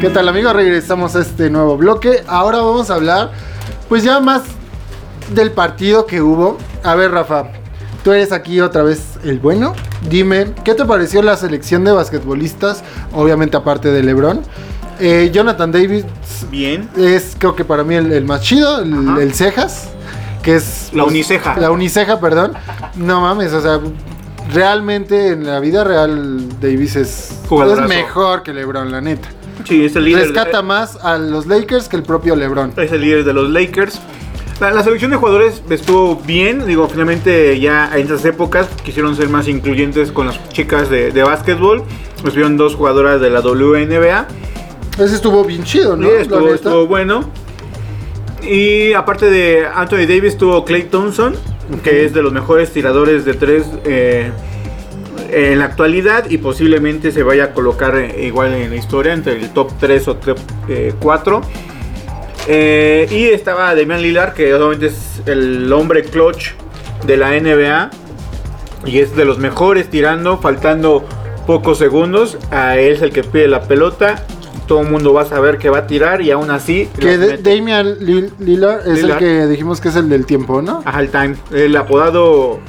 ¿Qué 0.00 0.10
tal 0.10 0.28
amigos? 0.28 0.54
Regresamos 0.54 1.14
a 1.16 1.20
este 1.20 1.50
nuevo 1.50 1.76
bloque. 1.76 2.24
Ahora 2.26 2.58
vamos 2.58 2.90
a 2.90 2.94
hablar 2.96 3.30
pues 3.88 4.02
ya 4.02 4.20
más 4.20 4.42
del 5.34 5.52
partido 5.52 6.06
que 6.06 6.20
hubo. 6.20 6.58
A 6.82 6.94
ver 6.94 7.12
Rafa, 7.12 7.44
tú 8.02 8.12
eres 8.12 8.32
aquí 8.32 8.60
otra 8.60 8.82
vez 8.82 9.00
el 9.24 9.38
bueno. 9.38 9.74
Dime, 10.08 10.52
¿qué 10.64 10.74
te 10.74 10.84
pareció 10.84 11.22
la 11.22 11.36
selección 11.36 11.84
de 11.84 11.92
basquetbolistas? 11.92 12.82
Obviamente 13.12 13.56
aparte 13.56 13.90
de 13.92 14.02
Lebron. 14.02 14.42
Eh, 15.00 15.30
Jonathan 15.32 15.72
Davis. 15.72 16.04
Bien. 16.50 16.88
Es 16.96 17.34
creo 17.38 17.54
que 17.54 17.64
para 17.64 17.84
mí 17.84 17.94
el, 17.94 18.12
el 18.12 18.24
más 18.24 18.42
chido, 18.42 18.80
el, 18.80 19.32
Cejas 19.32 19.88
que 20.44 20.56
es... 20.56 20.90
La 20.92 21.04
uniceja. 21.04 21.56
La 21.58 21.70
uniceja, 21.70 22.20
perdón. 22.20 22.52
No 22.96 23.20
mames, 23.22 23.52
o 23.52 23.60
sea, 23.60 23.80
realmente 24.52 25.28
en 25.28 25.46
la 25.46 25.58
vida 25.58 25.82
real 25.84 26.60
Davis 26.60 26.96
es, 26.96 27.32
es 27.50 27.88
mejor 27.88 28.42
que 28.42 28.52
LeBron, 28.52 28.92
la 28.92 29.00
neta. 29.00 29.28
Sí, 29.64 29.84
es 29.84 29.96
el 29.96 30.04
líder. 30.04 30.28
Rescata 30.28 30.62
más 30.62 30.96
a 31.02 31.16
los 31.16 31.46
Lakers 31.46 31.88
que 31.88 31.96
el 31.96 32.02
propio 32.02 32.36
LeBron. 32.36 32.74
es 32.76 32.92
el 32.92 33.00
líder 33.00 33.24
de 33.24 33.32
los 33.32 33.50
Lakers. 33.50 34.00
La, 34.60 34.70
la 34.70 34.84
selección 34.84 35.10
de 35.10 35.16
jugadores 35.16 35.62
estuvo 35.68 36.16
bien, 36.16 36.64
digo, 36.66 36.88
finalmente 36.88 37.58
ya 37.58 37.90
en 37.96 38.06
esas 38.06 38.24
épocas 38.24 38.68
quisieron 38.84 39.16
ser 39.16 39.28
más 39.28 39.48
incluyentes 39.48 40.12
con 40.12 40.26
las 40.26 40.48
chicas 40.50 40.90
de, 40.90 41.10
de 41.10 41.22
básquetbol. 41.22 41.82
Estuvieron 42.16 42.56
dos 42.56 42.74
jugadoras 42.74 43.20
de 43.20 43.30
la 43.30 43.40
WNBA. 43.40 44.28
Ese 44.98 45.14
estuvo 45.16 45.44
bien 45.44 45.64
chido, 45.64 45.96
¿no? 45.96 46.06
Sí, 46.06 46.14
estuvo, 46.20 46.54
estuvo 46.54 46.86
bueno. 46.86 47.30
Y 48.46 48.92
aparte 48.92 49.30
de 49.30 49.66
Anthony 49.66 50.06
Davis, 50.06 50.36
tuvo 50.36 50.64
Clay 50.64 50.84
Thompson, 50.84 51.34
que 51.82 52.04
es 52.04 52.12
de 52.12 52.22
los 52.22 52.32
mejores 52.32 52.72
tiradores 52.72 53.24
de 53.24 53.34
tres 53.34 53.64
eh, 53.84 54.30
en 55.30 55.58
la 55.58 55.64
actualidad 55.64 56.28
y 56.28 56.38
posiblemente 56.38 57.10
se 57.10 57.22
vaya 57.22 57.44
a 57.44 57.52
colocar 57.52 57.96
eh, 57.96 58.26
igual 58.26 58.52
en 58.52 58.70
la 58.70 58.76
historia, 58.76 59.12
entre 59.12 59.34
el 59.34 59.50
top 59.50 59.72
3 59.80 60.08
o 60.08 60.16
top 60.16 60.38
4. 61.00 61.40
y 62.48 63.24
estaba 63.32 63.74
Damian 63.74 64.02
Lillard, 64.02 64.34
que 64.34 64.54
obviamente 64.54 64.86
es 64.86 65.22
el 65.26 65.72
hombre 65.72 66.04
clutch 66.04 66.52
de 67.06 67.16
la 67.16 67.30
NBA 67.30 67.90
y 68.86 68.98
es 68.98 69.16
de 69.16 69.24
los 69.24 69.38
mejores 69.38 69.88
tirando, 69.88 70.38
faltando 70.38 71.04
pocos 71.46 71.78
segundos. 71.78 72.38
A 72.50 72.76
él 72.76 72.94
es 72.94 73.02
el 73.02 73.12
que 73.12 73.22
pide 73.22 73.48
la 73.48 73.62
pelota. 73.62 74.24
Todo 74.66 74.80
el 74.80 74.90
mundo 74.90 75.12
va 75.12 75.22
a 75.22 75.26
saber 75.26 75.58
que 75.58 75.68
va 75.70 75.78
a 75.78 75.86
tirar 75.86 76.22
y 76.22 76.30
aún 76.30 76.50
así. 76.50 76.88
Que. 76.98 77.36
Damian 77.38 77.98
Lil- 78.00 78.32
Lillard 78.38 78.86
es 78.88 79.02
Lillard. 79.02 79.22
el 79.22 79.28
que 79.40 79.46
dijimos 79.46 79.80
que 79.80 79.88
es 79.88 79.96
el 79.96 80.08
del 80.08 80.24
tiempo, 80.26 80.62
¿no? 80.62 80.82
Ajá, 80.84 81.00
el 81.00 81.10
time. 81.10 81.36
El 81.52 81.76
apodado. 81.76 82.60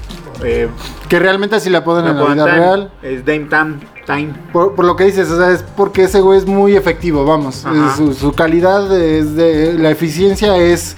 Eh, 0.44 0.68
Que 1.08 1.18
realmente 1.20 1.56
así 1.56 1.70
la 1.70 1.84
ponen 1.86 2.08
en 2.08 2.16
la 2.16 2.22
apodan 2.22 2.36
vida 2.38 2.46
time, 2.46 2.58
real. 2.60 2.92
Es 3.02 3.26
Dame 3.26 3.46
Time. 3.50 3.76
Time. 4.06 4.34
Por, 4.52 4.76
por 4.76 4.86
lo 4.86 4.96
que 4.98 5.06
dices, 5.06 5.30
o 5.32 5.38
sea, 5.38 5.52
es 5.52 5.64
porque 5.78 6.04
ese 6.04 6.20
güey 6.20 6.38
es 6.38 6.46
muy 6.46 6.76
efectivo, 6.76 7.26
vamos. 7.26 7.66
Su, 7.96 8.14
su 8.14 8.34
calidad 8.34 8.96
es 8.96 9.36
de. 9.36 9.74
La 9.80 9.90
eficiencia 9.92 10.58
es 10.58 10.96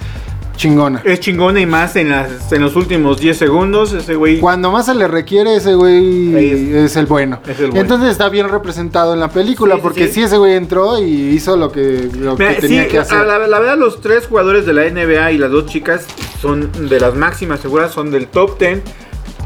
chingona. 0.58 1.00
Es 1.04 1.20
chingona 1.20 1.58
y 1.60 1.64
más 1.66 1.96
en, 1.96 2.10
las, 2.10 2.52
en 2.52 2.60
los 2.60 2.76
últimos 2.76 3.18
10 3.18 3.38
segundos. 3.38 3.92
Ese 3.94 4.14
güey. 4.14 4.38
Cuando 4.40 4.70
más 4.70 4.84
se 4.84 4.94
le 4.94 5.08
requiere, 5.08 5.56
ese 5.56 5.74
güey 5.74 6.74
es, 6.76 6.96
el 6.96 7.06
bueno. 7.06 7.40
es 7.48 7.58
el 7.60 7.66
bueno. 7.70 7.80
Entonces 7.80 8.10
está 8.10 8.28
bien 8.28 8.48
representado 8.50 9.14
en 9.14 9.20
la 9.20 9.28
película, 9.30 9.76
Sí, 9.76 9.80
porque 9.82 10.06
sí. 10.08 10.14
sí. 10.14 10.22
ese 10.24 10.36
güey 10.36 10.54
entró 10.54 10.98
y 11.02 11.04
hizo 11.30 11.56
lo 11.56 11.72
que, 11.72 12.10
lo 12.18 12.36
que 12.36 12.42
Mira, 12.48 12.60
tenía 12.60 12.82
sí, 12.84 12.88
que 12.90 12.98
hacer. 12.98 13.24
La, 13.26 13.38
la 13.38 13.58
verdad, 13.58 13.78
los 13.78 14.02
tres 14.02 14.26
jugadores 14.26 14.66
de 14.66 14.74
la 14.74 14.82
NBA 14.90 15.32
y 15.32 15.38
las 15.38 15.50
dos 15.50 15.64
chicas 15.66 16.06
son 16.42 16.70
de 16.90 17.00
las 17.00 17.14
máximas 17.14 17.60
seguras, 17.60 17.92
son 17.92 18.10
del 18.10 18.26
top 18.26 18.58
10. 18.58 18.80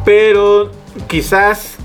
Pero 0.05 0.73
quizás 1.09 1.77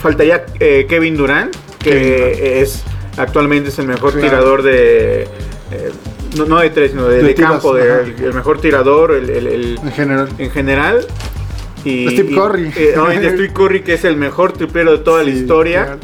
faltaría 0.00 0.44
eh, 0.60 0.86
Kevin 0.88 1.16
Durant, 1.16 1.54
que 1.78 2.60
es 2.62 2.82
actualmente 3.16 3.68
es 3.70 3.78
el 3.78 3.86
mejor 3.86 4.12
Claro. 4.12 4.28
tirador 4.28 4.62
de. 4.62 5.22
eh, 5.70 5.92
no, 6.38 6.46
no 6.46 6.60
de 6.60 6.70
tres, 6.70 6.92
sino 6.92 7.06
de, 7.08 7.34
campo, 7.34 7.74
de- 7.74 8.02
el, 8.02 8.24
el 8.24 8.34
mejor 8.34 8.60
tirador, 8.60 9.12
el, 9.14 9.28
el- 9.30 9.46
el- 9.46 9.78
En 9.82 9.92
general. 9.92 10.28
en 10.38 10.50
general. 10.50 11.06
Y, 11.84 12.08
Steve 12.10 12.32
y- 12.32 12.34
Curry. 12.34 12.72
eh, 12.76 12.94
obviamente 12.98 13.30
Steve 13.30 13.52
Curry, 13.52 13.82
que 13.82 13.94
es 13.94 14.04
el 14.04 14.16
mejor 14.16 14.52
triplero 14.52 14.92
de 14.92 14.98
toda 14.98 15.22
la 15.22 15.30
historia. 15.30 15.84
claro. 15.84 16.00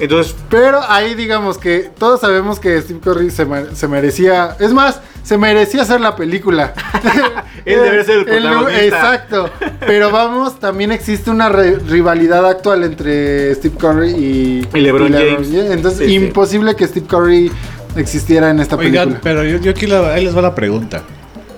Entonces, 0.00 0.34
Pero 0.50 0.80
ahí 0.88 1.14
digamos 1.14 1.58
que 1.58 1.88
todos 1.96 2.20
sabemos 2.20 2.58
que 2.58 2.80
Steve 2.82 2.98
Curry 2.98 3.30
se, 3.30 3.46
se 3.74 3.86
merecía, 3.86 4.56
es 4.58 4.72
más, 4.72 5.00
se 5.22 5.38
merecía 5.38 5.82
hacer 5.82 6.00
la 6.00 6.16
película. 6.16 6.74
Él 7.64 7.76
debería 7.82 8.02
ser 8.04 8.18
el 8.18 8.24
protagonista. 8.42 8.84
Exacto. 8.84 9.50
Pero 9.86 10.10
vamos, 10.10 10.58
también 10.58 10.90
existe 10.90 11.30
una 11.30 11.48
rivalidad 11.50 12.44
actual 12.48 12.82
entre 12.82 13.54
Steve 13.54 13.76
Curry 13.78 14.10
y, 14.10 14.68
Y 14.74 14.80
LeBron 14.80 15.12
James. 15.12 15.48
Entonces, 15.52 16.00
Sí, 16.00 16.06
sí. 16.06 16.14
imposible 16.14 16.74
que 16.74 16.88
Steve 16.88 17.06
Curry 17.06 17.52
existiera 17.96 18.50
en 18.50 18.60
esta 18.60 18.76
Oigan, 18.76 18.92
película. 19.10 19.20
pero 19.22 19.44
yo, 19.44 19.58
yo 19.58 19.70
aquí 19.70 19.86
la- 19.86 20.12
ahí 20.14 20.24
les 20.24 20.36
va 20.36 20.42
la 20.42 20.54
pregunta. 20.54 21.02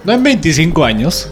No 0.05 0.13
en 0.13 0.23
25 0.23 0.85
años, 0.85 1.29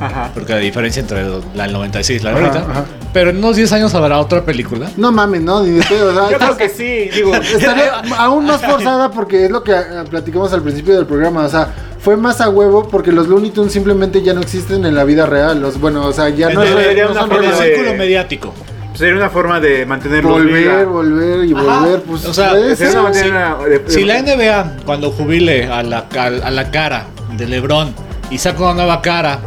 ajá. 0.00 0.30
porque 0.34 0.52
la 0.52 0.58
diferencia 0.58 1.00
entre 1.00 1.24
la 1.54 1.64
del 1.64 1.72
96 1.72 2.20
y 2.20 2.24
la 2.24 2.30
de 2.30 2.36
Ajá, 2.36 2.46
ahorita, 2.46 2.70
ajá. 2.70 2.84
pero 3.12 3.30
en 3.30 3.36
unos 3.38 3.56
10 3.56 3.70
años 3.72 3.94
habrá 3.94 4.18
otra 4.18 4.44
película. 4.44 4.90
No 4.96 5.12
mames, 5.12 5.42
¿no? 5.42 5.62
Ni 5.62 5.70
de 5.72 5.82
pedo, 5.84 6.10
o 6.10 6.14
sea, 6.14 6.30
Yo 6.30 6.38
creo 6.38 6.56
que 6.56 6.68
sí, 6.68 7.10
digo. 7.14 7.34
Estaría 7.34 7.92
aún 8.18 8.46
más 8.46 8.60
forzada 8.62 9.10
porque 9.10 9.44
es 9.44 9.50
lo 9.50 9.62
que 9.62 9.72
eh, 9.72 9.84
platicamos 10.08 10.52
al 10.52 10.62
principio 10.62 10.94
del 10.96 11.06
programa. 11.06 11.44
O 11.44 11.48
sea, 11.50 11.68
fue 11.98 12.16
más 12.16 12.40
a 12.40 12.48
huevo 12.48 12.88
porque 12.88 13.12
los 13.12 13.28
Looney 13.28 13.50
Tunes 13.50 13.72
simplemente 13.72 14.22
ya 14.22 14.32
no 14.34 14.40
existen 14.40 14.84
en 14.86 14.94
la 14.94 15.04
vida 15.04 15.26
real. 15.26 15.60
Los, 15.60 15.78
bueno, 15.80 16.06
o 16.06 16.12
sea, 16.12 16.28
ya 16.30 16.48
no, 16.50 16.62
es 16.62 16.70
no 16.70 17.14
son 17.14 17.28
de- 17.40 17.52
círculo 17.52 17.94
mediático. 17.94 18.52
Sería 18.94 19.16
una 19.16 19.28
forma 19.30 19.58
de 19.60 19.84
mantenerlos 19.86 20.32
Volver, 20.32 20.62
viva. 20.62 20.84
volver 20.84 21.44
y 21.44 21.52
volver. 21.52 22.00
Pues, 22.02 22.24
O 22.26 22.32
sea, 22.32 22.50
puede 22.50 22.76
Sería 22.76 22.92
ser. 22.92 23.00
una 23.00 23.10
manera 23.10 23.58
de- 23.68 23.78
de- 23.80 23.90
Si 23.90 24.04
la 24.04 24.18
NBA, 24.18 24.76
cuando 24.86 25.10
jubile 25.10 25.66
a 25.66 25.82
la, 25.82 26.06
a, 26.16 26.24
a 26.26 26.50
la 26.50 26.70
cara 26.70 27.06
de 27.36 27.46
LeBron 27.46 27.92
y 28.30 28.38
saca 28.38 28.62
una 28.62 28.74
nueva 28.74 29.02
cara, 29.02 29.40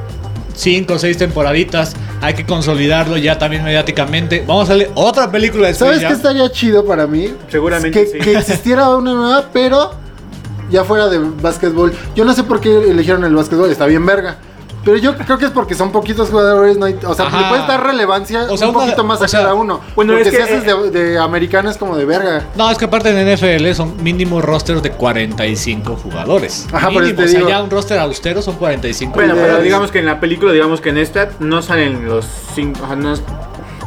5 0.53 0.93
o 0.95 0.99
6 0.99 1.17
temporaditas, 1.17 1.95
hay 2.19 2.33
que 2.33 2.45
consolidarlo 2.45 3.15
ya 3.15 3.37
también 3.39 3.63
mediáticamente. 3.63 4.43
Vamos 4.45 4.61
a 4.69 4.73
hacerle 4.73 4.91
otra 4.95 5.31
película 5.31 5.67
de 5.67 5.73
¿Sabes 5.75 5.99
qué 6.03 6.11
estaría 6.13 6.51
chido 6.51 6.85
para 6.85 7.07
mí? 7.07 7.33
Seguramente 7.49 8.03
que, 8.03 8.05
sí. 8.11 8.17
que 8.19 8.37
existiera 8.37 8.89
una 8.95 9.13
nueva, 9.13 9.45
pero 9.53 9.91
ya 10.69 10.83
fuera 10.83 11.07
de 11.07 11.19
básquetbol. 11.19 11.93
Yo 12.15 12.25
no 12.25 12.33
sé 12.33 12.43
por 12.43 12.59
qué 12.59 12.89
eligieron 12.89 13.23
el 13.23 13.33
básquetbol, 13.35 13.71
está 13.71 13.85
bien 13.85 14.05
verga. 14.05 14.37
Pero 14.87 14.97
yo 14.99 15.17
creo 15.17 15.37
que 15.37 15.45
es 15.45 15.51
porque 15.51 15.75
son 15.75 15.91
poquitos 15.91 16.29
jugadores, 16.29 16.77
no 16.77 16.85
hay- 16.85 16.97
o 17.05 17.13
sea, 17.13 17.25
Ajá. 17.27 17.41
le 17.41 17.47
puedes 17.49 17.67
dar 17.67 17.85
relevancia 17.85 18.43
O 18.49 18.55
sea, 18.57 18.69
un 18.69 18.75
una- 18.75 18.85
poquito 18.85 19.03
más 19.03 19.21
a 19.21 19.27
sea, 19.27 19.41
cada 19.41 19.53
uno. 19.53 19.81
bueno, 19.95 20.13
porque 20.13 20.29
es 20.29 20.33
si 20.33 20.37
que, 20.37 20.43
haces 20.43 20.65
de, 20.65 20.91
de 20.91 21.19
americano 21.19 21.69
es 21.69 21.75
como 21.77 21.97
de 21.97 22.05
verga. 22.05 22.45
No, 22.55 22.71
es 22.71 22.77
que 22.77 22.85
aparte 22.85 23.09
en 23.09 23.17
NFL 23.27 23.73
son 23.75 24.01
mínimo 24.01 24.41
rosters 24.41 24.81
de 24.81 24.91
45 24.91 25.95
jugadores. 25.97 26.67
Ajá, 26.71 26.89
mínimo, 26.89 27.15
te 27.17 27.23
o 27.23 27.27
sea, 27.27 27.37
digo. 27.39 27.49
ya 27.49 27.61
un 27.61 27.69
roster 27.69 27.99
austero 27.99 28.41
son 28.41 28.55
45 28.55 29.13
Bueno, 29.13 29.35
pero 29.35 29.59
digamos 29.61 29.91
que 29.91 29.99
en 29.99 30.05
la 30.05 30.19
película, 30.21 30.51
digamos 30.53 30.79
que 30.81 30.89
en 30.89 30.97
esta 30.97 31.29
no 31.39 31.61
salen 31.61 32.07
los 32.07 32.25
cinco. 32.55 32.79
o 32.83 32.87
sea, 32.87 32.95
no- 32.95 33.13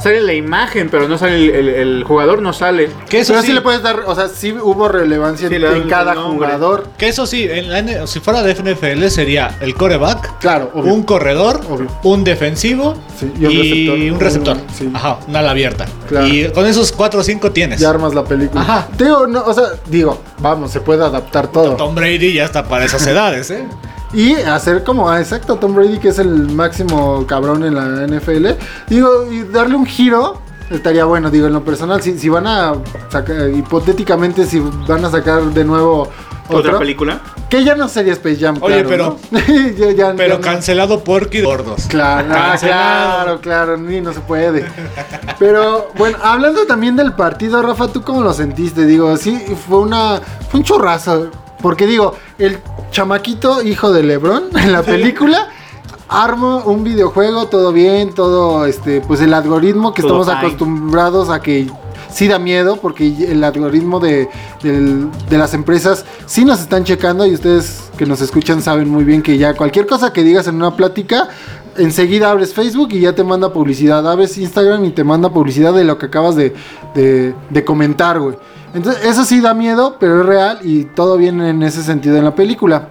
sale 0.02 0.20
la 0.20 0.32
imagen, 0.32 0.88
pero 0.90 1.08
no 1.08 1.18
sale 1.18 1.36
el, 1.36 1.50
el- 1.50 1.68
el 1.68 2.04
jugador, 2.04 2.40
no 2.42 2.52
sale. 2.52 2.88
Que 3.08 3.20
eso 3.20 3.32
Pero 3.32 3.42
sí, 3.42 3.48
sí 3.48 3.52
le 3.54 3.60
puedes 3.60 3.82
dar, 3.82 4.00
o 4.06 4.14
sea, 4.14 4.28
sí 4.28 4.52
hubo 4.52 4.88
relevancia 4.88 5.48
Sí, 5.48 5.54
en, 5.56 5.88
cada 5.88 6.14
jugador. 6.16 6.88
que 6.98 7.08
eso 7.08 7.26
sí, 7.26 7.46
en 7.50 7.70
la 7.70 7.78
N- 7.80 8.06
si 8.06 8.20
fuera 8.20 8.42
de 8.42 8.54
NFL 8.54 9.08
sería 9.10 9.56
el 9.60 9.74
coreback, 9.74 10.38
Claro, 10.38 10.70
obvio. 10.74 10.92
un 10.94 11.02
corredor, 11.04 11.60
Obvio. 11.68 11.88
un 12.02 12.24
defensivo 12.24 12.94
Sí, 13.18 13.32
y 13.38 13.44
un 13.46 13.50
receptor. 13.58 13.98
un 14.14 14.20
receptor. 14.20 14.56
Un-. 14.88 14.96
Ajá, 14.96 15.18
una 15.28 15.38
ala 15.40 15.50
abierta. 15.50 15.86
Claro. 16.08 16.26
Y 16.26 16.48
con 16.50 16.66
esos 16.66 16.92
4 16.92 17.20
o 17.20 17.22
5 17.22 17.52
tienes. 17.52 17.80
Ya 17.80 17.90
armas 17.90 18.14
la 18.14 18.24
película. 18.24 18.60
Ajá. 18.62 18.88
Digo, 18.98 19.26
no, 19.26 19.42
o 19.44 19.52
sea, 19.54 19.64
digo, 19.86 20.20
vamos, 20.38 20.70
se 20.70 20.80
puede 20.80 21.04
adaptar 21.04 21.48
todo. 21.48 21.76
Tom 21.76 21.94
Brady 21.94 22.32
ya 22.32 22.44
está 22.44 22.64
para 22.64 22.84
esas 22.84 23.06
edades, 23.06 23.50
¿eh? 23.50 23.64
Y 24.12 24.34
hacer 24.34 24.82
como, 24.84 25.08
ah, 25.08 25.20
exacto, 25.20 25.56
Tom 25.56 25.74
Brady, 25.74 25.98
que 25.98 26.08
es 26.08 26.18
el 26.18 26.48
máximo 26.52 27.24
cabrón 27.26 27.64
en 27.64 27.74
la 27.76 28.06
NFL. 28.06 28.48
Digo, 28.88 29.30
y 29.30 29.42
darle 29.44 29.76
un 29.76 29.86
giro 29.86 30.40
estaría 30.70 31.04
bueno, 31.04 31.30
digo, 31.30 31.46
en 31.46 31.52
lo 31.52 31.64
personal. 31.64 32.00
Si, 32.02 32.18
si 32.18 32.28
van 32.28 32.46
a 32.46 32.74
sacar, 33.08 33.50
hipotéticamente, 33.50 34.46
si 34.46 34.60
van 34.88 35.04
a 35.04 35.10
sacar 35.10 35.42
de 35.44 35.64
nuevo 35.64 36.08
Otra 36.48 36.78
película. 36.78 37.20
que 37.48 37.62
ya 37.64 37.74
no 37.76 37.88
sería 37.88 38.12
Space 38.14 38.38
Jam. 38.40 38.58
Oye, 38.60 38.84
claro, 38.84 39.16
¿no? 39.30 39.38
Ya- 39.78 39.92
ya- 39.92 40.14
Pero 40.16 40.34
ya 40.34 40.38
no. 40.38 40.40
cancelado 40.40 41.02
porque 41.04 41.42
gordos. 41.42 41.86
Claro, 41.88 42.28
Cancelado. 42.28 42.60
claro, 42.60 43.40
claro, 43.40 43.76
ni 43.78 44.00
no 44.00 44.12
se 44.12 44.20
puede. 44.20 44.64
Pero 45.38 45.90
bueno, 45.96 46.18
hablando 46.22 46.66
también 46.66 46.96
del 46.96 47.12
partido, 47.14 47.62
Rafa, 47.62 47.88
¿tú 47.88 48.02
cómo 48.02 48.22
lo 48.22 48.32
sentiste? 48.32 48.86
Digo, 48.86 49.16
sí, 49.16 49.40
fue 49.68 49.78
una 49.78 50.20
fue 50.50 50.60
un 50.60 50.64
churrazo, 50.64 51.30
porque 51.62 51.86
digo, 51.86 52.14
el 52.38 52.58
chamaquito 52.90 53.62
hijo 53.62 53.92
de 53.92 54.02
LeBron 54.02 54.44
en 54.56 54.72
la 54.72 54.82
película 54.82 55.48
arma 56.08 56.64
un 56.64 56.82
videojuego, 56.82 57.46
todo 57.46 57.72
bien, 57.72 58.12
todo 58.14 58.66
este, 58.66 59.00
pues 59.00 59.20
el 59.20 59.32
algoritmo 59.32 59.94
que 59.94 60.02
Todo 60.02 60.22
estamos 60.22 60.26
fine. 60.26 60.38
acostumbrados 60.48 61.30
a 61.30 61.40
que 61.40 61.70
sí 62.12 62.26
da 62.26 62.40
miedo, 62.40 62.78
porque 62.82 63.06
el 63.30 63.44
algoritmo 63.44 64.00
de, 64.00 64.28
del- 64.64 65.08
de 65.28 65.38
las 65.38 65.54
empresas 65.54 66.04
sí 66.26 66.44
nos 66.44 66.60
están 66.60 66.82
checando 66.82 67.24
y 67.24 67.34
ustedes 67.34 67.82
que 67.96 68.04
nos 68.06 68.20
escuchan 68.20 68.60
saben 68.62 68.88
muy 68.88 69.04
bien 69.04 69.22
que 69.22 69.38
ya 69.38 69.54
cualquier 69.54 69.86
cosa 69.86 70.12
que 70.12 70.24
digas 70.24 70.48
en 70.48 70.56
una 70.56 70.74
plática 70.74 71.28
enseguida 71.80 72.30
abres 72.30 72.54
Facebook 72.54 72.88
y 72.92 73.00
ya 73.00 73.14
te 73.14 73.24
manda 73.24 73.52
publicidad. 73.52 74.08
Abres 74.10 74.36
Instagram 74.38 74.84
y 74.84 74.90
te 74.90 75.04
manda 75.04 75.30
publicidad 75.30 75.72
de 75.74 75.84
lo 75.84 75.98
que 75.98 76.06
acabas 76.06 76.36
de, 76.36 76.54
de- 76.94 77.64
comentar, 77.64 78.20
güey. 78.20 78.36
Entonces, 78.74 79.04
eso 79.04 79.24
sí 79.24 79.40
da 79.40 79.52
miedo, 79.54 79.96
pero 79.98 80.20
es 80.20 80.26
real 80.26 80.58
y 80.62 80.84
todo 80.84 81.16
viene 81.16 81.50
en 81.50 81.62
ese 81.62 81.82
sentido 81.82 82.16
en 82.16 82.24
la 82.24 82.34
película. 82.34 82.88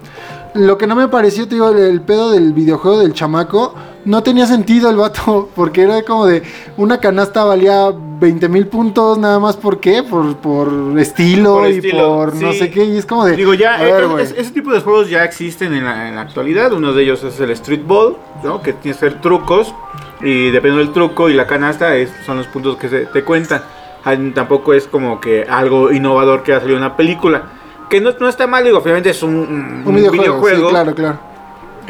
Lo 0.54 0.76
que 0.76 0.86
no 0.86 0.94
me 0.94 1.08
pareció, 1.08 1.46
te 1.48 1.54
digo, 1.54 1.70
el 1.70 2.00
pedo 2.02 2.30
del 2.32 2.52
videojuego 2.52 2.98
del 2.98 3.14
chamaco, 3.14 3.74
no 4.04 4.22
tenía 4.22 4.46
sentido 4.46 4.90
el 4.90 4.96
vato, 4.96 5.48
porque 5.56 5.82
era 5.82 6.02
como 6.02 6.26
de 6.26 6.42
una 6.76 6.98
canasta 6.98 7.44
valía 7.44 7.90
20 7.94 8.48
mil 8.48 8.66
puntos, 8.66 9.18
nada 9.18 9.38
más 9.38 9.56
por 9.56 9.80
qué, 9.80 10.02
por, 10.02 10.36
por 10.36 10.68
estilo 10.98 11.54
Por 11.54 11.68
y 11.70 11.76
estilo, 11.76 12.08
por 12.08 12.34
no 12.34 12.52
sé 12.52 12.70
qué, 12.70 12.84
y 12.84 12.96
es 12.98 13.06
como 13.06 13.24
de... 13.24 13.36
Digo, 13.36 13.54
ya, 13.54 13.78
ver, 13.78 14.04
eh, 14.04 14.22
es- 14.22 14.34
ese 14.36 14.50
tipo 14.52 14.72
de 14.72 14.80
juegos 14.80 15.08
ya 15.10 15.24
existen 15.24 15.72
en 15.74 15.84
la, 15.84 16.08
en 16.08 16.14
la 16.16 16.22
actualidad. 16.22 16.72
Uno 16.72 16.92
de 16.92 17.02
ellos 17.02 17.22
es 17.24 17.38
el 17.40 17.50
Street 17.50 17.82
Ball, 17.86 18.16
¿no? 18.44 18.60
Que 18.62 18.72
tiene 18.74 18.94
que 18.96 19.00
ser 19.00 19.20
trucos. 19.20 19.74
Y 20.20 20.50
dependiendo 20.50 20.78
del 20.84 20.92
truco 20.92 21.30
y 21.30 21.34
la 21.34 21.46
canasta, 21.46 21.96
es- 21.96 22.10
son 22.26 22.36
los 22.36 22.46
puntos 22.48 22.76
que 22.76 22.88
se 22.88 23.06
te 23.06 23.22
cuentan. 23.24 23.62
Ah, 24.04 24.14
Tampoco 24.34 24.72
es 24.74 24.86
como 24.86 25.20
que 25.20 25.44
algo 25.48 25.90
innovador 25.92 26.42
que 26.42 26.52
ha 26.52 26.60
salido 26.60 26.76
en 26.78 26.84
una 26.84 26.96
película. 26.96 27.42
Que 27.88 28.00
no, 28.00 28.10
no 28.20 28.28
está 28.28 28.46
mal, 28.46 28.64
digo, 28.64 28.78
obviamente 28.78 29.10
es 29.10 29.22
un, 29.22 29.34
un 29.34 29.82
un 29.84 29.94
videojuego, 29.94 30.68
sí, 30.68 30.70
claro, 30.70 30.94
claro. 30.94 31.18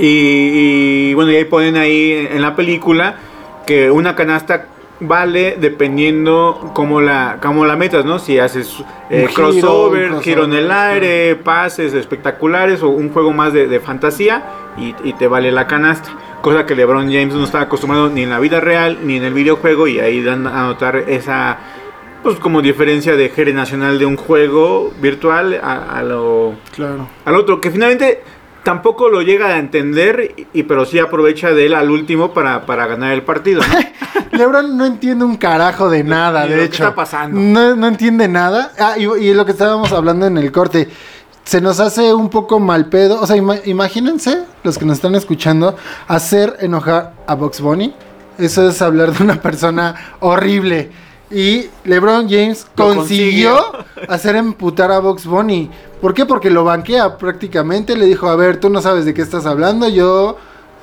Y, 0.00 1.10
y, 1.10 1.14
bueno, 1.14 1.30
y 1.32 1.36
ahí 1.36 1.44
ponen 1.44 1.76
ahí 1.76 2.28
en 2.30 2.42
la 2.42 2.56
película 2.56 3.16
que 3.66 3.90
una 3.90 4.14
canasta 4.14 4.66
vale 5.02 5.56
dependiendo 5.58 6.72
cómo 6.74 7.00
la, 7.00 7.38
cómo 7.42 7.64
la 7.64 7.76
metas, 7.76 8.04
¿no? 8.04 8.18
Si 8.18 8.38
haces 8.38 8.82
eh, 9.08 9.26
giro, 9.28 9.32
crossover, 9.32 10.20
giro 10.20 10.44
en 10.44 10.52
el 10.52 10.70
aire, 10.70 11.36
pases 11.36 11.94
espectaculares 11.94 12.82
o 12.82 12.88
un 12.90 13.10
juego 13.10 13.32
más 13.32 13.52
de, 13.52 13.66
de 13.66 13.80
fantasía 13.80 14.44
y, 14.76 14.94
y 15.04 15.12
te 15.14 15.26
vale 15.26 15.52
la 15.52 15.66
canasta. 15.66 16.10
Cosa 16.42 16.66
que 16.66 16.74
LeBron 16.74 17.06
James 17.12 17.34
no 17.34 17.44
está 17.44 17.62
acostumbrado 17.62 18.08
ni 18.10 18.22
en 18.22 18.30
la 18.30 18.38
vida 18.40 18.60
real 18.60 18.98
ni 19.04 19.16
en 19.16 19.24
el 19.24 19.32
videojuego 19.34 19.86
y 19.88 20.00
ahí 20.00 20.22
dan 20.22 20.46
a 20.46 20.64
notar 20.64 20.96
esa 20.96 21.58
pues 22.22 22.36
como 22.38 22.60
diferencia 22.60 23.16
de 23.16 23.30
género 23.30 23.56
nacional 23.56 23.98
de 23.98 24.04
un 24.04 24.16
juego 24.16 24.92
virtual 25.00 25.58
a, 25.62 25.98
a 25.98 26.02
lo 26.02 26.54
Claro. 26.74 27.08
al 27.24 27.34
otro, 27.36 27.60
que 27.62 27.70
finalmente 27.70 28.22
tampoco 28.62 29.08
lo 29.08 29.22
llega 29.22 29.48
a 29.48 29.58
entender, 29.58 30.34
y, 30.52 30.62
pero 30.64 30.84
sí 30.84 30.98
aprovecha 30.98 31.50
de 31.52 31.66
él 31.66 31.74
al 31.74 31.90
último 31.90 32.32
para, 32.32 32.66
para 32.66 32.86
ganar 32.86 33.12
el 33.12 33.22
partido. 33.22 33.62
¿no? 33.62 33.78
Lebron 34.38 34.76
no 34.76 34.84
entiende 34.86 35.24
un 35.24 35.36
carajo 35.36 35.88
de 35.90 36.04
nada, 36.04 36.46
de 36.46 36.54
que 36.56 36.64
hecho. 36.64 36.84
está 36.84 36.94
pasando. 36.94 37.38
No, 37.40 37.74
no 37.76 37.86
entiende 37.88 38.28
nada. 38.28 38.72
Ah, 38.78 38.94
y, 38.98 39.04
y 39.04 39.34
lo 39.34 39.44
que 39.44 39.52
estábamos 39.52 39.92
hablando 39.92 40.26
en 40.26 40.38
el 40.38 40.50
corte. 40.52 40.88
Se 41.44 41.60
nos 41.60 41.80
hace 41.80 42.12
un 42.14 42.28
poco 42.28 42.60
mal 42.60 42.86
pedo. 42.86 43.20
O 43.20 43.26
sea, 43.26 43.36
ima- 43.36 43.60
imagínense, 43.64 44.44
los 44.62 44.78
que 44.78 44.84
nos 44.84 44.98
están 44.98 45.14
escuchando, 45.16 45.74
hacer 46.06 46.56
enojar 46.60 47.14
a 47.26 47.34
Box 47.34 47.60
Bunny. 47.60 47.92
Eso 48.38 48.68
es 48.68 48.80
hablar 48.82 49.12
de 49.12 49.24
una 49.24 49.34
persona 49.42 49.94
horrible. 50.20 50.90
Y 51.30 51.68
LeBron 51.84 52.28
James 52.28 52.66
consiguió 52.76 53.56
hacer 54.08 54.36
emputar 54.36 54.90
a 54.90 54.98
Box 54.98 55.26
Bunny. 55.26 55.70
¿Por 56.00 56.12
qué? 56.12 56.26
Porque 56.26 56.50
lo 56.50 56.64
banquea 56.64 57.16
prácticamente. 57.18 57.96
Le 57.96 58.06
dijo, 58.06 58.28
a 58.28 58.36
ver, 58.36 58.58
tú 58.58 58.68
no 58.68 58.82
sabes 58.82 59.04
de 59.04 59.14
qué 59.14 59.22
estás 59.22 59.46
hablando. 59.46 59.88
Yo 59.88 60.36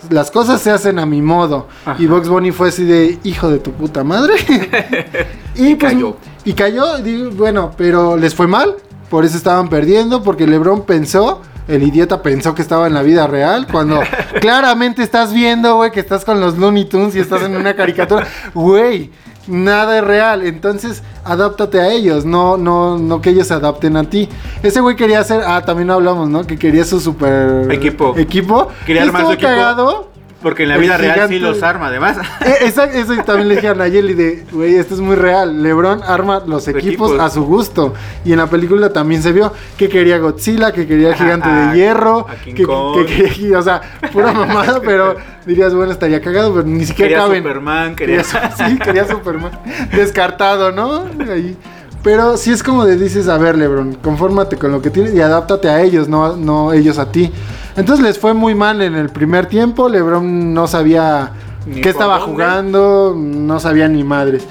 las 0.09 0.31
cosas 0.31 0.61
se 0.61 0.71
hacen 0.71 0.99
a 0.99 1.05
mi 1.05 1.21
modo. 1.21 1.67
Ajá. 1.85 2.01
Y 2.01 2.07
Box 2.07 2.29
Bunny 2.29 2.51
fue 2.51 2.69
así 2.69 2.85
de 2.85 3.19
hijo 3.23 3.49
de 3.49 3.59
tu 3.59 3.71
puta 3.71 4.03
madre. 4.03 4.35
y, 5.55 5.75
pues, 5.75 5.93
cayó. 5.93 6.17
Y 6.45 6.53
cayó, 6.53 6.85
bueno, 7.33 7.71
pero 7.77 8.15
les 8.15 8.33
fue 8.33 8.47
mal. 8.47 8.75
Por 9.09 9.25
eso 9.25 9.35
estaban 9.35 9.69
perdiendo. 9.69 10.23
Porque 10.23 10.47
LeBron 10.47 10.85
pensó, 10.85 11.41
el 11.67 11.83
idiota 11.83 12.21
pensó 12.21 12.55
que 12.55 12.61
estaba 12.61 12.87
en 12.87 12.93
la 12.93 13.01
vida 13.01 13.27
real. 13.27 13.67
Cuando 13.69 13.99
claramente 14.39 15.03
estás 15.03 15.33
viendo, 15.33 15.75
güey, 15.75 15.91
que 15.91 15.99
estás 15.99 16.23
con 16.23 16.39
los 16.39 16.57
Looney 16.57 16.85
Tunes 16.85 17.15
y 17.15 17.19
estás 17.19 17.41
en 17.41 17.57
una 17.57 17.75
caricatura. 17.75 18.27
Güey, 18.53 19.11
nada 19.47 19.97
es 19.97 20.03
real. 20.03 20.45
Entonces, 20.45 21.03
adáptate 21.23 21.79
a 21.79 21.91
ellos. 21.91 22.25
No, 22.25 22.57
no, 22.57 22.97
no 22.97 23.21
que 23.21 23.31
ellos 23.31 23.47
se 23.47 23.53
adapten 23.53 23.97
a 23.97 24.03
ti. 24.03 24.29
Ese 24.63 24.79
güey 24.81 24.95
quería 24.95 25.19
hacer. 25.19 25.41
Ah, 25.45 25.63
también 25.65 25.89
hablamos, 25.89 26.29
¿no? 26.29 26.45
Que 26.45 26.57
quería 26.57 26.83
su 26.85 26.99
super 26.99 27.71
Equipo. 27.71 28.15
Equipo. 28.17 28.67
Quería 28.85 29.03
armar 29.03 29.25
su 29.25 29.31
equipo. 29.33 29.49
cagado. 29.49 30.16
Porque 30.47 30.63
en 30.63 30.69
la 30.69 30.75
El 30.75 30.81
vida 30.81 30.95
real 30.97 31.27
sí 31.27 31.39
los 31.39 31.61
arma, 31.61 31.87
además. 31.87 32.17
Eh, 32.45 32.55
esa- 32.61 32.85
eso 32.85 33.13
también 33.25 33.49
le 33.49 33.55
dije 33.55 33.67
a 33.67 33.73
Nayeli 33.73 34.13
de, 34.13 34.45
güey, 34.51 34.75
esto 34.75 34.93
es 34.93 35.01
muy 35.01 35.15
real. 35.17 35.61
LeBron 35.61 36.01
arma 36.03 36.41
los 36.47 36.67
equipos, 36.69 37.11
Equipos. 37.11 37.19
a 37.19 37.29
su 37.29 37.43
gusto. 37.43 37.93
Y 38.23 38.31
en 38.31 38.37
la 38.37 38.47
película 38.47 38.93
también 38.93 39.21
se 39.21 39.33
vio 39.33 39.51
que 39.77 39.89
quería 39.89 40.17
Godzilla, 40.19 40.71
que 40.71 40.87
quería 40.87 41.13
Gigante 41.15 41.49
de 41.49 41.75
Hierro, 41.75 42.25
que, 42.45 42.53
que 42.53 43.05
quería, 43.05 43.59
o 43.59 43.61
sea, 43.61 43.81
pura 44.13 44.31
mamada, 44.31 44.79
pero 44.85 45.15
dirías, 45.45 45.73
bueno, 45.73 45.91
estaría 45.91 46.21
cagado, 46.21 46.53
pero 46.53 46.65
ni 46.67 46.85
siquiera 46.85 47.09
Quería 47.09 47.17
caben. 47.25 47.43
Superman, 47.43 47.95
Quería 47.95 48.23
quería... 48.23 48.51
sí, 48.69 48.79
quería 48.79 49.07
Superman. 49.07 49.51
Descartado, 49.93 50.71
¿no? 50.71 51.05
Ahí. 51.31 51.57
Pero 52.03 52.37
sí 52.37 52.51
es 52.53 52.63
como 52.63 52.85
de 52.85 52.95
dices, 52.95 53.27
a 53.27 53.37
ver, 53.37 53.57
LeBron, 53.57 53.95
confórmate 53.95 54.55
con 54.55 54.71
lo 54.71 54.81
que 54.81 54.89
tienes 54.89 55.13
y 55.13 55.19
adáptate 55.19 55.67
a 55.67 55.81
ellos, 55.81 56.07
no, 56.07 56.37
no 56.37 56.71
ellos 56.71 56.99
a 56.99 57.11
ti. 57.11 57.31
Entonces 57.78 58.03
les 58.05 58.19
fue 58.19 58.34
muy 58.34 58.55
mal 58.55 58.82
en 58.82 58.95
el 58.95 59.09
primer 59.09 59.45
tiempo. 59.45 59.88
LeBron 59.88 60.53
no 60.53 60.67
sabía 60.67 61.32
Ni 61.65 61.80
qué 61.82 61.89
estaba 61.89 62.17
dónde. 62.19 62.32
jugando, 62.34 63.15
no 63.15 63.59
sabía 63.59 63.88
ni 63.88 64.03
madres. 64.03 64.45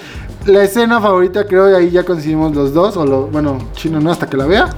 La 0.46 0.62
escena 0.62 1.00
favorita, 1.00 1.44
creo, 1.46 1.76
ahí 1.76 1.90
ya 1.90 2.04
coincidimos 2.04 2.54
los 2.54 2.72
dos, 2.72 2.96
o 2.96 3.04
lo, 3.04 3.26
bueno, 3.26 3.58
chino 3.74 4.00
no, 4.00 4.10
hasta 4.12 4.28
que 4.28 4.36
la 4.36 4.46
vea. 4.46 4.68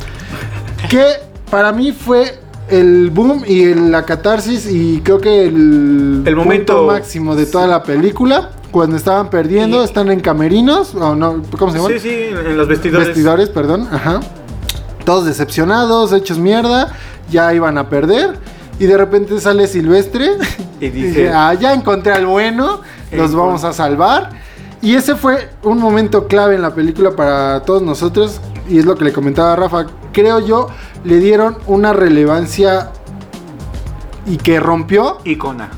Que 0.88 1.05
para 1.51 1.72
mí 1.72 1.92
fue 1.92 2.38
el 2.70 3.11
boom 3.11 3.42
y 3.46 3.74
la 3.74 4.05
catarsis 4.05 4.66
y 4.70 5.01
creo 5.03 5.18
que 5.20 5.44
el, 5.46 6.22
El 6.24 6.36
momento- 6.36 6.74
punto 6.78 6.92
máximo 6.92 7.34
de 7.36 7.46
toda 7.46 7.66
la 7.66 7.82
película. 7.82 8.51
Cuando 8.70 8.96
estaban 8.96 9.30
perdiendo, 9.30 9.82
están 9.82 10.11
en 10.11 10.20
camerinos, 10.20 10.94
o 10.94 11.14
no, 11.14 11.42
¿cómo 11.59 11.72
se 11.72 11.78
llama? 11.78 11.88
Sí, 11.90 11.99
sí, 12.01 12.11
en 12.32 12.57
los 12.57 12.68
vestidores. 12.68 13.09
Vestidores, 13.09 13.49
perdón, 13.49 13.88
ajá. 13.90 14.20
Todos 15.09 15.24
decepcionados, 15.24 16.12
hechos 16.12 16.38
mierda, 16.38 16.92
ya 17.30 17.54
iban 17.54 17.78
a 17.78 17.88
perder. 17.88 18.38
Y 18.78 18.84
de 18.84 18.98
repente 18.98 19.40
sale 19.40 19.66
Silvestre 19.66 20.32
Y 20.80 20.84
y 20.84 20.90
dice- 20.90 21.32
ah, 21.32 21.54
ya 21.54 21.72
encontré 21.72 22.12
al 22.12 22.26
bueno, 22.26 22.82
los 23.12 23.34
vamos 23.34 23.64
a 23.64 23.72
salvar. 23.72 24.28
Y 24.82 24.96
ese 24.96 25.14
fue 25.16 25.48
un 25.62 25.78
momento 25.78 26.28
clave 26.28 26.56
en 26.56 26.61
la 26.61 26.74
película 26.74 27.12
para 27.12 27.62
todos 27.62 27.80
nosotros. 27.80 28.38
Y 28.68 28.80
es 28.80 28.84
lo 28.84 28.96
que 28.96 29.04
le 29.06 29.14
comentaba 29.14 29.54
a 29.54 29.56
Rafa. 29.56 29.86
Creo 30.12 30.40
yo, 30.40 30.68
le 31.04 31.16
dieron 31.20 31.56
una 31.66 31.94
relevancia 31.94 32.90
y 34.26 34.36
que 34.36 34.61
rompió 34.61 35.20
Icona. 35.24 35.70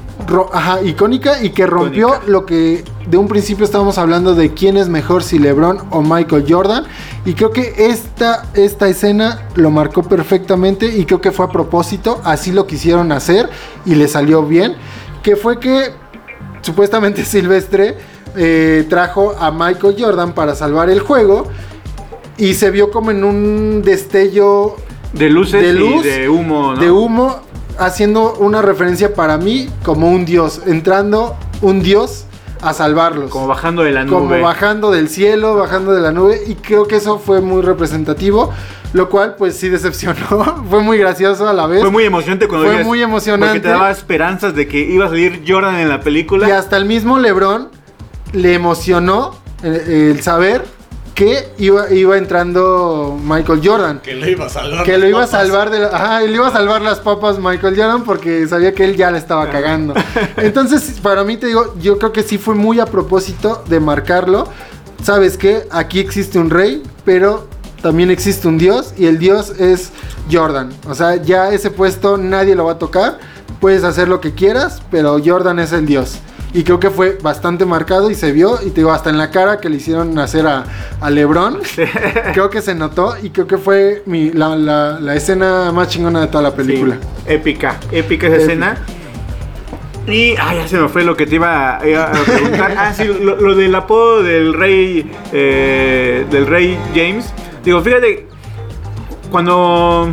Ajá, 0.52 0.82
icónica 0.82 1.42
y 1.42 1.50
que 1.50 1.66
rompió 1.66 2.08
Icónica. 2.08 2.30
lo 2.30 2.46
que 2.46 2.84
de 3.06 3.16
un 3.16 3.28
principio 3.28 3.64
estábamos 3.64 3.98
hablando 3.98 4.34
de 4.34 4.54
quién 4.54 4.76
es 4.76 4.88
mejor, 4.88 5.22
si 5.22 5.38
LeBron 5.38 5.78
o 5.90 6.02
Michael 6.02 6.44
Jordan. 6.48 6.84
Y 7.24 7.34
creo 7.34 7.50
que 7.50 7.74
esta, 7.76 8.46
esta 8.54 8.88
escena 8.88 9.48
lo 9.56 9.70
marcó 9.70 10.02
perfectamente 10.02 10.86
y 10.86 11.04
creo 11.04 11.20
que 11.20 11.32
fue 11.32 11.46
a 11.46 11.48
propósito, 11.48 12.20
así 12.24 12.52
lo 12.52 12.66
quisieron 12.66 13.12
hacer 13.12 13.48
y 13.84 13.94
le 13.94 14.08
salió 14.08 14.44
bien. 14.44 14.76
Que 15.22 15.36
fue 15.36 15.58
que 15.58 15.90
supuestamente 16.62 17.24
Silvestre 17.24 17.96
eh, 18.36 18.86
trajo 18.88 19.34
a 19.38 19.50
Michael 19.50 19.96
Jordan 19.98 20.32
para 20.32 20.54
salvar 20.54 20.88
el 20.90 21.00
juego 21.00 21.48
y 22.38 22.54
se 22.54 22.70
vio 22.70 22.90
como 22.90 23.10
en 23.10 23.24
un 23.24 23.82
destello 23.82 24.76
De 25.12 25.28
luces 25.28 25.62
De 25.62 25.72
luz, 25.72 26.04
y 26.06 26.08
de 26.08 26.28
humo, 26.28 26.74
¿no? 26.74 26.80
de 26.80 26.90
humo, 26.90 27.40
haciendo 27.80 28.34
una 28.34 28.62
referencia 28.62 29.14
para 29.14 29.38
mí 29.38 29.68
como 29.82 30.10
un 30.10 30.24
dios, 30.24 30.62
entrando 30.66 31.36
un 31.62 31.82
dios 31.82 32.26
a 32.60 32.74
salvarlos. 32.74 33.30
Como 33.30 33.46
bajando 33.46 33.82
de 33.82 33.92
la 33.92 34.04
nube. 34.04 34.14
Como 34.14 34.40
bajando 34.40 34.90
del 34.90 35.08
cielo, 35.08 35.56
bajando 35.56 35.92
de 35.92 36.02
la 36.02 36.12
nube, 36.12 36.42
y 36.46 36.56
creo 36.56 36.86
que 36.86 36.96
eso 36.96 37.18
fue 37.18 37.40
muy 37.40 37.62
representativo, 37.62 38.52
lo 38.92 39.08
cual 39.08 39.34
pues 39.36 39.56
sí 39.56 39.70
decepcionó, 39.70 40.64
fue 40.70 40.82
muy 40.82 40.98
gracioso 40.98 41.48
a 41.48 41.54
la 41.54 41.66
vez. 41.66 41.80
Fue 41.80 41.90
muy 41.90 42.04
emocionante 42.04 42.48
cuando 42.48 42.70
Fue 42.70 42.84
muy 42.84 43.02
emocionante. 43.02 43.54
Porque 43.54 43.68
te 43.68 43.72
daba 43.72 43.90
esperanzas 43.90 44.54
de 44.54 44.68
que 44.68 44.78
iba 44.78 45.06
a 45.06 45.08
salir 45.08 45.42
Jordan 45.48 45.76
en 45.76 45.88
la 45.88 46.00
película. 46.00 46.48
Y 46.48 46.52
hasta 46.52 46.76
el 46.76 46.84
mismo 46.84 47.18
LeBron 47.18 47.70
le 48.32 48.54
emocionó 48.54 49.40
el 49.62 50.20
saber 50.22 50.64
que 51.14 51.48
iba, 51.58 51.90
iba 51.92 52.16
entrando 52.16 53.18
Michael 53.22 53.60
Jordan. 53.62 54.00
Que 54.00 54.14
lo 54.14 54.28
iba 54.28 54.46
a 54.46 54.48
salvar. 54.48 54.84
Que 54.84 54.98
lo 54.98 55.06
iba 55.08 55.22
a 55.22 55.26
salvar 55.26 55.70
de 55.70 55.80
la- 55.80 55.88
ajá, 55.88 56.22
él 56.22 56.34
iba 56.34 56.48
a 56.48 56.52
salvar 56.52 56.80
las 56.82 56.98
papas 57.00 57.38
Michael 57.38 57.76
Jordan 57.76 58.04
porque 58.04 58.46
sabía 58.48 58.74
que 58.74 58.84
él 58.84 58.96
ya 58.96 59.10
le 59.10 59.18
estaba 59.18 59.50
cagando. 59.50 59.94
Entonces, 60.36 60.98
para 61.02 61.24
mí 61.24 61.36
te 61.36 61.46
digo, 61.48 61.74
yo 61.80 61.98
creo 61.98 62.12
que 62.12 62.22
sí 62.22 62.38
fue 62.38 62.54
muy 62.54 62.80
a 62.80 62.86
propósito 62.86 63.62
de 63.68 63.80
marcarlo. 63.80 64.48
¿Sabes 65.02 65.36
qué? 65.36 65.66
Aquí 65.70 65.98
existe 66.00 66.38
un 66.38 66.50
rey, 66.50 66.82
pero 67.04 67.46
también 67.82 68.10
existe 68.10 68.48
un 68.48 68.58
dios 68.58 68.92
y 68.98 69.06
el 69.06 69.18
dios 69.18 69.50
es 69.58 69.90
Jordan. 70.30 70.70
O 70.88 70.94
sea, 70.94 71.16
ya 71.16 71.50
ese 71.50 71.70
puesto 71.70 72.16
nadie 72.18 72.54
lo 72.54 72.64
va 72.66 72.72
a 72.72 72.78
tocar. 72.78 73.18
Puedes 73.60 73.84
hacer 73.84 74.08
lo 74.08 74.20
que 74.20 74.34
quieras, 74.34 74.80
pero 74.90 75.18
Jordan 75.24 75.58
es 75.58 75.72
el 75.72 75.84
dios. 75.86 76.18
Y 76.52 76.64
creo 76.64 76.80
que 76.80 76.90
fue 76.90 77.16
bastante 77.22 77.64
marcado 77.64 78.10
y 78.10 78.14
se 78.16 78.32
vio. 78.32 78.58
Y 78.62 78.70
te 78.70 78.80
digo, 78.80 78.90
hasta 78.92 79.08
en 79.10 79.18
la 79.18 79.30
cara 79.30 79.60
que 79.60 79.68
le 79.68 79.76
hicieron 79.76 80.18
hacer 80.18 80.46
a, 80.48 80.64
a 81.00 81.08
Lebron. 81.10 81.60
creo 82.32 82.50
que 82.50 82.60
se 82.60 82.74
notó 82.74 83.14
y 83.22 83.30
creo 83.30 83.46
que 83.46 83.56
fue 83.58 84.02
mi- 84.06 84.30
la, 84.32 84.56
la- 84.56 84.98
la 85.00 85.14
escena 85.14 85.70
más 85.72 85.88
chingona 85.88 86.20
de 86.22 86.26
toda 86.26 86.42
la 86.42 86.50
Sí, 86.50 86.56
película. 86.56 86.96
épica, 87.26 87.78
épica 87.92 88.26
esa 88.26 88.36
Épica. 88.36 88.52
escena. 88.52 88.78
Y, 90.08 90.34
ay, 90.40 90.56
ya 90.58 90.66
se 90.66 90.76
me 90.78 90.88
fue 90.88 91.04
lo 91.04 91.16
que 91.16 91.24
te 91.26 91.36
iba 91.36 91.74
a, 91.74 91.76
a 91.76 92.12
preguntar. 92.24 92.74
ah, 92.76 92.92
sí, 92.94 93.04
lo, 93.04 93.36
lo 93.36 93.54
del 93.54 93.72
apodo 93.76 94.22
del 94.24 94.54
rey, 94.54 95.08
eh, 95.32 96.26
del 96.32 96.46
rey 96.48 96.76
James. 96.96 97.32
Digo, 97.62 97.80
fíjate, 97.80 98.26
cuando 99.30 100.08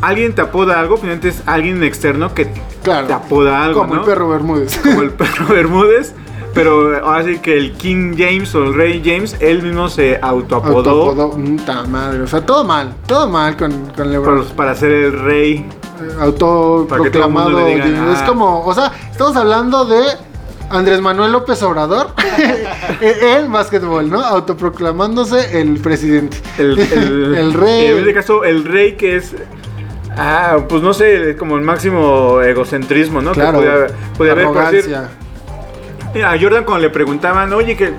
alguien 0.00 0.34
te 0.34 0.40
apoda 0.40 0.80
algo, 0.80 0.96
finalmente 0.96 1.28
es 1.28 1.42
alguien 1.46 1.82
externo 1.82 2.32
que 2.32 2.46
Claro. 2.84 3.06
te 3.06 3.12
apoda 3.12 3.64
algo, 3.64 3.80
Como 3.80 3.94
¿no? 3.94 4.00
el 4.02 4.06
perro 4.06 4.28
Bermúdez. 4.28 4.78
Como 4.82 5.02
el 5.02 5.10
perro 5.10 5.46
Bermúdez. 5.48 6.14
Pero 6.54 7.04
ahora 7.04 7.24
sí 7.24 7.38
que 7.38 7.56
el 7.58 7.72
King 7.72 8.14
James 8.16 8.54
o 8.54 8.62
el 8.62 8.74
Rey 8.74 9.02
James, 9.04 9.36
él 9.40 9.60
mismo 9.62 9.88
se 9.88 10.20
autoapodó 10.22 10.78
Autoapodó. 10.90 11.30
Puta 11.32 11.82
madre. 11.82 12.20
O 12.20 12.26
sea, 12.28 12.46
todo 12.46 12.62
mal. 12.62 12.94
Todo 13.08 13.28
mal 13.28 13.56
con, 13.56 13.72
con 13.88 14.12
LeBron. 14.12 14.44
para, 14.44 14.56
para 14.56 14.74
ser 14.76 14.92
el 14.92 15.18
rey. 15.18 15.66
Eh, 16.00 16.16
autoproclamado. 16.20 17.66
El 17.66 17.80
es 17.80 18.18
ah. 18.20 18.24
como, 18.26 18.64
o 18.64 18.72
sea, 18.72 18.92
estamos 19.10 19.36
hablando 19.36 19.84
de 19.84 20.00
Andrés 20.70 21.00
Manuel 21.00 21.32
López 21.32 21.62
Obrador 21.62 22.08
en 23.00 23.50
básquetbol, 23.50 24.08
¿no? 24.10 24.20
Autoproclamándose 24.20 25.60
el 25.60 25.80
presidente. 25.80 26.36
El, 26.58 26.78
el, 26.78 27.34
El 27.34 27.52
rey. 27.54 27.86
En 27.86 27.98
este 27.98 28.14
caso, 28.14 28.44
el 28.44 28.64
rey 28.64 28.96
que 28.96 29.16
es. 29.16 29.34
Ah, 30.16 30.58
pues 30.68 30.82
no 30.82 30.94
sé, 30.94 31.36
como 31.36 31.56
el 31.56 31.62
máximo 31.62 32.40
egocentrismo, 32.40 33.20
¿no? 33.20 33.32
Claro. 33.32 33.60
Que 33.60 33.66
podía, 33.66 33.86
podía 34.16 34.32
haber. 34.32 34.46
por 34.46 34.70
decir. 34.70 34.96
A 36.24 36.38
Jordan 36.40 36.64
cuando 36.64 36.82
le 36.86 36.90
preguntaban, 36.90 37.52
oye, 37.52 37.76
que 37.76 37.92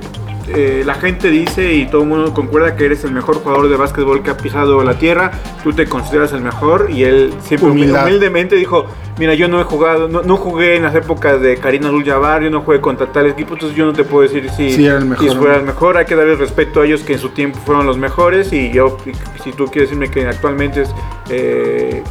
eh, 0.48 0.84
la 0.86 0.94
gente 0.96 1.30
dice 1.30 1.74
y 1.74 1.88
todo 1.88 2.04
el 2.04 2.08
mundo 2.08 2.34
concuerda 2.34 2.76
que 2.76 2.86
eres 2.86 3.04
el 3.04 3.12
mejor 3.12 3.36
jugador 3.38 3.68
de 3.68 3.76
básquetbol 3.76 4.24
que 4.24 4.30
ha 4.30 4.38
pisado 4.38 4.82
la 4.84 4.94
tierra, 4.94 5.32
tú 5.64 5.74
te 5.74 5.88
consideras 5.88 6.32
el 6.34 6.42
mejor 6.42 6.90
y 6.92 7.04
él 7.04 7.34
siempre 7.44 7.70
Humildad. 7.70 8.04
humildemente 8.06 8.56
dijo, 8.56 8.86
mira, 9.18 9.34
yo 9.34 9.48
no 9.48 9.60
he 9.60 9.64
jugado, 9.64 10.08
no, 10.08 10.22
no 10.24 10.38
jugué 10.38 10.76
en 10.76 10.84
las 10.84 10.96
épocas 10.96 11.40
de 11.42 11.58
Karina 11.58 11.88
Abdul-Jabbar, 11.88 12.44
yo 12.44 12.50
no 12.50 12.62
jugué 12.62 12.82
contra 12.82 13.08
tal 13.12 13.28
equipo, 13.28 13.54
entonces 13.54 13.78
yo 13.78 13.86
no 13.86 13.94
te 13.94 14.04
puedo 14.04 14.24
decir 14.24 14.50
si, 14.52 14.72
Sí, 14.72 14.86
era 14.86 14.98
el 14.98 15.06
mejor, 15.06 15.30
si 15.30 15.36
fuera 15.36 15.56
el 15.58 15.64
mejor, 15.64 15.98
hay 15.98 16.06
que 16.06 16.16
darle 16.16 16.36
respeto 16.36 16.82
a 16.82 16.86
ellos 16.86 17.02
que 17.02 17.14
en 17.14 17.20
su 17.20 17.30
tiempo 17.30 17.60
fueron 17.66 17.86
los 17.86 17.98
mejores 17.98 18.52
y 18.54 18.72
yo, 18.72 18.98
si 19.44 19.52
tú 19.54 19.66
quieres 19.66 19.90
decirme 19.90 20.10
que 20.10 20.28
actualmente 20.28 20.82
es... 20.84 20.94
eh, 21.30 22.04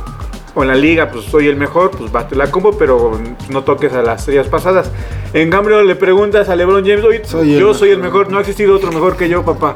o 0.56 0.62
en 0.62 0.68
la 0.68 0.76
liga, 0.76 1.10
pues 1.10 1.24
soy 1.24 1.48
el 1.48 1.56
mejor, 1.56 1.90
pues 1.90 2.12
bate 2.12 2.36
la 2.36 2.48
combo, 2.48 2.78
pero 2.78 3.18
no 3.50 3.64
toques 3.64 3.92
a 3.92 4.02
las 4.02 4.20
estrellas 4.20 4.46
pasadas. 4.46 4.88
En 5.32 5.50
cambio, 5.50 5.82
le 5.82 5.96
preguntas 5.96 6.48
a 6.48 6.54
LeBron 6.54 6.84
James, 6.86 7.02
oye, 7.04 7.24
Soy 7.24 7.54
el 7.54 7.58
yo 7.60 7.74
soy 7.74 7.90
el 7.90 7.98
mejor. 7.98 8.20
mejor, 8.20 8.30
no 8.32 8.38
ha 8.38 8.40
existido 8.42 8.76
otro 8.76 8.92
mejor 8.92 9.16
que 9.16 9.28
yo, 9.28 9.44
papá. 9.44 9.74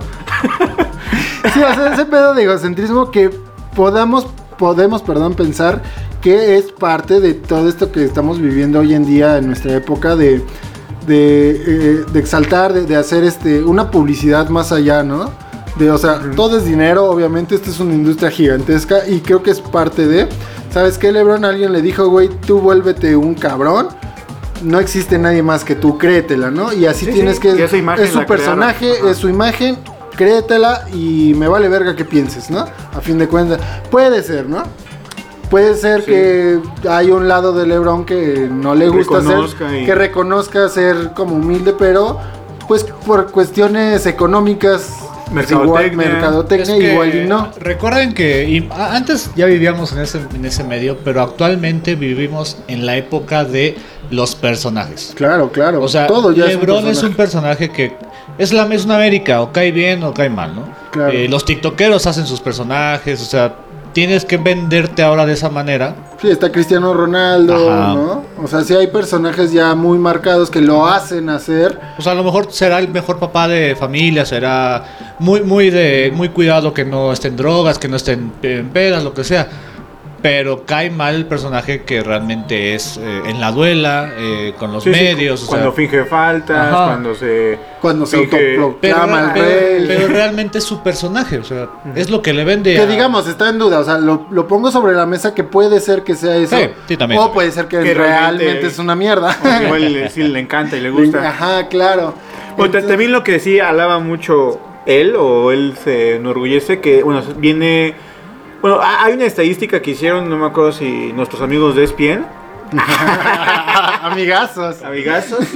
Sí, 1.52 1.60
o 1.62 1.74
sea, 1.74 1.94
ese 1.94 2.04
pedo 2.06 2.32
de 2.32 2.44
egocentrismo 2.44 3.10
que 3.10 3.28
podamos, 3.74 4.28
podemos, 4.56 5.02
perdón, 5.02 5.34
pensar 5.34 5.82
que 6.20 6.56
es 6.58 6.72
parte 6.72 7.20
de 7.20 7.34
todo 7.34 7.68
esto 7.68 7.92
que 7.92 8.04
estamos 8.04 8.40
viviendo 8.40 8.80
hoy 8.80 8.94
en 8.94 9.04
día 9.06 9.38
en 9.38 9.46
nuestra 9.46 9.74
época 9.74 10.16
de, 10.16 10.42
de, 11.06 11.50
eh, 11.50 12.04
de 12.12 12.18
exaltar, 12.18 12.72
de, 12.72 12.86
de 12.86 12.96
hacer 12.96 13.24
este 13.24 13.62
una 13.62 13.90
publicidad 13.90 14.48
más 14.48 14.72
allá, 14.72 15.02
¿no? 15.02 15.30
De, 15.78 15.90
o 15.90 15.98
sea, 15.98 16.20
todo 16.34 16.58
es 16.58 16.64
dinero, 16.64 17.04
obviamente, 17.08 17.54
esta 17.54 17.70
es 17.70 17.78
una 17.78 17.94
industria 17.94 18.30
gigantesca 18.30 19.06
y 19.08 19.20
creo 19.20 19.42
que 19.42 19.52
es 19.52 19.60
parte 19.60 20.06
de... 20.08 20.28
¿Sabes 20.72 20.98
qué, 20.98 21.12
Lebron? 21.12 21.44
Alguien 21.44 21.72
le 21.72 21.80
dijo, 21.82 22.08
güey, 22.08 22.28
tú 22.28 22.58
vuélvete 22.60 23.14
un 23.16 23.34
cabrón. 23.34 23.88
No 24.62 24.80
existe 24.80 25.18
nadie 25.18 25.40
más 25.42 25.64
que 25.64 25.76
tú, 25.76 25.96
créetela, 25.96 26.50
¿no? 26.50 26.72
Y 26.72 26.86
así 26.86 27.06
Sí, 27.06 27.12
tienes 27.12 27.36
sí, 27.36 27.42
que... 27.42 27.64
es 27.64 27.70
su 27.70 27.76
crearon. 27.78 28.26
personaje, 28.26 28.92
es 29.08 29.16
su 29.16 29.28
imagen, 29.28 29.78
créetela 30.16 30.88
y 30.92 31.32
me 31.36 31.46
vale 31.46 31.68
verga 31.68 31.94
que 31.94 32.04
pienses, 32.04 32.50
¿no? 32.50 32.58
A 32.92 33.00
fin 33.00 33.18
de 33.18 33.28
cuentas, 33.28 33.60
puede 33.88 34.20
ser, 34.24 34.46
¿no? 34.48 34.64
Puede 35.50 35.74
ser 35.76 36.00
Sí. 36.02 36.06
que 36.10 36.58
hay 36.88 37.10
un 37.10 37.26
lado 37.28 37.52
de 37.52 37.66
LeBron 37.66 38.04
que 38.04 38.48
no 38.50 38.74
le 38.74 38.88
gusta 38.88 39.18
Reconozca 39.20 39.68
ser, 39.70 39.82
y- 39.82 39.86
que 39.86 39.94
reconozca 39.94 40.68
ser 40.68 41.10
como 41.14 41.36
humilde, 41.36 41.74
pero 41.78 42.18
pues 42.66 42.84
por 43.06 43.30
cuestiones 43.30 44.04
económicas, 44.04 44.94
pues, 45.32 45.50
igual, 45.50 45.66
Mercadotecnia. 45.96 46.08
mercadotecnia, 46.08 46.74
Es 46.74 46.80
que 46.80 46.92
igual 46.92 47.14
y 47.14 47.26
no. 47.26 47.48
Recuerden 47.60 48.12
que 48.12 48.46
y- 48.46 48.68
a- 48.70 48.94
antes 48.94 49.30
ya 49.36 49.46
vivíamos 49.46 49.92
en 49.92 50.00
ese, 50.00 50.20
en 50.34 50.44
ese 50.44 50.64
medio, 50.64 50.98
pero 51.02 51.22
actualmente 51.22 51.94
vivimos 51.94 52.58
en 52.68 52.84
la 52.84 52.96
época 52.98 53.44
de 53.44 53.76
los 54.10 54.34
personajes. 54.34 55.12
Claro, 55.16 55.50
claro. 55.50 55.82
O 55.82 55.88
sea, 55.88 56.06
todo 56.06 56.32
ya 56.32 56.44
LeBron 56.44 56.78
es 56.78 56.84
un 56.84 56.90
es 56.90 57.02
un 57.04 57.14
personaje 57.14 57.70
que 57.70 57.94
es 58.36 58.52
la 58.52 58.66
misma 58.66 58.96
América, 58.96 59.40
o 59.40 59.50
cae 59.52 59.72
bien 59.72 60.02
o 60.02 60.12
cae 60.12 60.28
mal, 60.28 60.54
¿no? 60.54 60.64
Claro. 60.90 61.12
Eh, 61.12 61.26
los 61.28 61.44
tiktokeros 61.46 62.06
hacen 62.06 62.26
sus 62.26 62.40
personajes, 62.40 63.20
o 63.22 63.24
sea, 63.24 63.54
tienes 63.92 64.24
que 64.24 64.36
venderte 64.36 65.02
ahora 65.02 65.26
de 65.26 65.34
esa 65.34 65.48
manera. 65.48 65.94
Sí, 66.20 66.28
está 66.28 66.50
Cristiano 66.50 66.94
Ronaldo, 66.94 67.70
Ajá. 67.70 67.94
¿no? 67.94 68.24
O 68.42 68.46
sea, 68.48 68.62
sí 68.62 68.74
hay 68.74 68.88
personajes 68.88 69.52
ya 69.52 69.74
muy 69.74 69.98
marcados 69.98 70.50
que 70.50 70.60
lo 70.60 70.86
hacen 70.86 71.28
hacer. 71.28 71.78
O 71.98 72.02
sea, 72.02 72.12
a 72.12 72.14
lo 72.14 72.24
mejor 72.24 72.52
será 72.52 72.78
el 72.78 72.88
mejor 72.88 73.18
papá 73.18 73.46
de 73.48 73.76
familia, 73.76 74.24
será 74.24 74.84
muy, 75.18 75.42
muy 75.42 75.70
de, 75.70 76.12
muy 76.14 76.30
cuidado 76.30 76.74
que 76.74 76.84
no 76.84 77.12
estén 77.12 77.36
drogas, 77.36 77.78
que 77.78 77.88
no 77.88 77.96
estén 77.96 78.32
en 78.42 78.68
pedas, 78.70 79.04
lo 79.04 79.14
que 79.14 79.24
sea. 79.24 79.48
Pero 80.20 80.64
cae 80.66 80.90
mal 80.90 81.14
el 81.14 81.26
personaje 81.26 81.84
que 81.84 82.02
realmente 82.02 82.74
es 82.74 82.96
eh, 82.96 83.22
en 83.26 83.40
la 83.40 83.52
duela, 83.52 84.10
eh, 84.16 84.52
con 84.58 84.72
los 84.72 84.82
Sí, 84.82 84.92
sí, 84.92 85.00
medios. 85.00 85.42
o 85.42 85.46
sea, 85.46 85.48
cuando 85.54 85.72
finge 85.72 86.04
faltas, 86.06 86.72
Ajá. 86.72 86.86
cuando 86.86 87.14
se... 87.14 87.58
Cuando 87.80 88.04
se 88.04 88.18
finge- 88.18 88.30
pero, 88.30 88.62
autoproclama 88.64 89.30
pero- 89.32 89.46
rey. 89.46 89.84
pero 89.86 90.08
realmente 90.08 90.58
es 90.58 90.64
su 90.64 90.82
personaje, 90.82 91.38
o 91.38 91.44
sea, 91.44 91.68
es 91.94 92.10
lo 92.10 92.20
que 92.20 92.32
le 92.32 92.44
vende. 92.44 92.74
Que 92.74 92.80
a- 92.80 92.86
digamos, 92.86 93.28
está 93.28 93.48
en 93.48 93.58
duda, 93.60 93.78
o 93.78 93.84
sea, 93.84 93.98
lo, 93.98 94.26
lo 94.30 94.48
pongo 94.48 94.72
sobre 94.72 94.94
la 94.94 95.06
mesa 95.06 95.34
que 95.34 95.44
puede 95.44 95.78
ser 95.78 96.02
que 96.02 96.16
sea 96.16 96.36
eso. 96.36 96.56
Sí, 96.58 96.64
sí, 96.88 96.96
también, 96.96 97.20
o 97.20 97.32
puede 97.32 97.52
ser 97.52 97.66
que, 97.68 97.78
Que 97.80 97.94
realmente, 97.94 98.44
realmente- 98.44 98.66
es 98.66 98.78
una 98.80 98.96
mierda. 98.96 99.36
o 99.44 99.62
igual 99.64 99.92
le- 99.92 100.10
sí 100.10 100.24
le 100.24 100.40
encanta 100.40 100.76
y 100.76 100.80
le 100.80 100.90
gusta. 100.90 101.28
Ajá, 101.28 101.68
claro. 101.68 102.14
O 102.56 102.64
Entonces- 102.64 102.88
también 102.88 103.12
lo 103.12 103.22
que 103.22 103.38
sí 103.38 103.60
alaba 103.60 104.00
mucho 104.00 104.58
él, 104.84 105.14
o 105.16 105.52
él 105.52 105.74
se 105.84 106.16
enorgullece, 106.16 106.80
que, 106.80 107.04
bueno, 107.04 107.22
viene... 107.36 107.94
Bueno, 108.60 108.80
ha- 108.80 109.04
hay 109.04 109.14
una 109.14 109.24
estadística 109.24 109.80
que 109.80 109.92
hicieron, 109.92 110.28
no 110.28 110.36
me 110.36 110.46
acuerdo 110.46 110.72
si 110.72 111.12
nuestros 111.12 111.40
amigos 111.42 111.76
de 111.76 111.84
ESPN, 111.84 112.24
Amigazos. 114.02 114.82
amigazos, 114.82 115.46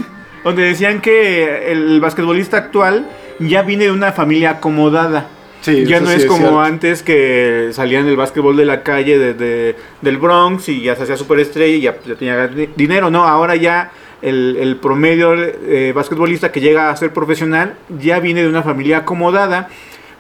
donde 0.44 0.62
decían 0.64 1.00
que 1.00 1.70
el 1.72 2.00
basquetbolista 2.00 2.56
actual 2.58 3.06
ya 3.38 3.62
viene 3.62 3.84
de 3.84 3.92
una 3.92 4.12
familia 4.12 4.50
acomodada. 4.52 5.26
Sí, 5.60 5.84
ya 5.84 6.00
no 6.00 6.08
sí 6.08 6.14
es 6.16 6.26
como 6.26 6.60
antes 6.60 7.02
que 7.04 7.68
salían 7.72 8.04
del 8.04 8.16
básquetbol 8.16 8.56
de 8.56 8.64
la 8.64 8.82
calle 8.82 9.16
de, 9.18 9.34
de- 9.34 9.76
del 10.00 10.16
Bronx 10.18 10.68
y 10.68 10.82
ya 10.82 10.96
se 10.96 11.04
hacía 11.04 11.16
superestrella 11.16 11.76
y 11.76 11.80
ya, 11.82 11.96
ya 12.04 12.14
tenía 12.16 12.48
di- 12.48 12.68
dinero, 12.74 13.10
¿no? 13.10 13.24
Ahora 13.28 13.54
ya 13.54 13.92
el, 14.22 14.56
el 14.60 14.76
promedio 14.76 15.34
eh, 15.34 15.92
basquetbolista 15.94 16.50
que 16.50 16.60
llega 16.60 16.90
a 16.90 16.96
ser 16.96 17.12
profesional 17.12 17.74
ya 18.00 18.18
viene 18.18 18.42
de 18.42 18.48
una 18.48 18.64
familia 18.64 18.98
acomodada, 18.98 19.68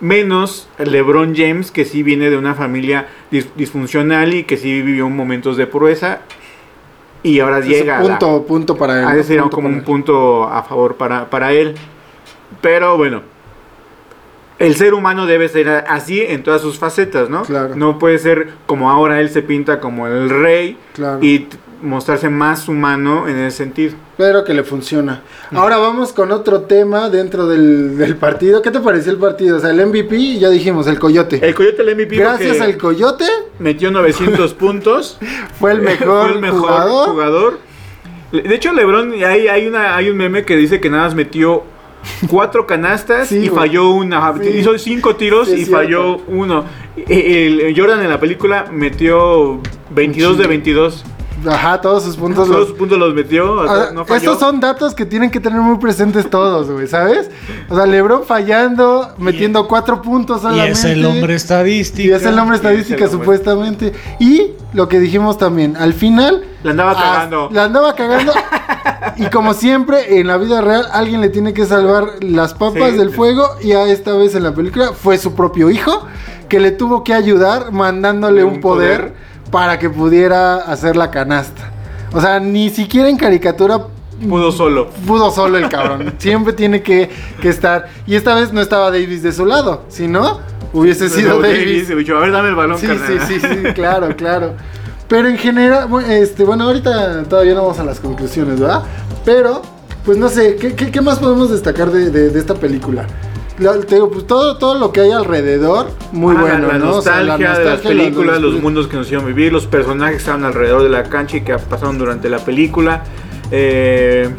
menos 0.02 0.68
LeBron 0.78 1.34
James 1.34 1.70
que 1.70 1.84
sí 1.86 2.02
viene 2.02 2.28
de 2.28 2.36
una 2.36 2.54
familia 2.54 3.06
dis- 3.30 3.46
disfuncional 3.56 4.34
y 4.34 4.42
que 4.44 4.56
sí 4.56 4.82
vivió 4.82 5.08
momentos 5.08 5.56
de 5.56 5.66
proeza 5.68 6.20
y 7.22 7.38
ahora 7.38 7.60
llega 7.60 7.98
a 7.98 8.02
la- 8.02 8.18
punto, 8.18 8.76
para 8.76 8.98
él. 9.00 9.06
como 9.48 9.68
un 9.68 9.76
él. 9.76 9.82
punto 9.84 10.44
a 10.44 10.64
favor 10.64 10.96
para, 10.96 11.30
para 11.30 11.52
él. 11.52 11.74
Pero 12.60 12.96
bueno, 12.96 13.22
el 14.58 14.74
ser 14.74 14.92
humano 14.94 15.24
debe 15.26 15.48
ser 15.48 15.68
así 15.88 16.20
en 16.20 16.42
todas 16.42 16.60
sus 16.60 16.78
facetas, 16.78 17.30
¿no? 17.30 17.42
Claro. 17.42 17.76
No 17.76 17.98
puede 18.00 18.18
ser 18.18 18.48
como 18.66 18.90
ahora 18.90 19.20
él 19.20 19.30
se 19.30 19.42
pinta 19.42 19.78
como 19.80 20.08
el 20.08 20.28
rey 20.30 20.76
Claro. 20.94 21.18
y 21.22 21.46
mostrarse 21.82 22.28
más 22.28 22.68
humano 22.68 23.28
en 23.28 23.38
ese 23.38 23.58
sentido. 23.58 23.94
Pero 24.16 24.44
que 24.44 24.54
le 24.54 24.62
funciona. 24.62 25.22
Ahora 25.50 25.78
vamos 25.78 26.12
con 26.12 26.32
otro 26.32 26.62
tema 26.62 27.10
dentro 27.10 27.46
del, 27.46 27.98
del 27.98 28.16
partido. 28.16 28.62
¿Qué 28.62 28.70
te 28.70 28.80
pareció 28.80 29.12
el 29.12 29.18
partido? 29.18 29.56
O 29.56 29.60
sea, 29.60 29.70
el 29.70 29.84
MVP, 29.86 30.38
ya 30.38 30.48
dijimos, 30.48 30.86
el 30.86 30.98
Coyote. 30.98 31.46
El 31.46 31.54
Coyote 31.54 31.82
el 31.82 31.94
MVP 31.96 32.16
Gracias 32.16 32.60
al 32.60 32.76
Coyote 32.76 33.26
metió 33.58 33.90
900 33.90 34.54
puntos. 34.54 35.18
fue 35.58 35.72
el 35.72 35.82
mejor, 35.82 36.28
Fue 36.28 36.32
el 36.32 36.40
mejor 36.40 37.08
jugador. 37.10 37.58
De 38.32 38.54
hecho, 38.54 38.72
LeBron, 38.72 39.12
hay, 39.24 39.48
hay, 39.48 39.66
una, 39.66 39.94
hay 39.94 40.08
un 40.08 40.16
meme 40.16 40.44
que 40.44 40.56
dice 40.56 40.80
que 40.80 40.88
nada 40.88 41.04
más 41.04 41.14
metió 41.14 41.64
cuatro 42.28 42.66
canastas 42.66 43.28
Sí, 43.28 43.44
y 43.44 43.48
falló 43.48 43.90
una. 43.90 44.32
Sí. 44.40 44.48
Hizo 44.48 44.78
cinco 44.78 45.16
tiros 45.16 45.48
Sí, 45.48 45.62
y 45.62 45.64
falló 45.66 46.16
uno. 46.28 46.64
El, 46.96 47.60
el 47.60 47.78
Jordan 47.78 48.02
en 48.02 48.08
la 48.08 48.18
película 48.20 48.66
metió 48.70 49.60
22 49.90 50.38
de 50.38 50.42
chingo. 50.44 50.48
22. 50.48 51.04
Ajá, 51.48 51.80
todos 51.80 52.04
sus 52.04 52.16
puntos 52.16 52.46
Todos 52.46 52.58
los, 52.60 52.68
sus 52.68 52.76
puntos 52.78 52.98
los 52.98 53.14
metió. 53.14 53.52
o 53.52 53.66
sea, 53.66 53.74
Ah, 53.74 53.90
no 53.92 54.04
falló. 54.04 54.16
estos 54.18 54.38
son 54.38 54.60
datos 54.60 54.94
que 54.94 55.04
tienen 55.06 55.30
que 55.30 55.40
tener 55.40 55.60
muy 55.60 55.78
presentes 55.78 56.28
todos, 56.30 56.70
güey, 56.70 56.86
¿sabes? 56.86 57.30
O 57.68 57.74
sea, 57.76 57.86
Lebron 57.86 58.24
fallando, 58.24 59.14
metiendo 59.18 59.66
cuatro 59.66 60.00
puntos 60.02 60.38
y 60.38 60.42
solamente. 60.42 60.70
es 60.72 60.84
el 60.84 61.04
hombre 61.04 61.34
estadístico. 61.34 62.08
Y 62.08 62.12
es 62.12 62.22
el 62.24 62.34
Y 62.34 62.38
el 62.38 62.54
estadística, 62.54 63.04
hombre. 63.04 63.18
supuestamente. 63.18 63.92
Y 64.20 64.52
lo 64.72 64.88
que 64.88 65.00
dijimos 65.00 65.38
también, 65.38 65.76
al 65.76 65.94
final. 65.94 66.44
La 66.62 66.70
andaba 66.72 66.94
cagando. 66.94 67.48
La 67.52 67.64
andaba 67.64 67.94
cagando. 67.94 68.32
y 69.16 69.26
como 69.26 69.52
siempre, 69.54 70.20
en 70.20 70.26
la 70.28 70.36
vida 70.36 70.60
real, 70.60 70.86
alguien 70.92 71.20
le 71.20 71.28
tiene 71.28 71.52
que 71.52 71.66
salvar 71.66 72.04
las 72.20 72.54
papas 72.54 72.92
Sí. 72.92 72.98
del 72.98 73.10
fuego. 73.10 73.48
Y 73.60 73.72
a 73.72 73.84
esta 73.86 74.12
vez 74.14 74.34
en 74.34 74.44
la 74.44 74.54
película 74.54 74.92
fue 74.92 75.18
su 75.18 75.34
propio 75.34 75.70
hijo 75.70 76.06
que 76.48 76.60
le 76.60 76.70
tuvo 76.70 77.02
que 77.02 77.14
ayudar 77.14 77.72
mandándole 77.72 78.44
Un 78.44 78.54
un 78.54 78.60
poder, 78.60 79.00
poder. 79.00 79.31
Para 79.52 79.78
que 79.78 79.88
pudiera 79.88 80.56
hacer 80.56 80.96
la 80.96 81.12
canasta. 81.12 81.70
O 82.12 82.20
sea, 82.20 82.40
ni 82.40 82.68
siquiera 82.70 83.08
en 83.08 83.16
caricatura 83.16 83.78
Pudo 84.28 84.50
solo. 84.52 84.88
pudo 85.06 85.30
solo 85.30 85.58
el 85.58 85.68
cabrón. 85.68 86.14
Siempre 86.18 86.52
tiene 86.52 86.82
que, 86.82 87.08
que 87.40 87.48
estar. 87.48 87.86
Y 88.06 88.14
esta 88.16 88.34
vez 88.34 88.52
no 88.52 88.60
estaba 88.60 88.90
Davis 88.90 89.22
de 89.22 89.32
su 89.32 89.46
lado, 89.46 89.82
si 89.88 90.08
no, 90.08 90.40
hubiese 90.72 91.08
sido 91.08 91.40
Davis. 91.40 91.88
Davis, 91.88 92.08
a 92.10 92.14
ver, 92.14 92.32
dame 92.32 92.48
el 92.48 92.54
balón, 92.56 92.78
Sí, 92.78 92.86
carnal. 92.88 93.20
sí, 93.28 93.38
sí, 93.40 93.46
sí, 93.46 93.72
claro, 93.74 94.08
claro. 94.16 94.54
Pero 95.08 95.28
en 95.28 95.36
general, 95.38 95.88
este, 96.08 96.44
bueno, 96.44 96.64
ahorita 96.64 97.24
todavía 97.24 97.54
no 97.54 97.62
vamos 97.62 97.78
a 97.78 97.84
las 97.84 98.00
conclusiones, 98.00 98.58
¿verdad? 98.60 98.82
Pero, 99.24 99.60
pues 100.06 100.16
no 100.16 100.28
sé, 100.30 100.56
¿qué, 100.56 100.74
qué- 100.74 100.90
qué 100.90 101.00
más 101.02 101.18
podemos 101.18 101.50
destacar 101.50 101.90
de, 101.90 102.10
de- 102.10 102.30
de 102.30 102.38
esta 102.38 102.54
película? 102.54 103.06
Te 103.56 103.94
digo, 103.96 104.10
pues 104.10 104.26
todo, 104.26 104.56
todo 104.56 104.76
lo 104.78 104.92
que 104.92 105.00
hay 105.02 105.12
alrededor, 105.12 105.90
muy 106.12 106.34
Ah, 106.36 106.40
bueno, 106.40 106.68
la, 106.68 106.78
¿no? 106.78 106.96
O 106.96 107.02
sea, 107.02 107.20
nostalgia 107.22 107.58
de 107.58 107.64
las 107.64 107.80
películas, 107.80 108.40
los- 108.40 108.54
los 108.54 108.62
mundos 108.62 108.88
que 108.88 108.96
nos 108.96 109.06
hicieron 109.06 109.26
vivir, 109.26 109.52
los 109.52 109.66
personajes 109.66 110.14
que 110.16 110.18
estaban 110.20 110.44
alrededor 110.44 110.82
de 110.82 110.88
la 110.88 111.04
cancha 111.04 111.36
y 111.36 111.42
que 111.42 111.56
pasaron 111.58 111.98
durante 111.98 112.28
la 112.30 112.38
película. 112.38 113.02
Eh, 113.50 114.30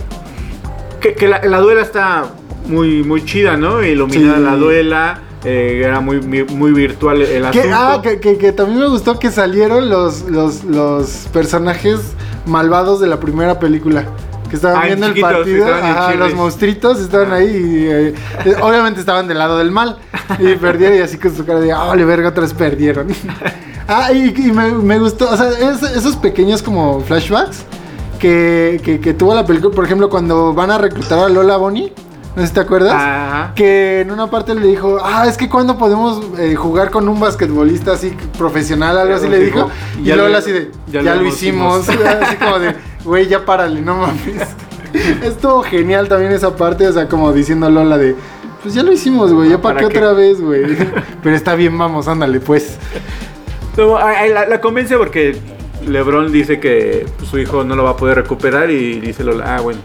que 1.00 1.14
que 1.14 1.28
la, 1.28 1.42
la 1.44 1.60
duela 1.60 1.82
está 1.82 2.26
muy, 2.68 3.04
muy 3.04 3.24
chida, 3.24 3.56
¿no? 3.58 3.84
Iluminada 3.84 4.38
Sí. 4.38 4.44
la 4.44 4.56
duela. 4.56 5.20
eh, 5.46 5.82
era 5.86 6.00
muy, 6.00 6.22
muy, 6.22 6.72
virtual 6.72 7.22
el 7.22 7.44
asunto. 7.46 7.68
ah, 7.74 8.00
que, 8.02 8.22
que- 8.22 8.38
que 8.38 8.54
también 8.54 8.80
me 8.80 8.88
gustó 8.88 9.20
que 9.20 9.30
salieron 9.30 9.90
los, 9.90 10.22
los, 10.30 10.64
los 10.64 11.28
personajes 11.34 12.00
malvados 12.46 13.02
de 13.02 13.08
la 13.08 13.20
primera 13.20 13.60
película. 13.60 14.06
Que 14.54 14.58
estaban 14.58 14.84
Ah, 14.84 14.86
viendo 14.86 15.08
el 15.08 15.20
partido. 15.20 15.66
Ajá, 15.74 16.14
los 16.14 16.36
monstruitos 16.36 17.00
estaban 17.00 17.34
ahí 17.34 17.48
y 17.48 17.86
eh, 17.88 18.14
eh, 18.46 18.56
obviamente 18.62 19.00
estaban 19.00 19.28
del 19.28 19.40
lado 19.40 19.58
del 19.58 19.72
mal. 19.72 19.98
Y 20.38 20.54
perdieron 20.62 20.96
y 21.00 21.02
así 21.02 21.18
con 21.18 21.36
su 21.36 21.44
cara 21.44 21.60
de, 21.60 21.72
ah, 21.72 21.86
vale, 21.86 22.06
verga, 22.06 22.30
otras 22.30 22.54
perdieron. 22.54 23.08
ah, 23.88 24.12
y, 24.14 24.28
y 24.28 24.52
me, 24.52 24.70
me 24.74 25.00
gustó, 25.00 25.28
o 25.32 25.36
sea, 25.36 25.50
es- 25.50 25.82
esos 25.82 26.16
pequeños 26.18 26.62
como 26.62 27.00
flashbacks 27.00 27.64
que, 28.20 28.80
que, 28.86 29.00
que 29.00 29.16
tuvo 29.16 29.34
la 29.34 29.44
película, 29.44 29.74
por 29.74 29.86
ejemplo, 29.86 30.08
cuando 30.08 30.54
van 30.54 30.70
a 30.70 30.78
reclutar 30.78 31.18
a 31.18 31.30
Lola 31.30 31.58
Bonnie. 31.58 31.92
No 32.36 32.42
sé 32.42 32.48
si 32.48 32.54
te 32.56 32.60
acuerdas 32.62 32.94
Ajá. 32.96 33.52
que 33.56 34.02
en 34.02 34.10
una 34.10 34.26
parte 34.28 34.56
le 34.56 34.66
dijo, 34.68 34.98
ah, 35.04 35.26
es 35.28 35.38
que 35.38 35.48
cuando 35.50 35.78
podemos 35.78 36.20
eh, 36.40 36.56
jugar 36.56 36.90
con 36.90 37.08
un 37.08 37.20
basquetbolista 37.20 37.92
así 37.94 38.16
profesional, 38.38 38.98
algo 38.98 39.14
así 39.16 39.28
le 39.30 39.40
dijo. 39.40 39.70
Y 40.00 40.06
Ya 40.06 40.16
luego 40.16 40.30
lo- 40.32 40.38
así 40.40 40.52
de, 40.52 40.72
ya, 40.92 41.02
ya 41.04 41.14
lo 41.16 41.22
lo 41.22 41.28
hicimos. 41.28 41.88
hicimos. 41.88 42.06
así 42.22 42.36
como 42.38 42.58
de, 42.60 42.76
güey, 43.04 43.28
ya 43.28 43.46
párale, 43.46 43.82
no 43.82 43.98
mames. 43.98 44.48
Estuvo 45.24 45.64
genial 45.64 46.08
también 46.08 46.32
esa 46.32 46.56
parte, 46.56 46.88
o 46.88 46.94
sea, 46.94 47.08
como 47.08 47.32
diciendo 47.34 47.66
a 47.66 47.70
Lola 47.70 47.98
de, 47.98 48.16
pues 48.62 48.74
ya 48.76 48.84
lo 48.84 48.92
hicimos, 48.92 49.34
güey, 49.34 49.50
ya 49.50 49.62
para 49.62 49.76
¿Para 49.76 49.88
qué 49.88 49.94
qué? 49.94 50.00
otra 50.00 50.14
vez, 50.14 50.40
güey. 50.42 50.64
Pero 51.24 51.36
está 51.36 51.56
bien, 51.56 51.78
vamos, 51.78 52.08
ándale, 52.08 52.40
pues. 52.40 52.78
No, 53.78 53.98
la, 53.98 54.48
la 54.48 54.62
convence 54.62 54.96
porque 54.98 55.36
LeBron 55.88 56.32
dice 56.32 56.60
que 56.60 57.08
pues, 57.18 57.30
su 57.30 57.40
hijo 57.40 57.64
no 57.64 57.76
lo 57.76 57.84
va 57.84 57.92
a 57.92 57.98
poder 57.98 58.18
recuperar 58.18 58.70
y 58.70 59.00
dice 59.00 59.24
Lola, 59.24 59.56
ah, 59.58 59.62
bueno. 59.62 59.80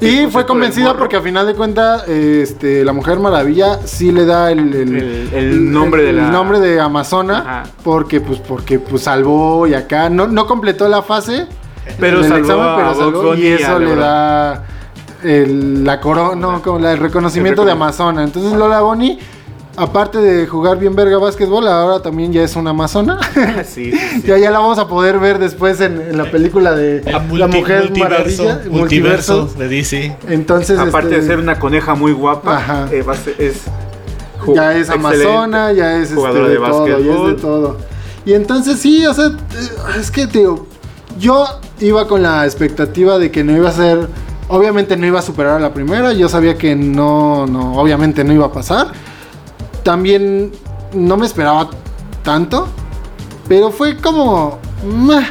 Y 0.00 0.22
pues, 0.22 0.32
fue 0.32 0.46
convencida 0.46 0.96
porque 0.96 1.16
a 1.16 1.20
final 1.20 1.46
de 1.46 1.54
cuentas, 1.54 2.08
este, 2.08 2.84
la 2.84 2.92
Mujer 2.94 3.20
Maravilla 3.20 3.78
sí 3.84 4.10
le 4.10 4.24
da 4.24 4.50
el, 4.50 4.74
el, 4.74 4.96
El- 4.96 5.28
el 5.34 5.70
nombre 5.72 6.02
de 6.02 6.12
la- 6.14 6.26
el 6.26 6.32
nombre 6.32 6.58
de 6.58 6.80
Amazona, 6.80 7.38
Ajá. 7.38 7.62
porque 7.84 8.20
pues 8.20 8.40
porque 8.40 8.78
pues 8.78 9.02
salvó 9.02 9.66
y 9.68 9.74
acá 9.74 10.08
no, 10.08 10.26
no 10.26 10.46
completó 10.46 10.88
la 10.88 11.02
fase, 11.02 11.46
Pero 11.98 12.20
del 12.22 12.30
salvó 12.30 12.62
a 12.62 12.84
Bugs 12.88 12.98
salvó, 12.98 13.22
Bunny 13.22 13.40
y 13.42 13.46
eso 13.48 13.78
le 13.78 13.94
da 13.96 14.64
el, 15.22 15.84
la 15.84 16.00
corona, 16.00 16.34
no, 16.36 16.62
como 16.62 16.78
la- 16.78 16.92
el 16.92 16.98
reconocimiento 16.98 17.62
El 17.62 17.66
de 17.66 17.72
Amazona. 17.72 18.22
Entonces 18.24 18.52
Lola 18.52 18.80
Bonnie, 18.80 19.18
aparte 19.76 20.18
de 20.18 20.46
jugar 20.46 20.78
bien 20.78 20.94
verga 20.94 21.18
básquetbol, 21.18 21.66
ahora 21.68 22.00
también 22.02 22.32
ya 22.32 22.42
es 22.42 22.56
una 22.56 22.70
Amazona. 22.70 23.18
Sí, 23.64 23.92
sí, 23.92 23.98
sí. 23.98 24.22
ya, 24.26 24.38
ya 24.38 24.50
la 24.50 24.58
vamos 24.60 24.78
a 24.78 24.88
poder 24.88 25.18
ver 25.18 25.38
después 25.38 25.80
en, 25.80 26.00
en 26.00 26.16
la 26.16 26.24
película 26.30 26.72
de 26.74 27.02
La 27.04 27.18
multi- 27.20 27.56
Mujer 27.58 27.84
multiverso, 27.84 28.44
Maravilla, 28.44 28.70
multiverso 28.70 29.46
de 29.46 29.68
DC. 29.68 30.16
Entonces, 30.28 30.78
Aparte 30.78 31.08
este, 31.10 31.20
de 31.20 31.26
ser 31.26 31.38
una 31.38 31.58
coneja 31.58 31.94
muy 31.94 32.12
guapa, 32.12 32.56
Ajá. 32.56 32.88
eh, 32.92 33.02
va 33.02 33.12
a 33.12 33.16
ser- 33.16 33.36
es 33.38 33.62
ya 34.54 34.74
es 34.74 34.88
Amazona, 34.88 35.70
ya 35.72 35.96
es 35.98 36.10
este, 36.12 36.32
de, 36.32 36.48
de 36.48 36.56
todo, 36.56 36.86
ya 36.88 36.96
es 36.96 37.26
de 37.26 37.34
todo. 37.40 37.76
Y 38.24 38.32
entonces 38.32 38.78
sí, 38.78 39.04
o 39.06 39.12
sea, 39.12 39.26
eh, 39.26 39.68
es 40.00 40.10
que 40.10 40.26
tío, 40.26 40.66
yo 41.18 41.44
iba 41.80 42.06
con 42.06 42.22
la 42.22 42.44
expectativa 42.44 43.18
de 43.18 43.30
que 43.30 43.44
no 43.44 43.56
iba 43.56 43.68
a 43.68 43.72
ser, 43.72 44.08
obviamente 44.48 44.96
no 44.96 45.06
iba 45.06 45.18
a 45.18 45.22
superar 45.22 45.56
a 45.56 45.60
la 45.60 45.72
primera, 45.72 46.12
yo 46.12 46.28
sabía 46.28 46.56
que 46.56 46.76
no, 46.76 47.46
no, 47.46 47.74
obviamente 47.80 48.24
no 48.24 48.32
iba 48.32 48.46
a 48.46 48.52
pasar. 48.52 48.88
También 49.82 50.52
no 50.94 51.16
me 51.16 51.26
esperaba 51.26 51.70
tanto, 52.22 52.68
pero 53.48 53.70
fue 53.70 53.96
como 53.96 54.58
meh, 54.84 55.26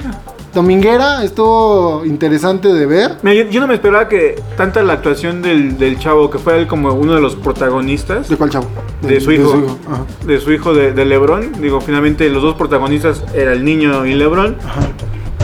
dominguera, 0.53 1.23
estuvo 1.23 2.03
interesante 2.05 2.73
de 2.73 2.85
ver. 2.87 3.17
Mira, 3.21 3.43
yo, 3.43 3.49
yo 3.51 3.61
no 3.61 3.67
me 3.67 3.75
esperaba 3.75 4.07
que 4.09 4.41
tanta 4.57 4.81
la 4.81 4.93
actuación 4.93 5.43
del, 5.43 5.77
del 5.77 5.99
chavo, 5.99 6.31
que 6.31 6.39
fue 6.39 6.57
él 6.57 6.65
como 6.67 6.91
uno 6.93 7.13
de 7.13 7.21
los 7.21 7.35
protagonistas, 7.35 8.27
¿De 8.27 8.37
cuál 8.37 8.49
chavo? 8.49 8.67
de 9.01 9.21
su 9.21 9.31
hijo, 9.31 9.77
ajá. 9.87 10.05
de 10.25 10.39
su 10.39 10.51
hijo 10.51 10.73
de, 10.73 10.93
de 10.93 11.05
Lebron. 11.05 11.51
Digo, 11.61 11.79
finalmente 11.79 12.27
los 12.29 12.41
dos 12.41 12.55
protagonistas 12.55 13.23
era 13.35 13.53
el 13.53 13.63
niño 13.63 14.05
y 14.07 14.15
Lebron. 14.15 14.57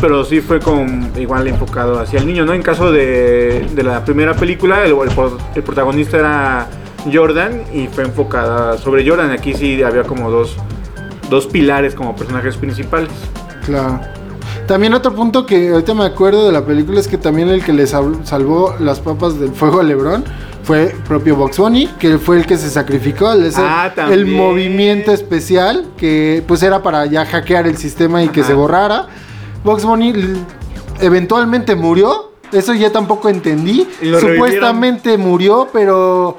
Pero 0.05 0.23
sí 0.23 0.39
fue 0.39 0.59
como 0.59 0.85
igual 1.17 1.47
enfocado 1.47 1.99
hacia 1.99 2.19
el 2.19 2.27
niño, 2.27 2.45
¿no? 2.45 2.53
En 2.53 2.61
caso 2.61 2.91
de, 2.91 3.65
de 3.73 3.81
la 3.83 4.05
primera 4.05 4.35
película, 4.35 4.85
el, 4.85 4.91
el 4.91 5.09
pro- 5.15 5.39
el 5.55 5.63
protagonista 5.63 6.17
era 6.19 6.67
Jordan 7.11 7.63
y 7.73 7.87
fue 7.87 8.03
enfocada 8.03 8.77
sobre 8.77 9.07
Jordan. 9.07 9.31
Aquí 9.31 9.55
sí 9.55 9.81
había 9.81 10.03
como 10.03 10.29
dos, 10.29 10.57
dos 11.27 11.47
pilares 11.47 11.95
como 11.95 12.15
personajes 12.15 12.55
principales. 12.55 13.09
Claro. 13.65 13.99
También 14.67 14.93
otro 14.93 15.11
punto 15.15 15.43
que 15.47 15.69
ahorita 15.69 15.95
me 15.95 16.05
acuerdo 16.05 16.45
de 16.45 16.51
la 16.51 16.63
película 16.63 16.99
es 16.99 17.07
que 17.07 17.17
también 17.17 17.49
el 17.49 17.63
que 17.63 17.73
le 17.73 17.87
sal- 17.87 18.19
salvó 18.25 18.75
las 18.79 18.99
papas 18.99 19.39
del 19.39 19.53
fuego 19.53 19.79
a 19.79 19.83
Lebron 19.83 20.23
fue 20.61 20.93
propio 21.07 21.35
Box 21.35 21.57
Bunny, 21.57 21.87
que 21.99 22.19
fue 22.19 22.37
el 22.37 22.45
que 22.45 22.57
se 22.57 22.69
sacrificó 22.69 23.27
al 23.27 23.43
hacer 23.47 23.65
Ah, 23.67 23.91
también. 23.95 24.19
el 24.19 24.25
movimiento 24.27 25.11
especial 25.11 25.87
que 25.97 26.43
pues 26.47 26.61
era 26.61 26.83
para 26.83 27.07
ya 27.07 27.25
hackear 27.25 27.65
el 27.65 27.77
sistema 27.77 28.21
y 28.23 28.27
que 28.29 28.43
se 28.43 28.53
borrara. 28.53 29.07
Box 29.65 29.83
Bunny 29.83 30.13
eventualmente 31.01 31.75
murió, 31.75 32.31
eso 32.51 32.73
ya 32.73 32.91
tampoco 32.91 33.27
entendí. 33.29 33.87
Supuestamente 34.35 35.17
murió, 35.17 35.67
pero 35.73 36.37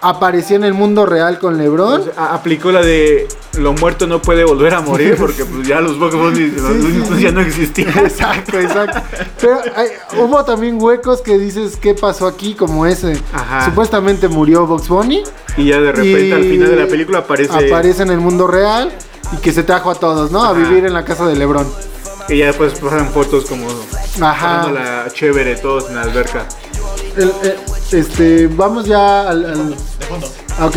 apareció 0.00 0.56
en 0.56 0.64
el 0.64 0.74
mundo 0.74 1.06
real 1.06 1.38
con 1.38 1.58
Lebron. 1.58 2.00
O 2.02 2.04
sea, 2.04 2.12
a- 2.16 2.34
aplicó 2.34 2.70
la 2.70 2.82
de 2.82 3.26
lo 3.58 3.72
muerto 3.72 4.06
no 4.06 4.20
puede 4.22 4.44
volver 4.44 4.74
a 4.74 4.80
morir 4.80 5.16
porque 5.18 5.44
pues 5.44 5.66
ya 5.66 5.80
los 5.80 5.98
Bugs 5.98 6.14
sí, 6.36 6.52
ya 7.22 7.32
no 7.32 7.40
existían. 7.40 7.88
Exacto, 7.98 8.58
exacto. 8.60 9.00
Pero 9.40 9.58
hay- 9.74 9.88
hubo 10.20 10.44
también 10.44 10.80
huecos 10.80 11.20
que 11.22 11.38
dices, 11.38 11.76
¿qué 11.76 11.94
pasó 11.94 12.26
aquí? 12.26 12.54
Como 12.54 12.86
ese. 12.86 13.16
Ajá. 13.32 13.64
Supuestamente 13.64 14.28
murió 14.28 14.66
Box 14.66 14.88
Bunny. 14.88 15.22
Y 15.56 15.64
ya 15.66 15.80
de 15.80 15.92
repente 15.92 16.34
al 16.34 16.42
final 16.44 16.70
de 16.70 16.76
la 16.76 16.86
película 16.86 17.18
aparece, 17.20 17.52
Aparece 17.68 18.02
en 18.02 18.10
el 18.10 18.18
mundo 18.20 18.46
real 18.46 18.92
y 19.32 19.36
que 19.40 19.52
se 19.52 19.62
trajo 19.64 19.90
a 19.90 19.94
todos, 19.96 20.30
¿no? 20.30 20.44
A 20.44 20.52
vivir 20.52 20.84
en 20.86 20.92
la 20.92 21.04
casa 21.04 21.26
de 21.26 21.34
Lebron. 21.34 21.66
Y 22.28 22.38
ya 22.38 22.46
después 22.46 22.74
pasan 22.78 23.08
fotos 23.10 23.44
como 23.46 23.66
Ajá. 24.20 24.70
la 24.70 25.06
chévere 25.12 25.56
todos 25.56 25.88
en 25.88 25.96
la 25.96 26.02
alberca. 26.02 26.46
El- 27.16 27.32
el- 27.42 27.56
este, 27.92 28.46
vamos 28.48 28.86
ya 28.86 29.28
al. 29.28 29.44
al- 29.44 29.74
Ah, 30.58 30.66
ok. 30.66 30.76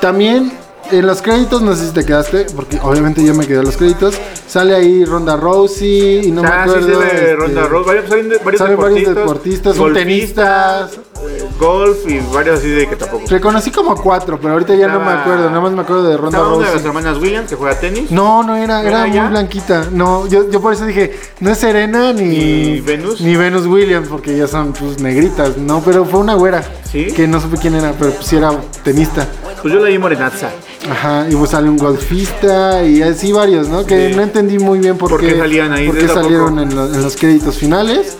También 0.00 0.52
en 0.90 1.06
los 1.06 1.22
créditos, 1.22 1.62
no 1.62 1.74
sé 1.74 1.86
si 1.88 1.92
te 1.92 2.04
quedaste, 2.04 2.46
porque 2.54 2.78
obviamente 2.82 3.24
yo 3.24 3.34
me 3.34 3.46
quedé 3.46 3.58
en 3.58 3.64
los 3.64 3.76
créditos. 3.76 4.14
Sale 4.46 4.74
ahí 4.74 5.04
Ronda 5.04 5.36
Rousey 5.36 6.26
y 6.28 6.30
no 6.30 6.42
me 6.42 6.48
ah, 6.48 6.62
sí, 6.64 6.70
acuerdo. 6.70 7.00
sale 7.00 7.14
este, 7.14 7.36
Ronda 7.36 7.66
Rousey, 7.66 7.86
varios, 7.86 8.08
salen 8.08 8.28
de- 8.28 8.38
varios 8.38 8.58
salen 8.60 8.76
varios 8.78 9.14
deportistas, 9.14 9.76
golfistas, 9.76 10.92
eh, 11.28 11.44
golf 11.58 11.98
y 12.08 12.20
varios 12.32 12.58
así 12.60 12.68
de 12.68 12.88
que 12.88 12.96
tampoco. 12.96 13.24
Reconocí 13.28 13.70
como 13.70 13.96
cuatro, 14.00 14.38
pero 14.40 14.52
ahorita 14.54 14.74
ya 14.74 14.88
no 14.88 15.00
me 15.00 15.10
acuerdo. 15.10 15.48
Nada 15.48 15.60
más 15.60 15.72
me 15.72 15.82
acuerdo 15.82 16.04
de 16.08 16.16
Ronda 16.16 16.38
Estaba 16.38 16.48
una 16.56 16.66
de 16.68 16.74
las 16.74 16.82
Rousey. 16.84 16.88
hermanas 17.00 17.22
Williams 17.22 17.50
que 17.50 17.56
juega 17.56 17.78
tenis. 17.78 18.10
No, 18.10 18.42
no 18.42 18.56
era, 18.56 18.82
¿No 18.82 18.88
era 18.88 19.06
era 19.06 19.20
muy 19.22 19.30
blanquita. 19.30 19.86
No, 19.90 20.26
yo, 20.28 20.48
yo 20.50 20.60
por 20.60 20.72
eso 20.72 20.84
dije, 20.86 21.18
no 21.40 21.50
es 21.50 21.58
Serena 21.58 22.12
ni, 22.12 22.22
Ni 22.24 22.80
Venus. 22.80 23.20
Ni 23.20 23.36
Venus 23.36 23.66
Williams, 23.66 24.08
porque 24.08 24.36
ya 24.36 24.46
son 24.46 24.72
pues 24.72 25.00
negritas, 25.00 25.56
¿no? 25.56 25.82
Pero 25.84 26.04
fue 26.04 26.20
una 26.20 26.34
güera. 26.34 26.62
¿Sí? 26.90 27.06
Que 27.08 27.26
no 27.26 27.40
supe 27.40 27.56
quién 27.58 27.74
era, 27.74 27.92
pero 27.98 28.12
pues 28.12 28.26
sí 28.26 28.36
era 28.36 28.52
tenista. 28.84 29.26
Pues 29.66 29.74
yo 29.74 29.80
la 29.82 29.88
vi 29.88 29.98
morenaza. 29.98 30.50
Ajá, 30.88 31.26
y 31.28 31.34
pues 31.34 31.50
sale 31.50 31.68
un 31.68 31.76
golfista 31.76 32.84
y 32.84 33.02
así 33.02 33.32
varios, 33.32 33.66
¿no? 33.66 33.84
Que 33.84 34.10
Sí. 34.10 34.14
no 34.14 34.22
entendí 34.22 34.60
muy 34.60 34.78
bien 34.78 34.96
por, 34.96 35.10
¿Por 35.10 35.20
qué 35.20 35.36
salían 35.36 35.72
ahí? 35.72 35.88
por 35.88 35.98
qué 35.98 36.06
salieron 36.06 36.60
en, 36.60 36.72
lo- 36.72 36.86
en 36.86 37.02
los 37.02 37.16
créditos 37.16 37.56
finales. 37.58 38.16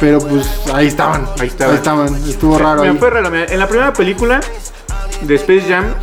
Pero 0.00 0.18
pues 0.18 0.48
ahí 0.74 0.88
estaban. 0.88 1.28
Ahí 1.38 1.46
estaban. 1.46 2.12
Estuvo 2.28 2.58
raro. 2.58 2.82
Me 2.82 2.88
ahí. 2.88 2.96
fue 2.98 3.08
raro. 3.08 3.32
En 3.36 3.56
la 3.56 3.68
primera 3.68 3.92
película 3.92 4.40
de 5.22 5.34
Space 5.36 5.66
Jam, 5.68 5.94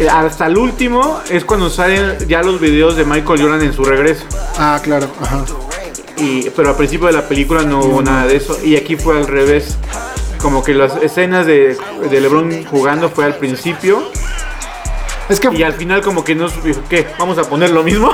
eh, 0.00 0.08
hasta 0.08 0.46
el 0.46 0.58
último 0.58 1.20
es 1.30 1.44
cuando 1.44 1.70
salen 1.70 2.16
ya 2.26 2.42
los 2.42 2.60
videos 2.60 2.96
de 2.96 3.04
Michael 3.04 3.42
Jordan 3.42 3.62
en 3.62 3.72
su 3.72 3.84
regreso. 3.84 4.24
Ah, 4.58 4.80
claro. 4.82 5.06
Ajá. 5.20 5.44
Y, 6.16 6.50
pero 6.50 6.70
al 6.70 6.76
principio 6.76 7.06
de 7.06 7.12
la 7.12 7.28
película 7.28 7.62
no 7.62 7.78
hubo 7.80 8.02
nada 8.02 8.26
de 8.26 8.34
eso. 8.36 8.58
Y 8.64 8.74
aquí 8.76 8.96
fue 8.96 9.16
al 9.18 9.28
revés. 9.28 9.76
Como 10.40 10.62
que 10.62 10.74
las 10.74 10.96
escenas 11.02 11.46
de, 11.46 11.76
de 12.10 12.20
LeBron 12.20 12.64
jugando 12.64 13.08
fue 13.10 13.24
al 13.24 13.36
principio. 13.36 14.02
Es 15.28 15.38
que 15.38 15.48
Y 15.54 15.62
al 15.62 15.74
final 15.74 16.02
como 16.02 16.24
que 16.24 16.34
nos 16.34 16.62
dijo, 16.64 16.80
¿qué? 16.88 17.06
¿Vamos 17.16 17.38
a 17.38 17.44
poner 17.44 17.70
lo 17.70 17.84
mismo? 17.84 18.10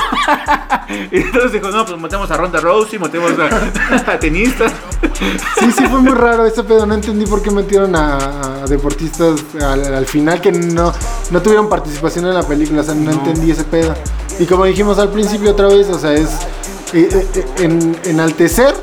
y 1.11 1.17
entonces 1.17 1.53
dijo, 1.53 1.71
no, 1.71 1.87
pues 1.87 1.99
metemos 1.99 2.31
a 2.31 2.37
Ronda 2.37 2.61
Rousey, 2.61 2.99
metemos 2.99 3.33
a, 3.39 4.13
a 4.13 4.19
tenistas. 4.19 4.71
Sí, 5.59 5.73
sí, 5.73 5.87
fue 5.87 6.01
muy 6.01 6.13
raro 6.15 6.45
ese 6.45 6.63
pedo. 6.63 6.85
No 6.85 6.95
entendí 6.95 7.25
por 7.25 7.41
qué 7.41 7.51
metieron 7.51 7.97
a, 7.97 8.63
a 8.63 8.67
deportistas 8.67 9.41
al, 9.63 9.95
al 9.95 10.05
final 10.05 10.43
que 10.43 10.53
no, 10.53 10.93
no 11.31 11.41
tuvieron 11.41 11.71
participación 11.71 12.27
en 12.27 12.35
la 12.35 12.43
película. 12.43 12.83
O 12.83 12.85
sea, 12.85 12.95
no, 12.95 13.11
entendí 13.11 13.51
ese 13.51 13.65
pedo. 13.65 13.95
Y 14.39 14.45
como 14.45 14.67
dijimos 14.67 14.99
al 14.99 15.09
principio 15.11 15.53
otra 15.53 15.69
vez, 15.69 15.89
o 15.89 15.99
sea, 15.99 16.13
es 16.13 16.29
eh, 16.93 17.09
eh, 17.35 17.45
en, 17.61 17.97
enaltecer 18.05 18.75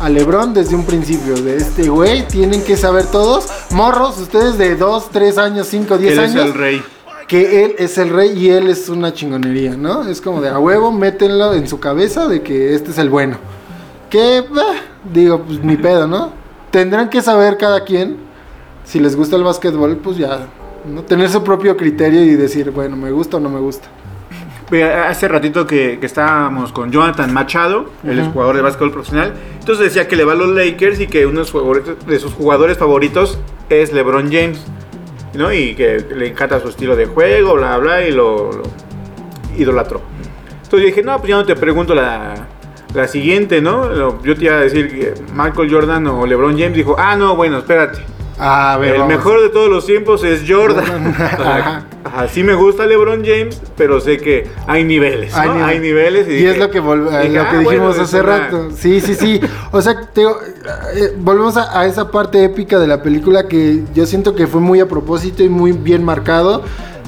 a 0.00 0.08
Lebron 0.08 0.54
desde 0.54 0.74
un 0.74 0.84
principio. 0.84 1.34
De 1.40 1.56
este 1.56 1.88
güey, 1.88 2.26
tienen 2.28 2.62
que 2.64 2.76
saber 2.76 3.06
todos. 3.06 3.46
Morros, 3.72 4.18
ustedes 4.18 4.58
de 4.58 4.76
2, 4.76 5.10
3 5.10 5.38
años, 5.38 5.66
5, 5.68 5.98
10 5.98 6.12
Él 6.12 6.18
es 6.18 6.30
años. 6.30 6.46
el 6.46 6.54
rey. 6.54 6.82
que 7.28 7.64
él 7.64 7.74
es 7.78 7.96
el 7.98 8.08
rey 8.10 8.36
y 8.36 8.50
él 8.50 8.68
es 8.68 8.88
una 8.88 9.12
chingonería, 9.12 9.76
¿no? 9.76 10.02
Es 10.08 10.20
como 10.20 10.40
de 10.40 10.48
a 10.48 10.58
huevo, 10.58 10.90
métenlo 10.90 11.54
en 11.54 11.68
su 11.68 11.78
cabeza 11.78 12.26
de 12.26 12.42
que 12.42 12.74
este 12.74 12.90
es 12.90 12.98
el 12.98 13.08
bueno. 13.08 13.36
Que, 14.08 14.44
bah, 14.52 14.74
digo, 15.12 15.42
pues 15.42 15.62
ni 15.62 15.76
pedo, 15.76 16.08
¿no? 16.08 16.32
Tendrán 16.72 17.08
que 17.08 17.22
saber 17.22 17.56
cada 17.56 17.84
quien, 17.84 18.16
si 18.84 18.98
les 18.98 19.14
gusta 19.14 19.36
el 19.36 19.44
básquetbol, 19.44 19.96
pues 19.98 20.16
ya, 20.16 20.46
¿no? 20.92 21.02
Tener 21.02 21.30
su 21.30 21.44
propio 21.44 21.76
criterio 21.76 22.24
y 22.24 22.34
decir, 22.34 22.72
bueno, 22.72 22.96
me 22.96 23.12
gusta 23.12 23.36
o 23.36 23.40
no 23.40 23.48
me 23.48 23.60
gusta. 23.60 23.86
Hace 24.72 25.26
ratito 25.28 25.66
que, 25.66 25.98
que 25.98 26.06
estábamos 26.06 26.72
con 26.72 26.90
Jonathan 26.92 27.32
Machado, 27.34 27.86
el 28.04 28.20
Ujú. 28.20 28.30
jugador 28.32 28.56
de 28.56 28.62
básquetbol 28.62 28.92
profesional. 28.92 29.34
Entonces 29.58 29.86
decía 29.86 30.06
que 30.06 30.16
le 30.16 30.24
va 30.24 30.32
a 30.32 30.36
los 30.36 30.48
Lakers 30.50 31.00
y 31.00 31.06
que 31.08 31.26
uno 31.26 31.42
de 31.44 32.18
sus 32.18 32.32
jugadores 32.34 32.78
favoritos 32.78 33.38
es 33.68 33.92
LeBron 33.92 34.30
James. 34.32 34.64
¿no? 35.34 35.52
Y 35.52 35.74
que 35.76 36.04
le 36.14 36.28
encanta 36.28 36.58
su 36.60 36.68
estilo 36.68 36.96
de 36.96 37.06
juego, 37.06 37.54
bla, 37.54 37.78
bla, 37.78 38.06
y 38.06 38.10
lo, 38.10 38.50
lo 38.52 38.62
idolatró. 39.56 40.00
Entonces 40.64 40.86
dije, 40.86 41.02
no, 41.04 41.16
pues 41.18 41.28
ya 41.28 41.36
no 41.36 41.44
te 41.44 41.54
pregunto 41.54 41.94
la, 41.94 42.34
la 42.94 43.06
siguiente, 43.06 43.60
¿no? 43.60 44.22
Yo 44.24 44.36
te 44.36 44.44
iba 44.46 44.56
a 44.56 44.60
decir 44.60 44.88
que 44.90 45.14
Michael 45.32 45.72
Jordan 45.72 46.06
o 46.08 46.26
LeBron 46.26 46.58
James. 46.58 46.74
Dijo, 46.74 46.96
ah, 46.98 47.14
no, 47.16 47.36
bueno, 47.36 47.58
espérate. 47.58 48.00
A 48.42 48.76
ver, 48.78 48.94
El 48.94 49.00
vamos. 49.02 49.16
mejor 49.16 49.42
de 49.42 49.48
todos 49.50 49.68
los 49.68 49.84
tiempos 49.86 50.24
es 50.24 50.42
Jordan. 50.48 51.06
Ajá. 51.08 51.86
Ajá, 52.04 52.28
sí 52.28 52.42
me 52.42 52.54
gusta 52.54 52.86
LeBron 52.86 53.22
James, 53.24 53.60
pero 53.76 54.00
sé 54.00 54.16
que 54.18 54.48
hay 54.66 54.84
niveles, 54.84 55.32
¿no? 55.34 55.40
Hay 55.40 55.48
nivel- 55.50 55.64
Hay 55.64 55.78
niveles. 55.80 56.26
Y, 56.26 56.30
dije- 56.32 56.50
es 56.52 56.58
lo 56.58 56.70
que, 56.70 56.82
vol- 56.82 57.04
dije, 57.22 57.34
lo 57.34 57.42
ah, 57.42 57.50
que 57.50 57.58
dijimos 57.58 57.98
hace 57.98 58.20
una- 58.20 58.38
rato. 58.38 58.68
Sí, 58.74 59.00
sí, 59.00 59.14
sí. 59.14 59.40
O 59.70 59.82
sea, 59.82 60.00
te 60.12 60.22
eh, 60.22 60.26
volvemos 61.18 61.56
a, 61.58 61.78
a 61.78 61.86
esa 61.86 62.10
parte 62.10 62.42
épica 62.42 62.78
de 62.78 62.86
la 62.86 63.02
película 63.02 63.46
que 63.46 63.82
yo 63.94 64.06
siento 64.06 64.34
que 64.34 64.46
fue 64.46 64.60
muy 64.60 64.80
a 64.80 64.88
propósito 64.88 65.42
y 65.42 65.48
muy 65.48 65.72
bien 65.72 66.02
marcado. 66.04 66.62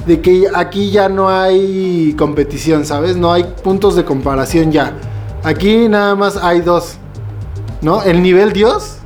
De 0.05 0.19
que 0.21 0.47
aquí 0.53 0.91
ya 0.91 1.07
no 1.09 1.29
hay 1.29 2.13
competición, 2.17 2.85
¿sabes? 2.85 3.15
No 3.15 3.31
hay 3.31 3.45
puntos 3.63 3.95
de 3.95 4.03
comparación 4.03 4.71
ya. 4.71 4.91
Aquí 5.43 5.87
nada 5.89 6.13
más 6.15 6.37
hay 6.37 6.59
dos. 6.61 6.97
¿No? 7.81 8.03
El 8.03 8.21
nivel 8.21 8.53
Dios, 8.53 8.97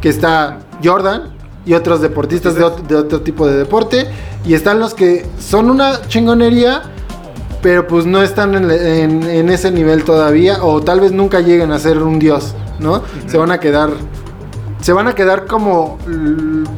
que 0.00 0.08
está 0.08 0.58
Jordan 0.84 1.30
y 1.64 1.74
otros 1.74 2.00
deportistas 2.00 2.54
de, 2.54 2.64
ot- 2.64 2.82
de 2.82 2.96
otro 2.96 3.20
tipo 3.20 3.46
de 3.46 3.56
deporte. 3.56 4.06
Y 4.44 4.54
están 4.54 4.80
los 4.80 4.94
que 4.94 5.26
son 5.38 5.70
una 5.70 6.00
chingonería, 6.08 6.82
pero 7.62 7.86
pues 7.86 8.06
no 8.06 8.22
están 8.22 8.54
en, 8.54 8.70
en- 8.70 9.22
en 9.22 9.48
ese 9.50 9.70
nivel 9.70 10.04
todavía 10.04 10.62
o 10.64 10.80
tal 10.80 11.00
vez 11.00 11.12
nunca 11.12 11.40
lleguen 11.40 11.70
a 11.72 11.78
ser 11.78 11.98
un 12.02 12.18
dios, 12.18 12.54
¿no? 12.80 13.02
Se 13.26 13.36
van 13.38 13.50
a 13.52 13.60
quedar 13.60 13.90
se 14.80 14.92
van 14.92 15.06
a 15.06 15.14
quedar 15.14 15.46
como 15.46 15.96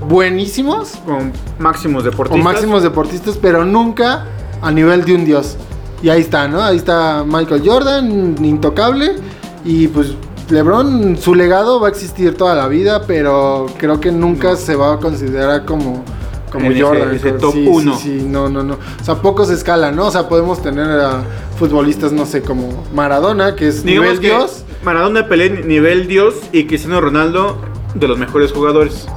buenísimos 0.08 0.92
Con 1.06 1.32
máximos 1.58 2.02
o 2.02 2.10
deportistas. 2.10 2.44
máximos 2.44 2.82
deportistas, 2.82 3.38
pero 3.40 3.64
nunca 3.64 4.26
a 4.60 4.70
nivel 4.70 5.04
de 5.04 5.14
un 5.14 5.24
dios. 5.24 5.56
Y 6.02 6.10
ahí 6.10 6.20
está, 6.20 6.46
¿no? 6.48 6.62
Ahí 6.62 6.76
está 6.76 7.24
Michael 7.26 7.62
Jordan, 7.64 8.36
intocable 8.44 9.16
y 9.64 9.88
pues 9.88 10.08
LeBron 10.50 11.16
su 11.16 11.34
legado 11.34 11.80
va 11.80 11.88
a 11.88 11.90
existir 11.90 12.34
toda 12.36 12.54
la 12.54 12.68
vida, 12.68 13.02
pero 13.06 13.66
creo 13.78 14.00
que 14.00 14.12
nunca 14.12 14.56
se 14.56 14.76
va 14.76 14.94
a 14.94 14.98
considerar 14.98 15.64
como 15.64 16.04
como 16.52 16.66
En 16.66 16.80
Jordan. 16.80 17.12
ese 17.16 17.32
top 17.32 17.52
sí, 17.52 17.66
uno. 17.68 17.96
Sí, 17.98 18.20
sí, 18.20 18.26
no, 18.28 18.48
no, 18.48 18.62
no. 18.62 18.74
O 18.74 19.04
sea, 19.04 19.16
pocos 19.16 19.50
escalan, 19.50 19.96
¿no? 19.96 20.06
O 20.06 20.10
sea, 20.12 20.28
podemos 20.28 20.62
tener 20.62 20.88
a 21.00 21.22
futbolistas, 21.58 22.12
no 22.12 22.26
sé, 22.26 22.42
como 22.42 22.84
Maradona, 22.94 23.56
que 23.56 23.66
es 23.66 23.82
Digamos 23.82 24.10
nivel 24.10 24.20
que 24.20 24.28
dios. 24.28 24.64
Maradona 24.84 25.26
pelea 25.26 25.48
nivel 25.64 26.06
Dios 26.06 26.34
y 26.52 26.66
Cristiano 26.66 27.00
Ronaldo 27.00 27.56
de 27.96 28.06
los 28.06 28.18
mejores 28.18 28.52
jugadores. 28.52 29.08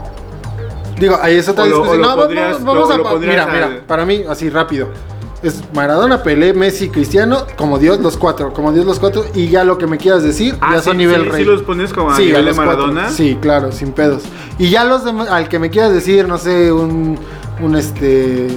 Digo, 1.00 1.20
ahí 1.22 1.36
es 1.36 1.48
otra 1.48 1.66
O 1.66 1.68
lo- 1.68 1.76
discusión. 1.76 2.02
lo 2.02 2.08
No, 2.08 2.10
vamos- 2.10 2.26
pondrías- 2.26 2.64
vamos 2.64 2.90
lo- 2.98 3.08
a 3.08 3.20
mira, 3.20 3.46
mira, 3.54 3.82
para 3.86 4.04
mí, 4.04 4.24
así 4.28 4.50
rápido. 4.50 4.88
Es 5.44 5.62
Maradona, 5.74 6.24
Pelé, 6.24 6.54
Messi, 6.54 6.90
Cristiano, 6.90 7.44
como 7.58 7.78
Dios 7.78 8.00
los 8.00 8.18
cuatro, 8.18 8.54
como 8.54 8.72
Dios 8.74 8.86
los 8.88 8.98
cuatro, 9.00 9.24
y 9.36 9.50
ya 9.50 9.64
lo 9.64 9.78
que 9.78 9.86
me 9.86 9.98
quieras 9.98 10.24
decir, 10.24 10.56
Ah, 10.62 10.72
ya 10.74 10.80
sí, 10.80 10.86
son 10.86 10.98
nivel 10.98 11.24
sí, 11.24 11.30
rey. 11.30 11.44
sí 11.44 11.50
los 11.50 11.62
pones 11.62 11.94
como 11.94 12.10
a 12.10 12.16
Sí, 12.16 12.24
nivel 12.26 12.46
de 12.46 12.48
los 12.52 12.56
cuatro. 12.56 12.88
Maradona. 12.88 13.10
Sí, 13.12 13.38
claro, 13.40 13.72
sin 13.72 13.92
pedos. 13.92 14.24
Y 14.58 14.70
ya 14.70 14.84
los 14.84 15.06
demás, 15.06 15.30
al 15.30 15.48
que 15.48 15.60
me 15.60 15.70
quieras 15.70 15.94
decir, 15.94 16.28
no 16.28 16.40
sé, 16.40 16.72
un, 16.72 17.20
un 17.62 17.76
este, 17.76 18.48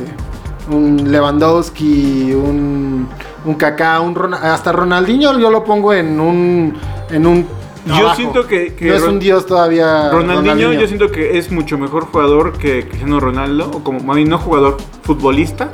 un 0.70 1.10
Lewandowski, 1.12 2.32
un, 2.32 3.08
un 3.44 3.54
Kaká, 3.56 4.00
un 4.00 4.14
Ron- 4.14 4.34
hasta 4.34 4.72
Ronaldinho, 4.72 5.38
yo 5.38 5.50
lo 5.50 5.64
pongo 5.64 5.92
en 5.92 6.18
un, 6.18 6.74
en 7.10 7.26
un. 7.26 7.46
Yo 7.86 8.14
siento 8.14 8.46
que- 8.46 8.74
que 8.74 8.88
no 8.88 8.94
es 8.94 9.02
un 9.02 9.18
dios 9.18 9.44
todavía. 9.46 10.10
Ronaldinho, 10.10 10.72
yo 10.72 10.86
siento 10.86 11.10
que 11.10 11.38
es 11.38 11.50
mucho 11.50 11.76
mejor 11.76 12.04
jugador 12.06 12.52
que 12.56 12.86
Cristiano 12.86 13.20
Ronaldo, 13.20 13.70
o 13.74 13.82
como 13.84 14.14
no 14.14 14.38
jugador, 14.38 14.76
futbolista, 15.02 15.68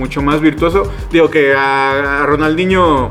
mucho 0.00 0.20
más 0.22 0.40
virtuoso. 0.40 0.90
Digo 1.12 1.30
que 1.30 1.54
a, 1.54 2.22
a 2.22 2.26
Ronaldinho 2.26 3.10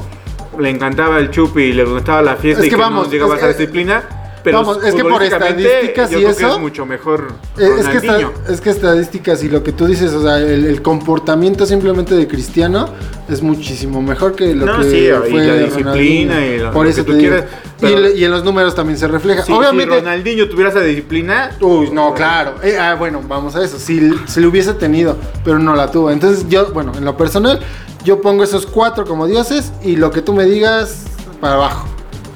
le 0.59 0.69
encantaba 0.69 1.19
el 1.19 1.29
chupi 1.31 1.61
y 1.61 1.73
le 1.73 1.85
gustaba 1.85 2.21
la 2.21 2.35
fiesta 2.35 2.61
Es 2.61 2.67
y 2.67 2.69
que 2.69 2.75
vamos, 2.75 3.05
no 3.05 3.11
llegaba 3.13 3.37
es 3.37 3.43
a 3.43 3.47
esa 3.49 3.57
que- 3.57 3.61
disciplina. 3.63 4.03
Pero 4.51 4.63
vamos, 4.65 4.83
es 4.83 4.93
que 4.95 5.03
por 5.03 5.23
estadísticas 5.23 6.09
yo 6.11 6.19
y 6.19 6.23
creo 6.23 6.35
que 6.35 6.43
eso- 6.43 6.53
es 6.55 6.59
mucho 6.59 6.85
mejor 6.85 7.27
Eh, 7.57 7.69
Es 7.79 7.87
que, 7.87 7.97
esta- 7.97 8.19
es 8.49 8.61
que 8.61 8.69
estadísticas 8.69 9.43
y 9.43 9.49
lo 9.49 9.63
que 9.63 9.71
tú 9.71 9.85
dices, 9.85 10.11
o 10.13 10.21
sea, 10.21 10.37
el, 10.39 10.65
el 10.65 10.81
comportamiento 10.81 11.65
simplemente 11.65 12.15
de 12.15 12.27
Cristiano 12.27 12.87
es 13.29 13.41
muchísimo 13.41 14.01
mejor 14.01 14.35
que 14.35 14.53
lo 14.55 14.65
No, 14.65 14.77
que 14.79 14.89
sí, 14.89 14.97
y 15.07 15.31
fue 15.31 15.43
la 15.45 15.53
disciplina 15.55 15.91
Ronaldinho. 15.91 16.41
y 16.45 16.57
lo- 16.59 16.71
Por 16.71 16.85
lo 16.85 16.89
eso 16.91 17.05
que 17.05 17.11
tú 17.11 17.17
quieras, 17.17 17.43
Y, 17.77 17.81
pero- 17.81 18.09
y 18.15 18.23
en 18.25 18.31
los 18.31 18.43
números 18.43 18.75
también 18.75 18.97
se 18.97 19.07
refleja. 19.07 19.43
Obviamente. 19.53 19.93
si 19.95 19.99
Ronaldinho 20.01 20.49
tuviera 20.49 20.69
esa 20.69 20.81
disciplina, 20.81 21.51
Uy, 21.61 21.89
no, 21.91 22.13
claro. 22.13 22.55
Eh, 22.63 22.77
ah, 22.79 22.95
bueno, 22.95 23.21
vamos 23.27 23.55
a 23.55 23.63
eso. 23.63 23.77
Si, 23.79 24.11
si 24.27 24.39
lo 24.41 24.49
hubiese 24.49 24.73
tenido, 24.73 25.17
pero 25.43 25.59
no 25.59 25.75
la 25.75 25.91
tuvo. 25.91 26.11
Entonces 26.11 26.45
yo, 26.49 26.71
bueno, 26.73 26.91
en 26.97 27.05
lo 27.05 27.15
personal, 27.17 27.59
yo 28.03 28.21
pongo 28.21 28.43
esos 28.43 28.65
cuatro 28.65 29.05
como 29.05 29.27
dioses 29.27 29.71
y 29.83 29.95
lo 29.95 30.11
que 30.11 30.21
tú 30.21 30.33
me 30.33 30.45
digas 30.45 31.03
para 31.41 31.55
abajo. 31.55 31.87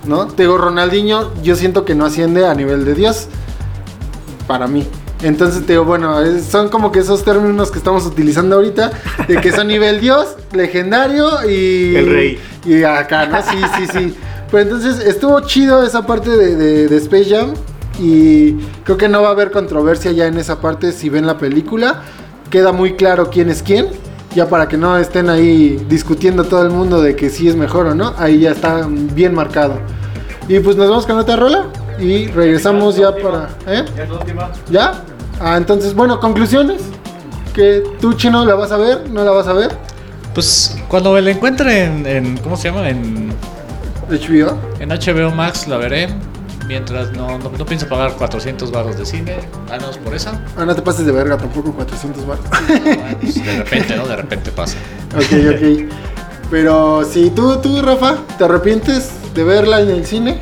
¿No? 0.05 0.27
Te 0.27 0.43
digo, 0.43 0.57
Ronaldinho, 0.57 1.31
yo 1.43 1.55
siento 1.55 1.85
que 1.85 1.95
no 1.95 2.05
asciende 2.05 2.45
a 2.45 2.53
nivel 2.53 2.83
de 2.85 2.93
dios. 2.95 3.27
Para 4.47 4.67
mí. 4.67 4.87
Entonces 5.21 5.65
te 5.65 5.73
digo, 5.73 5.85
bueno, 5.85 6.17
son 6.41 6.67
como 6.67 6.91
que 6.91 6.99
esos 6.99 7.23
términos 7.23 7.71
que 7.71 7.77
estamos 7.77 8.05
utilizando 8.05 8.55
ahorita, 8.57 8.91
de 9.27 9.37
que 9.39 9.53
son 9.53 9.67
nivel 9.67 10.01
dios, 10.01 10.35
legendario 10.51 11.49
y... 11.49 11.95
El 11.95 12.09
rey. 12.11 12.39
Y 12.65 12.83
acá, 12.83 13.25
¿no? 13.27 13.41
Sí, 13.41 13.57
sí, 13.77 13.87
sí. 13.93 14.15
Pero 14.51 14.63
entonces 14.63 14.99
estuvo 15.05 15.39
chido 15.41 15.83
esa 15.85 16.05
parte 16.05 16.29
de, 16.29 16.55
de- 16.57 16.87
de 16.89 16.97
Space 16.97 17.29
Jam. 17.29 17.53
Y 17.99 18.53
creo 18.83 18.97
que 18.97 19.07
no 19.07 19.21
va 19.21 19.29
a 19.29 19.31
haber 19.31 19.51
controversia 19.51 20.11
ya 20.11 20.25
en 20.27 20.37
esa 20.37 20.59
parte 20.59 20.91
si 20.91 21.09
ven 21.09 21.25
la 21.25 21.37
película. 21.37 22.01
Queda 22.49 22.71
muy 22.73 22.95
claro 22.95 23.29
quién 23.29 23.49
es 23.49 23.63
quién. 23.63 23.87
Ya 24.35 24.47
para 24.47 24.67
que 24.67 24.77
no 24.77 24.97
estén 24.97 25.29
ahí 25.29 25.83
discutiendo 25.87 26.43
todo 26.43 26.63
el 26.63 26.69
mundo 26.71 27.01
de 27.01 27.15
que 27.15 27.29
sí 27.29 27.47
es 27.47 27.55
mejor 27.55 27.87
o 27.87 27.95
no. 27.95 28.13
Ahí 28.17 28.39
ya 28.39 28.51
está 28.51 28.87
bien 28.87 29.33
marcado. 29.33 29.75
Y 30.47 30.59
pues 30.59 30.75
nos 30.75 30.89
vamos 30.89 31.05
con 31.05 31.17
otra 31.19 31.35
rola. 31.35 31.65
Y 31.99 32.27
regresamos 32.27 32.95
ya 32.95 33.15
para... 33.15 33.49
¿eh? 33.67 33.85
¿Ya? 34.71 34.93
Ah, 35.39 35.55
entonces, 35.57 35.93
bueno, 35.93 36.19
conclusiones. 36.19 36.81
Que 37.53 37.83
tú, 38.01 38.13
Chino, 38.13 38.43
la 38.45 38.55
vas 38.55 38.71
a 38.71 38.77
ver, 38.77 39.09
no 39.11 39.23
la 39.23 39.29
vas 39.31 39.47
a 39.47 39.53
ver. 39.53 39.69
Pues 40.33 40.75
cuando 40.87 41.13
me 41.13 41.21
la 41.21 41.29
encuentre 41.31 41.83
en, 41.85 42.05
en- 42.07 42.37
¿cómo 42.37 42.57
se 42.57 42.69
llama? 42.71 42.89
En, 42.89 43.31
HBO. 44.09 44.57
en 44.79 44.89
HBO 44.89 45.31
Max 45.35 45.67
la 45.67 45.77
veré. 45.77 46.07
Mientras 46.67 47.11
no, 47.11 47.37
no, 47.37 47.51
no 47.57 47.65
pienso 47.65 47.87
pagar 47.87 48.13
400 48.13 48.71
barros 48.71 48.97
de 48.97 49.05
cine, 49.05 49.35
al 49.69 49.81
menos 49.81 49.97
por 49.97 50.15
esa. 50.15 50.41
Ah, 50.57 50.65
no 50.65 50.73
te 50.73 50.81
pases 50.81 51.05
de 51.05 51.11
verga 51.11 51.37
tampoco, 51.37 51.71
400 51.73 52.25
baros. 52.25 52.45
Bueno, 52.49 53.17
pues, 53.19 53.43
de 53.45 53.57
repente, 53.57 53.95
¿no? 53.97 54.07
De 54.07 54.15
repente 54.15 54.51
pasa. 54.51 54.77
ok, 55.15 55.33
ok. 55.55 55.93
Pero 56.49 57.03
si 57.03 57.29
tú, 57.31 57.57
tú, 57.61 57.81
Rafa, 57.81 58.15
¿te 58.37 58.43
arrepientes 58.45 59.11
de 59.33 59.43
verla 59.43 59.81
en 59.81 59.89
el 59.89 60.05
cine? 60.05 60.39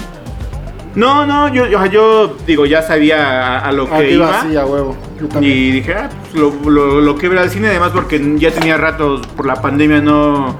no, 0.93 1.25
no, 1.25 1.47
yo, 1.53 1.67
yo, 1.67 1.85
yo 1.85 2.35
digo, 2.45 2.65
ya 2.65 2.81
sabía 2.81 3.59
a, 3.59 3.59
a 3.59 3.71
lo 3.71 3.87
Ah, 3.89 3.99
que 3.99 4.11
iba 4.11 4.27
iba. 4.27 4.41
así, 4.41 4.57
a 4.57 4.65
huevo. 4.65 4.97
Yo. 5.19 5.41
Y 5.41 5.71
dije, 5.71 5.93
ah, 5.93 6.09
pues 6.21 6.33
lo, 6.35 6.51
lo, 6.69 6.99
lo 6.99 7.15
que 7.15 7.29
ver 7.29 7.39
al 7.39 7.49
cine, 7.49 7.69
además 7.69 7.91
porque 7.93 8.21
ya 8.37 8.51
tenía 8.51 8.75
rato 8.75 9.21
por 9.37 9.45
la 9.45 9.61
pandemia 9.61 10.01
no, 10.01 10.57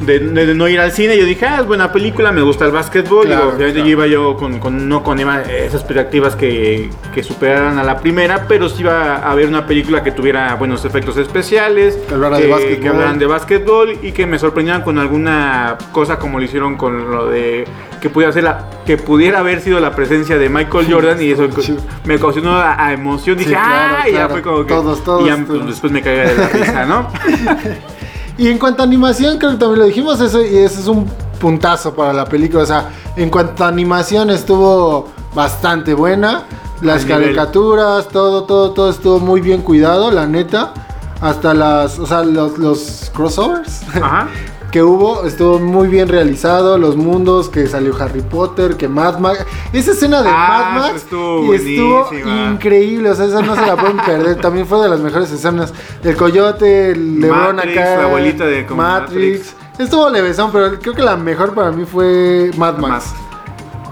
de, 0.00 0.18
de- 0.18 0.46
de 0.46 0.54
no 0.54 0.68
ir 0.68 0.80
al 0.80 0.92
cine. 0.92 1.16
Yo 1.18 1.24
dije, 1.24 1.46
ah, 1.46 1.60
es 1.60 1.66
buena 1.66 1.92
película, 1.92 2.32
me 2.32 2.42
gusta 2.42 2.64
el 2.64 2.72
básquetbol. 2.72 3.26
Claro, 3.26 3.42
Digo, 3.42 3.56
obviamente 3.56 3.72
claro. 3.74 3.86
yo 3.86 3.92
iba 3.92 4.06
yo 4.06 4.36
con, 4.36 4.58
con- 4.58 4.88
no 4.88 5.02
con 5.02 5.20
esas 5.20 5.74
expectativas 5.74 6.36
que, 6.36 6.90
que 7.14 7.22
superaran 7.22 7.78
a 7.78 7.84
la 7.84 7.98
primera, 7.98 8.46
pero 8.48 8.68
sí 8.68 8.80
iba 8.82 9.16
a 9.16 9.30
haber 9.30 9.46
una 9.48 9.66
película 9.66 10.02
que 10.02 10.12
tuviera 10.12 10.54
buenos 10.56 10.84
efectos 10.84 11.16
especiales, 11.16 11.96
Que 12.08 12.14
hablara 12.14 12.38
de 12.38 12.78
que 12.80 12.88
hablaran 12.88 13.18
de 13.18 13.26
básquetbol 13.26 13.98
y 14.02 14.12
que 14.12 14.26
me 14.26 14.38
sorprendieran 14.38 14.82
con 14.82 14.98
alguna 14.98 15.76
cosa 15.92 16.18
como 16.18 16.38
lo 16.38 16.44
hicieron 16.44 16.76
con 16.76 17.10
lo 17.10 17.26
de 17.28 17.64
que 18.00 18.08
pudiera 18.08 18.32
ser 18.32 18.44
la 18.44 18.64
que 18.86 18.96
pudiera 18.96 19.40
haber 19.40 19.60
sido 19.60 19.78
la 19.78 19.94
presencia 19.94 20.38
de 20.38 20.48
Michael 20.48 20.86
Jordan 20.90 21.20
y 21.22 21.30
eso 21.32 21.48
Sí. 21.60 21.76
me 22.04 22.16
ocasionó 22.16 22.52
a, 22.56 22.82
a 22.86 22.92
emoción 22.94 23.36
dije 23.36 23.50
Sí, 23.50 23.54
claro, 23.56 23.96
ah 24.02 24.08
y 24.08 24.12
ya 24.12 24.28
fue 24.28 24.40
como 24.40 24.62
que 24.64 24.72
Todos, 24.72 25.04
todos, 25.04 25.22
y 25.22 25.26
ya, 25.26 25.36
pues, 25.46 25.66
después 25.66 25.92
me 25.92 26.00
caí 26.00 26.16
de 26.16 26.34
la 26.36 26.48
risa 26.48 26.86
no 26.86 27.08
Y 28.40 28.48
en 28.48 28.58
cuanto 28.58 28.82
a 28.82 28.86
animación, 28.86 29.36
creo 29.36 29.50
que 29.50 29.58
también 29.58 29.80
lo 29.80 29.84
dijimos, 29.84 30.18
eso, 30.18 30.40
y 30.42 30.56
ese 30.56 30.80
es 30.80 30.86
un 30.86 31.04
puntazo 31.38 31.94
para 31.94 32.14
la 32.14 32.24
película. 32.24 32.62
O 32.62 32.66
sea, 32.66 32.88
en 33.14 33.28
cuanto 33.28 33.64
a 33.64 33.68
animación 33.68 34.30
estuvo 34.30 35.08
bastante 35.34 35.92
buena. 35.92 36.44
Las 36.80 37.04
caricaturas, 37.04 38.08
todo, 38.08 38.44
todo, 38.44 38.70
todo 38.70 38.88
estuvo 38.88 39.20
muy 39.20 39.42
bien 39.42 39.60
cuidado, 39.60 40.10
la 40.10 40.26
neta. 40.26 40.72
Hasta 41.20 41.52
las, 41.52 41.98
o 41.98 42.06
sea, 42.06 42.22
los, 42.22 42.56
los 42.56 43.12
crossovers 43.14 43.82
ajá 43.94 44.26
que 44.70 44.82
hubo, 44.82 45.24
estuvo 45.24 45.58
muy 45.58 45.88
bien 45.88 46.08
realizado. 46.08 46.78
Los 46.78 46.96
mundos, 46.96 47.48
que 47.48 47.66
salió 47.66 47.94
Harry 48.00 48.22
Potter, 48.22 48.76
que 48.76 48.88
Mad 48.88 49.18
Max. 49.18 49.44
Esa 49.72 49.90
escena 49.92 50.22
de 50.22 50.28
Ah, 50.32 50.72
Mad 50.74 50.80
Max 50.82 50.96
estuvo 51.04 52.08
increíble. 52.52 53.10
O 53.10 53.14
sea, 53.14 53.26
esa 53.26 53.42
no 53.42 53.54
se 53.54 53.66
la 53.66 53.76
pueden 53.76 53.96
perder. 53.98 54.36
También 54.40 54.66
fue 54.66 54.80
de 54.82 54.88
las 54.88 55.00
mejores 55.00 55.30
escenas. 55.30 55.72
El 56.02 56.16
coyote, 56.16 56.92
el 56.92 57.00
Matrix, 57.18 57.76
acá. 57.78 57.96
la 57.98 58.04
abuelita 58.04 58.46
de 58.46 58.66
como 58.66 58.82
Matrix. 58.82 59.54
Estuvo 59.78 60.10
levesón, 60.10 60.50
pero 60.52 60.78
creo 60.78 60.94
que 60.94 61.02
la 61.02 61.16
mejor 61.16 61.54
para 61.54 61.70
mí 61.72 61.84
fue 61.84 62.50
Mad 62.56 62.78
Max. 62.78 63.06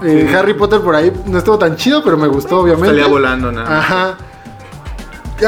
Eh, 0.03 0.27
Sí. 0.29 0.33
Harry 0.33 0.53
Potter 0.53 0.79
por 0.79 0.95
ahí 0.95 1.11
no 1.25 1.39
estuvo 1.39 1.57
tan 1.57 1.75
chido, 1.75 2.01
pero 2.03 2.15
me 2.15 2.27
gustó, 2.27 2.59
obviamente. 2.59 2.87
salía 2.87 3.07
volando 3.07 3.51
nada 3.51 3.79
Ajá. 3.79 4.17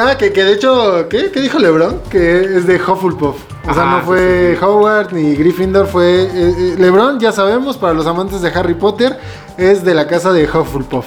Ah, 0.00 0.16
que, 0.16 0.32
que 0.32 0.44
de 0.44 0.52
hecho, 0.54 1.06
¿qué? 1.08 1.30
¿Qué 1.30 1.40
dijo 1.40 1.58
LeBron? 1.58 2.00
Que 2.10 2.40
es 2.40 2.66
de 2.66 2.76
Hufflepuff. 2.76 3.36
O 3.68 3.74
sea, 3.74 3.84
no 3.84 4.00
fue 4.02 4.52
sí, 4.52 4.56
sí. 4.58 4.64
Howard 4.64 5.12
ni 5.12 5.34
Gryffindor, 5.36 5.86
fue... 5.86 6.22
eh, 6.24 6.28
eh, 6.32 6.74
LeBron, 6.78 7.20
ya 7.20 7.30
sabemos, 7.32 7.76
para 7.76 7.94
los 7.94 8.06
amantes 8.06 8.40
de 8.42 8.48
Harry 8.48 8.74
Potter, 8.74 9.18
es 9.56 9.84
de 9.84 9.94
la 9.94 10.06
casa 10.08 10.32
de 10.32 10.44
Hufflepuff. 10.48 11.06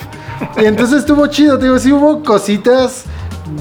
Y 0.58 0.66
entonces 0.66 1.00
estuvo 1.00 1.28
chido, 1.28 1.58
te 1.58 1.66
digo, 1.66 1.80
sí 1.80 1.92
hubo 1.92 2.24
cositas... 2.24 3.06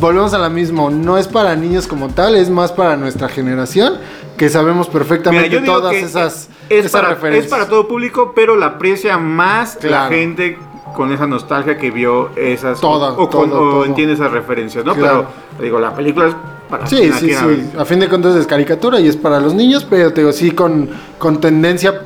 Volvemos 0.00 0.32
a 0.32 0.38
la 0.38 0.48
misma, 0.48 0.88
no 0.90 1.18
es 1.18 1.28
para 1.28 1.54
niños 1.56 1.86
como 1.86 2.08
tal, 2.08 2.36
es 2.36 2.48
más 2.48 2.72
para 2.72 2.96
nuestra 2.96 3.28
generación, 3.28 3.98
que 4.38 4.48
sabemos 4.48 4.88
perfectamente 4.88 5.60
todas 5.60 5.94
esas, 5.94 6.48
es, 6.70 6.86
esas 6.86 6.92
para, 6.92 7.08
referencias. 7.10 7.44
es 7.44 7.50
para 7.50 7.68
todo 7.68 7.86
público, 7.86 8.32
pero 8.34 8.56
la 8.56 8.66
aprecia 8.66 9.18
más 9.18 9.76
Claro. 9.78 10.10
la 10.10 10.16
gente 10.16 10.58
con 10.94 11.12
esa 11.12 11.26
nostalgia 11.26 11.76
que 11.76 11.90
vio 11.90 12.30
esas 12.36 12.80
Todo, 12.80 13.16
o, 13.18 13.28
todo, 13.28 13.42
o 13.42 13.46
todo. 13.48 13.84
entiende 13.84 14.14
esas 14.14 14.30
referencias, 14.30 14.84
¿no? 14.84 14.94
Claro. 14.94 15.26
Pero 15.56 15.62
digo, 15.62 15.78
la 15.80 15.94
película 15.94 16.28
es 16.28 16.34
para 16.68 16.86
Sí, 16.86 17.10
sí, 17.18 17.34
sí. 17.34 17.70
A 17.78 17.84
fin 17.84 18.00
de 18.00 18.08
cuentas 18.08 18.34
es 18.36 18.46
caricatura 18.46 18.98
y 19.00 19.08
es 19.08 19.16
para 19.16 19.40
los 19.40 19.52
niños, 19.54 19.86
pero 19.88 20.12
te 20.12 20.22
digo, 20.22 20.32
sí 20.32 20.52
con, 20.52 20.88
con 21.18 21.40
tendencia 21.40 22.00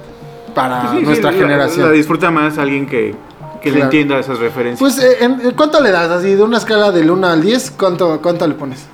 para 0.54 0.90
Sí, 0.90 0.98
sí, 0.98 1.04
nuestra 1.04 1.32
generación. 1.32 1.86
La, 1.86 1.92
disfruta 1.92 2.30
más 2.30 2.58
alguien 2.58 2.86
que, 2.86 3.14
que 3.62 3.70
le 3.70 3.80
entienda 3.80 4.18
esas 4.18 4.38
referencias. 4.38 4.78
Pues, 4.80 4.98
eh, 4.98 5.18
en 5.20 5.52
¿cuánto 5.52 5.80
le 5.80 5.90
das? 5.90 6.10
Así, 6.10 6.34
de 6.34 6.42
una 6.42 6.58
escala 6.58 6.90
del 6.90 7.10
1 7.10 7.26
al 7.26 7.40
10, 7.42 7.72
¿cuánto, 7.78 8.20
cuánto 8.20 8.46
le 8.46 8.54
pones? 8.54 8.86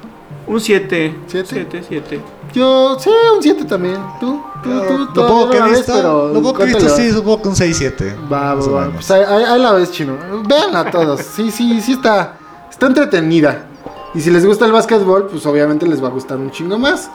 Un 0.46 0.60
7. 0.60 1.14
¿Siete? 1.26 1.48
7, 1.48 1.84
7. 1.88 2.20
Yo, 2.52 2.96
sí, 3.00 3.10
un 3.36 3.42
7 3.42 3.64
también. 3.64 3.96
Tú, 4.20 4.40
tú, 4.62 4.70
tú. 5.12 5.20
Lo 5.20 5.26
poco 5.26 5.50
que 5.50 5.58
he 5.58 5.62
visto, 5.70 5.92
pero 5.92 6.28
lo 6.28 6.42
poco 6.42 6.58
que 6.58 6.64
he 6.64 6.70
¿cuánto 6.72 6.86
visto 6.86 7.00
le 7.02 7.08
sí, 7.10 7.12
supongo 7.16 7.42
que 7.42 7.48
un 7.48 7.54
6-7. 7.54 8.14
Va, 8.32 8.54
más 8.54 8.66
o 8.66 8.72
va, 8.72 8.80
va. 8.80 8.86
menos. 8.86 8.94
Pues 9.06 9.10
ahí, 9.10 9.22
ahí- 9.26 9.44
ahí 9.44 9.60
la 9.60 9.72
ves, 9.72 9.90
chino. 9.90 10.16
Véanla 10.46 10.90
todos. 10.90 11.20
Sí, 11.20 11.50
sí, 11.50 11.80
sí 11.80 11.92
está, 11.94 12.36
está 12.70 12.86
entretenida. 12.86 13.66
Y 14.14 14.20
si 14.20 14.30
les 14.30 14.46
gusta 14.46 14.64
el 14.66 14.72
básquetbol, 14.72 15.26
pues 15.26 15.44
obviamente 15.46 15.86
les 15.86 16.02
va 16.02 16.08
a 16.08 16.10
gustar 16.10 16.38
un 16.38 16.50
chingo 16.52 16.78
más. 16.78 17.10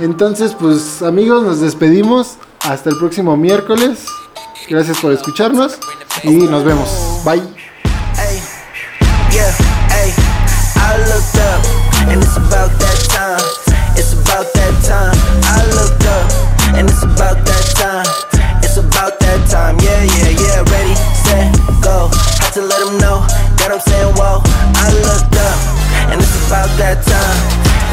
Entonces, 0.00 0.56
pues 0.58 1.02
amigos, 1.02 1.42
nos 1.44 1.60
despedimos. 1.60 2.36
Hasta 2.62 2.90
el 2.90 2.96
próximo 2.98 3.36
miércoles. 3.36 4.04
Gracias 4.68 4.98
por 5.00 5.12
escucharnos. 5.12 5.78
Y 6.24 6.30
nos 6.36 6.64
vemos. 6.64 6.88
Bye. 7.24 7.59
And 16.80 16.88
it's 16.88 17.02
about 17.02 17.36
that 17.44 17.66
time. 17.76 18.08
It's 18.64 18.78
about 18.78 19.20
that 19.20 19.40
time. 19.52 19.76
Yeah, 19.84 20.00
yeah, 20.00 20.32
yeah. 20.32 20.72
Ready, 20.72 20.96
set, 21.28 21.52
go. 21.84 22.08
Had 22.40 22.56
to 22.56 22.62
let 22.64 22.80
'em 22.88 22.96
know 22.96 23.20
that 23.60 23.68
I'm 23.68 23.82
saying 23.84 24.16
whoa. 24.16 24.40
I 24.80 24.88
looked 25.04 25.36
up, 25.36 25.58
and 26.08 26.16
it's 26.24 26.36
about 26.48 26.72
that 26.80 27.04
time. 27.04 27.40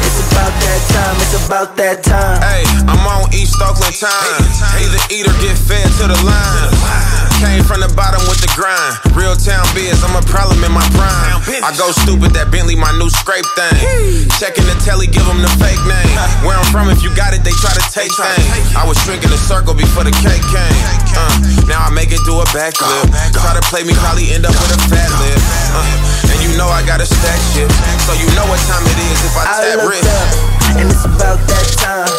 It's 0.08 0.20
about 0.32 0.52
that 0.64 0.80
time. 0.96 1.16
It's 1.20 1.36
about 1.44 1.76
that 1.76 2.02
time. 2.02 2.40
Hey, 2.40 2.64
I'm 2.88 3.04
on 3.06 3.28
East 3.34 3.60
Oakland 3.60 3.94
time. 4.00 4.40
Either 4.80 5.00
eat 5.12 5.28
or 5.28 5.36
get 5.44 5.58
fed 5.68 5.88
to 6.00 6.04
the 6.08 6.18
line. 6.24 7.17
Came 7.38 7.62
from 7.62 7.86
the 7.86 7.90
bottom 7.94 8.18
with 8.26 8.42
the 8.42 8.50
grind. 8.58 8.98
Real 9.14 9.38
town 9.38 9.62
biz, 9.70 10.02
I'm 10.02 10.18
a 10.18 10.24
problem 10.26 10.58
in 10.66 10.74
my 10.74 10.82
prime. 10.98 11.38
I 11.62 11.70
go 11.78 11.94
stupid, 11.94 12.34
that 12.34 12.50
Bentley, 12.50 12.74
my 12.74 12.90
new 12.98 13.06
scrape 13.06 13.46
thing. 13.54 14.26
Checking 14.42 14.66
the 14.66 14.74
telly, 14.82 15.06
give 15.06 15.22
them 15.22 15.38
the 15.38 15.50
fake 15.62 15.78
name. 15.86 16.18
Where 16.42 16.58
I'm 16.58 16.66
from, 16.74 16.90
if 16.90 16.98
you 17.06 17.14
got 17.14 17.38
it, 17.38 17.46
they 17.46 17.54
try 17.62 17.70
to 17.70 17.84
take 17.94 18.10
things. 18.10 18.74
I 18.74 18.82
was 18.82 18.98
shrinking 19.06 19.30
the 19.30 19.38
circle 19.38 19.70
before 19.70 20.02
the 20.02 20.10
cake 20.18 20.42
came. 20.50 20.82
Uh, 21.14 21.30
now 21.70 21.86
I 21.86 21.94
make 21.94 22.10
it 22.10 22.18
do 22.26 22.42
a 22.42 22.46
backflip. 22.50 23.06
Try 23.30 23.54
to 23.54 23.62
play 23.70 23.86
me, 23.86 23.94
probably 24.02 24.34
end 24.34 24.42
up 24.42 24.54
with 24.58 24.74
a 24.74 24.80
fat 24.90 25.10
lip. 25.22 25.38
Uh, 25.78 26.34
and 26.34 26.38
you 26.42 26.50
know 26.58 26.66
I 26.66 26.82
gotta 26.82 27.06
stack 27.06 27.38
shit. 27.54 27.70
So 28.02 28.18
you 28.18 28.26
know 28.34 28.50
what 28.50 28.58
time 28.66 28.82
it 28.82 28.98
is 28.98 29.18
if 29.22 29.34
I 29.38 29.46
I 29.46 29.54
tap 29.62 29.86
looked 29.86 30.10
up, 30.10 30.28
and 30.74 30.86
it's 30.90 31.06
about 31.06 31.38
that 31.46 31.66
time. 31.78 32.10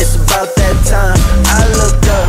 It's 0.00 0.16
about 0.16 0.48
that 0.56 0.76
time. 0.88 1.20
I 1.44 1.60
looked 1.76 2.08
up, 2.08 2.28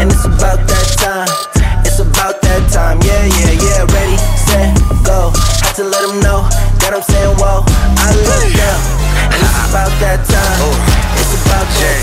and 0.00 0.08
it's 0.08 0.24
about 0.24 0.64
that 0.64 0.88
time. 0.96 1.61
About 2.02 2.42
that 2.42 2.68
time. 2.70 2.98
Yeah, 3.02 3.24
yeah, 3.38 3.52
yeah. 3.62 3.94
Ready, 3.94 4.16
set, 4.34 4.74
go. 5.04 5.30
Had 5.62 5.74
to 5.76 5.84
let 5.84 6.02
'em 6.10 6.20
know 6.20 6.42
that 6.80 6.92
I'm 6.94 7.02
saying 7.02 7.36
whoa. 7.38 7.62
I 8.02 8.10
looked 8.26 8.58
up, 8.58 8.80
and 9.32 9.40
it's 9.40 9.70
about 9.70 9.92
that 10.00 10.20
time. 10.26 10.91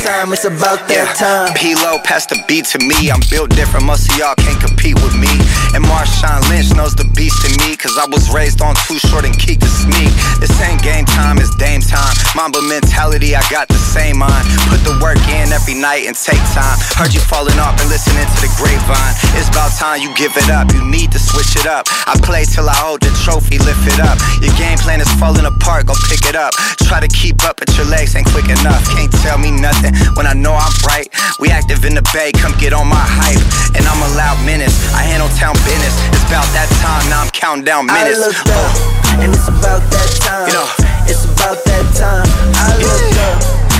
It's 0.09 0.17
about 0.17 0.25
that 0.25 0.25
time. 0.25 0.33
It's 0.33 0.45
about 0.45 0.81
that 0.89 1.07
time. 1.21 1.53
P-Lo, 1.53 2.01
pass 2.01 2.25
the 2.25 2.41
beat 2.49 2.65
to 2.73 2.81
me. 2.81 3.13
I'm 3.13 3.21
built 3.29 3.53
different, 3.53 3.85
most 3.85 4.09
of 4.09 4.17
y'all 4.17 4.33
can't 4.41 4.57
compete 4.57 4.97
with 5.05 5.13
me. 5.13 5.29
And 5.77 5.85
Marshawn 5.85 6.41
Lynch 6.49 6.73
knows 6.73 6.97
the 6.97 7.05
beast 7.13 7.37
in 7.45 7.53
me, 7.61 7.77
cause 7.77 7.93
I 7.93 8.09
was 8.09 8.25
raised 8.33 8.57
on 8.65 8.73
too 8.89 8.97
short 8.97 9.21
and 9.21 9.37
keep 9.37 9.61
the 9.61 9.69
sneak. 9.69 10.09
This 10.41 10.49
ain't 10.65 10.81
game 10.81 11.05
time, 11.05 11.37
it's 11.37 11.53
Dame 11.61 11.85
time. 11.85 12.09
Mamba 12.33 12.57
mentality, 12.65 13.37
I 13.37 13.45
got 13.53 13.69
the 13.69 13.77
same 13.77 14.17
mind. 14.17 14.49
Put 14.73 14.81
the 14.81 14.97
work 14.97 15.21
in 15.29 15.53
every 15.53 15.77
night 15.77 16.09
and 16.09 16.17
take 16.17 16.41
time. 16.57 16.77
Heard 16.97 17.13
you 17.13 17.21
falling 17.21 17.61
off 17.61 17.77
and 17.77 17.89
listening 17.93 18.25
to 18.25 18.37
the 18.41 18.49
grapevine. 18.57 19.13
It's 19.37 19.51
about 19.53 19.77
time 19.77 20.01
you 20.01 20.09
give 20.17 20.33
it 20.41 20.49
up, 20.49 20.73
you 20.73 20.81
need 20.89 21.13
to 21.13 21.21
switch 21.21 21.53
it 21.53 21.69
up. 21.69 21.85
I 22.09 22.17
play 22.25 22.49
till 22.49 22.65
I 22.65 22.73
hold 22.81 23.05
the 23.05 23.13
trophy, 23.21 23.61
lift 23.61 23.85
it 23.85 24.01
up. 24.01 24.17
Your 24.41 24.55
game 24.57 24.81
plan 24.81 25.05
is 25.05 25.11
falling 25.21 25.45
apart, 25.45 25.85
go 25.85 25.93
pick 26.09 26.25
it 26.25 26.33
up. 26.33 26.57
Try 26.89 26.97
to 26.97 27.11
keep 27.11 27.45
up, 27.45 27.61
but 27.61 27.69
your 27.77 27.85
legs 27.85 28.17
ain't 28.17 28.25
quick 28.33 28.49
enough. 28.49 28.81
Can't 28.89 29.13
tell 29.21 29.37
me 29.37 29.53
nothing 29.53 29.98
when 30.15 30.27
I 30.27 30.33
know 30.33 30.53
I'm 30.53 30.73
right. 30.85 31.07
We 31.39 31.49
active 31.49 31.85
in 31.85 31.95
the 31.95 32.05
bay, 32.13 32.31
come 32.35 32.53
get 32.59 32.73
on 32.73 32.87
my 32.87 32.99
hype. 32.99 33.41
And 33.75 33.85
I'm 33.85 34.01
a 34.01 34.09
loud 34.15 34.43
menace, 34.45 34.75
I 34.93 35.03
handle 35.03 35.29
town 35.39 35.55
business. 35.63 35.95
It's 36.11 36.25
about 36.27 36.47
that 36.55 36.69
time, 36.83 37.03
now 37.09 37.21
I'm 37.23 37.31
counting 37.31 37.65
down 37.65 37.85
minutes. 37.85 38.19
I 38.19 38.27
looked 38.27 38.49
up, 38.49 38.71
oh. 38.71 39.21
and 39.23 39.29
it's 39.33 39.47
about 39.47 39.83
that 39.91 40.09
time. 40.21 40.47
You 40.47 40.55
know. 40.55 40.69
It's 41.09 41.25
about 41.25 41.57
that 41.65 41.85
time. 41.97 42.27
I 42.53 42.77
looked 42.77 43.17
up, 43.17 43.37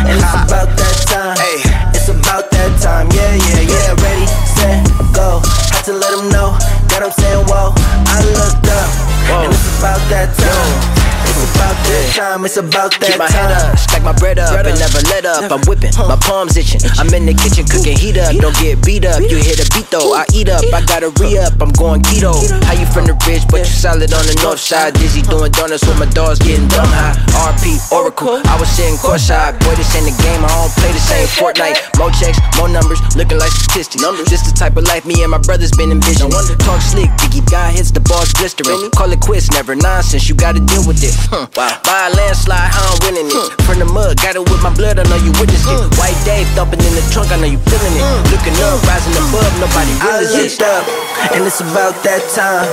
and 0.10 0.18
it's 0.18 0.34
about 0.34 0.70
that 0.74 0.96
time. 1.06 1.38
Hey. 1.38 1.62
It's 1.94 2.10
about 2.10 2.50
that 2.50 2.72
time. 2.82 3.06
Yeah, 3.14 3.36
yeah, 3.38 3.70
yeah. 3.70 4.02
Ready, 4.02 4.26
set, 4.58 4.82
go. 5.14 5.42
Had 5.70 5.86
to 5.86 5.94
let 5.94 6.12
'em 6.18 6.30
know 6.30 6.58
that 6.90 7.04
I'm 7.06 7.12
saying 7.12 7.46
whoa. 7.46 7.74
I 8.10 8.18
looked 8.34 8.66
up, 8.66 8.90
and 9.30 9.54
it's 9.54 9.78
about 9.78 10.02
that 10.10 10.34
time. 10.38 10.99
About 11.40 11.76
that 11.88 12.06
time. 12.16 12.46
It's 12.46 12.58
about 12.58 12.92
that 13.00 13.16
Keep 13.16 13.20
my 13.20 13.28
time. 13.28 13.50
head 13.50 13.72
up, 13.72 13.78
stack 13.78 14.04
my 14.04 14.14
bread 14.14 14.40
up, 14.40 14.52
and 14.54 14.78
never 14.80 15.02
let 15.10 15.26
up. 15.26 15.52
I'm 15.52 15.64
whipping, 15.66 15.92
my 15.96 16.18
palms 16.20 16.58
itching. 16.58 16.82
I'm 17.00 17.10
in 17.14 17.26
the 17.26 17.36
kitchen 17.36 17.66
cooking 17.66 17.98
heat 17.98 18.18
up. 18.18 18.36
Don't 18.36 18.56
get 18.58 18.84
beat 18.86 19.06
up. 19.06 19.22
You 19.22 19.38
hit 19.38 19.60
a 19.60 19.68
beat 19.74 19.90
though, 19.92 20.14
I 20.16 20.26
eat 20.34 20.50
up. 20.50 20.64
I 20.74 20.82
gotta 20.86 21.10
re 21.22 21.38
up. 21.40 21.56
I'm 21.62 21.72
going 21.76 22.02
keto. 22.04 22.34
How 22.66 22.74
you 22.74 22.86
from 22.90 23.06
the 23.06 23.16
ridge, 23.28 23.46
but 23.50 23.64
you 23.64 23.72
solid 23.72 24.12
on 24.14 24.26
the 24.26 24.36
north 24.44 24.60
side. 24.60 24.94
Dizzy 24.96 25.22
doing 25.22 25.52
donuts 25.52 25.86
with 25.86 25.98
my 26.00 26.10
dogs 26.12 26.40
getting 26.40 26.68
dumb 26.68 26.90
high. 26.90 27.16
RP 27.52 27.80
Oracle, 27.92 28.42
I 28.46 28.60
was 28.60 28.70
sitting 28.70 28.98
courtside. 29.00 29.60
Boy, 29.64 29.76
this 29.76 29.90
ain't 29.96 30.06
the 30.10 30.16
game. 30.24 30.44
I 30.44 30.50
don't 30.50 30.74
play 30.76 30.92
the 30.92 31.02
same 31.02 31.28
Fortnite. 31.40 31.78
More 31.98 32.12
checks, 32.12 32.40
more 32.58 32.70
numbers, 32.70 33.00
looking 33.16 33.38
like 33.38 33.52
statistics. 33.52 34.02
This 34.30 34.44
the 34.44 34.54
type 34.58 34.78
of 34.78 34.84
life 34.86 35.06
me 35.06 35.22
and 35.24 35.32
my 35.32 35.38
brothers 35.40 35.72
been 35.72 35.92
envisioning. 35.92 36.32
Talk 36.66 36.82
slick, 36.82 37.10
Biggie 37.22 37.46
guy 37.50 37.72
hits 37.72 37.92
the 37.92 38.00
balls 38.00 38.34
blistering. 38.34 38.92
Call 38.92 39.12
it 39.12 39.20
quits, 39.22 39.52
never 39.52 39.76
nonsense. 39.76 40.30
You 40.30 40.36
gotta 40.36 40.60
deal 40.60 40.86
with 40.88 41.04
it. 41.04 41.14
Huh. 41.30 41.46
Wow. 41.54 41.78
Buy 41.86 42.10
a 42.10 42.18
landslide, 42.18 42.74
how 42.74 42.90
I'm 42.90 42.98
winning 43.06 43.30
it. 43.30 43.54
From 43.62 43.78
the 43.78 43.86
mud, 43.86 44.18
got 44.18 44.34
it 44.34 44.42
with 44.42 44.66
my 44.66 44.74
blood, 44.74 44.98
I 44.98 45.06
know 45.14 45.22
you 45.22 45.30
witnessed 45.38 45.70
it. 45.70 45.78
White 46.02 46.18
Dave 46.26 46.50
thumping 46.58 46.82
in 46.82 46.94
the 46.98 47.06
trunk, 47.14 47.30
I 47.30 47.38
know 47.38 47.46
you 47.46 47.62
feeling 47.70 47.94
it. 47.94 48.06
Looking 48.34 48.58
up, 48.66 48.82
rising 48.90 49.14
above, 49.14 49.54
nobody 49.62 49.94
I 50.02 50.26
really 50.26 50.50
looked 50.50 50.66
up, 50.66 50.90
and 51.38 51.46
it's 51.46 51.62
about 51.62 51.94
that 52.02 52.26
time. 52.34 52.66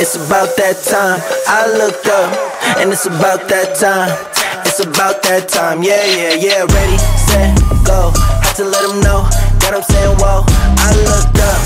It's 0.00 0.16
about 0.16 0.56
that 0.56 0.80
time. 0.88 1.20
I 1.52 1.68
looked 1.76 2.08
up, 2.08 2.32
and 2.80 2.88
it's 2.88 3.04
about 3.04 3.44
that 3.52 3.76
time. 3.76 4.08
It's 4.64 4.80
about 4.80 5.20
that 5.28 5.52
time. 5.52 5.84
Yeah, 5.84 6.00
yeah, 6.08 6.32
yeah. 6.32 6.64
Ready, 6.64 6.96
set, 7.28 7.60
go. 7.84 8.08
Had 8.40 8.56
to 8.56 8.64
let 8.64 8.88
them 8.88 9.04
know 9.04 9.28
that 9.60 9.76
I'm 9.76 9.84
saying 9.84 10.16
whoa. 10.16 10.48
I 10.48 10.96
looked 11.04 11.36
up, 11.44 11.60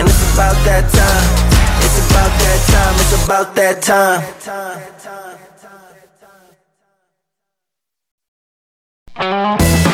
and 0.00 0.08
it's 0.08 0.24
about 0.32 0.56
that 0.64 0.88
time. 0.88 1.28
It's 1.84 2.00
about 2.08 2.32
that 2.32 2.60
time. 2.72 2.94
It's 2.96 3.12
about 3.28 3.48
that 3.60 3.76
time. 3.84 5.41
Thank 9.14 9.86
you. 9.86 9.91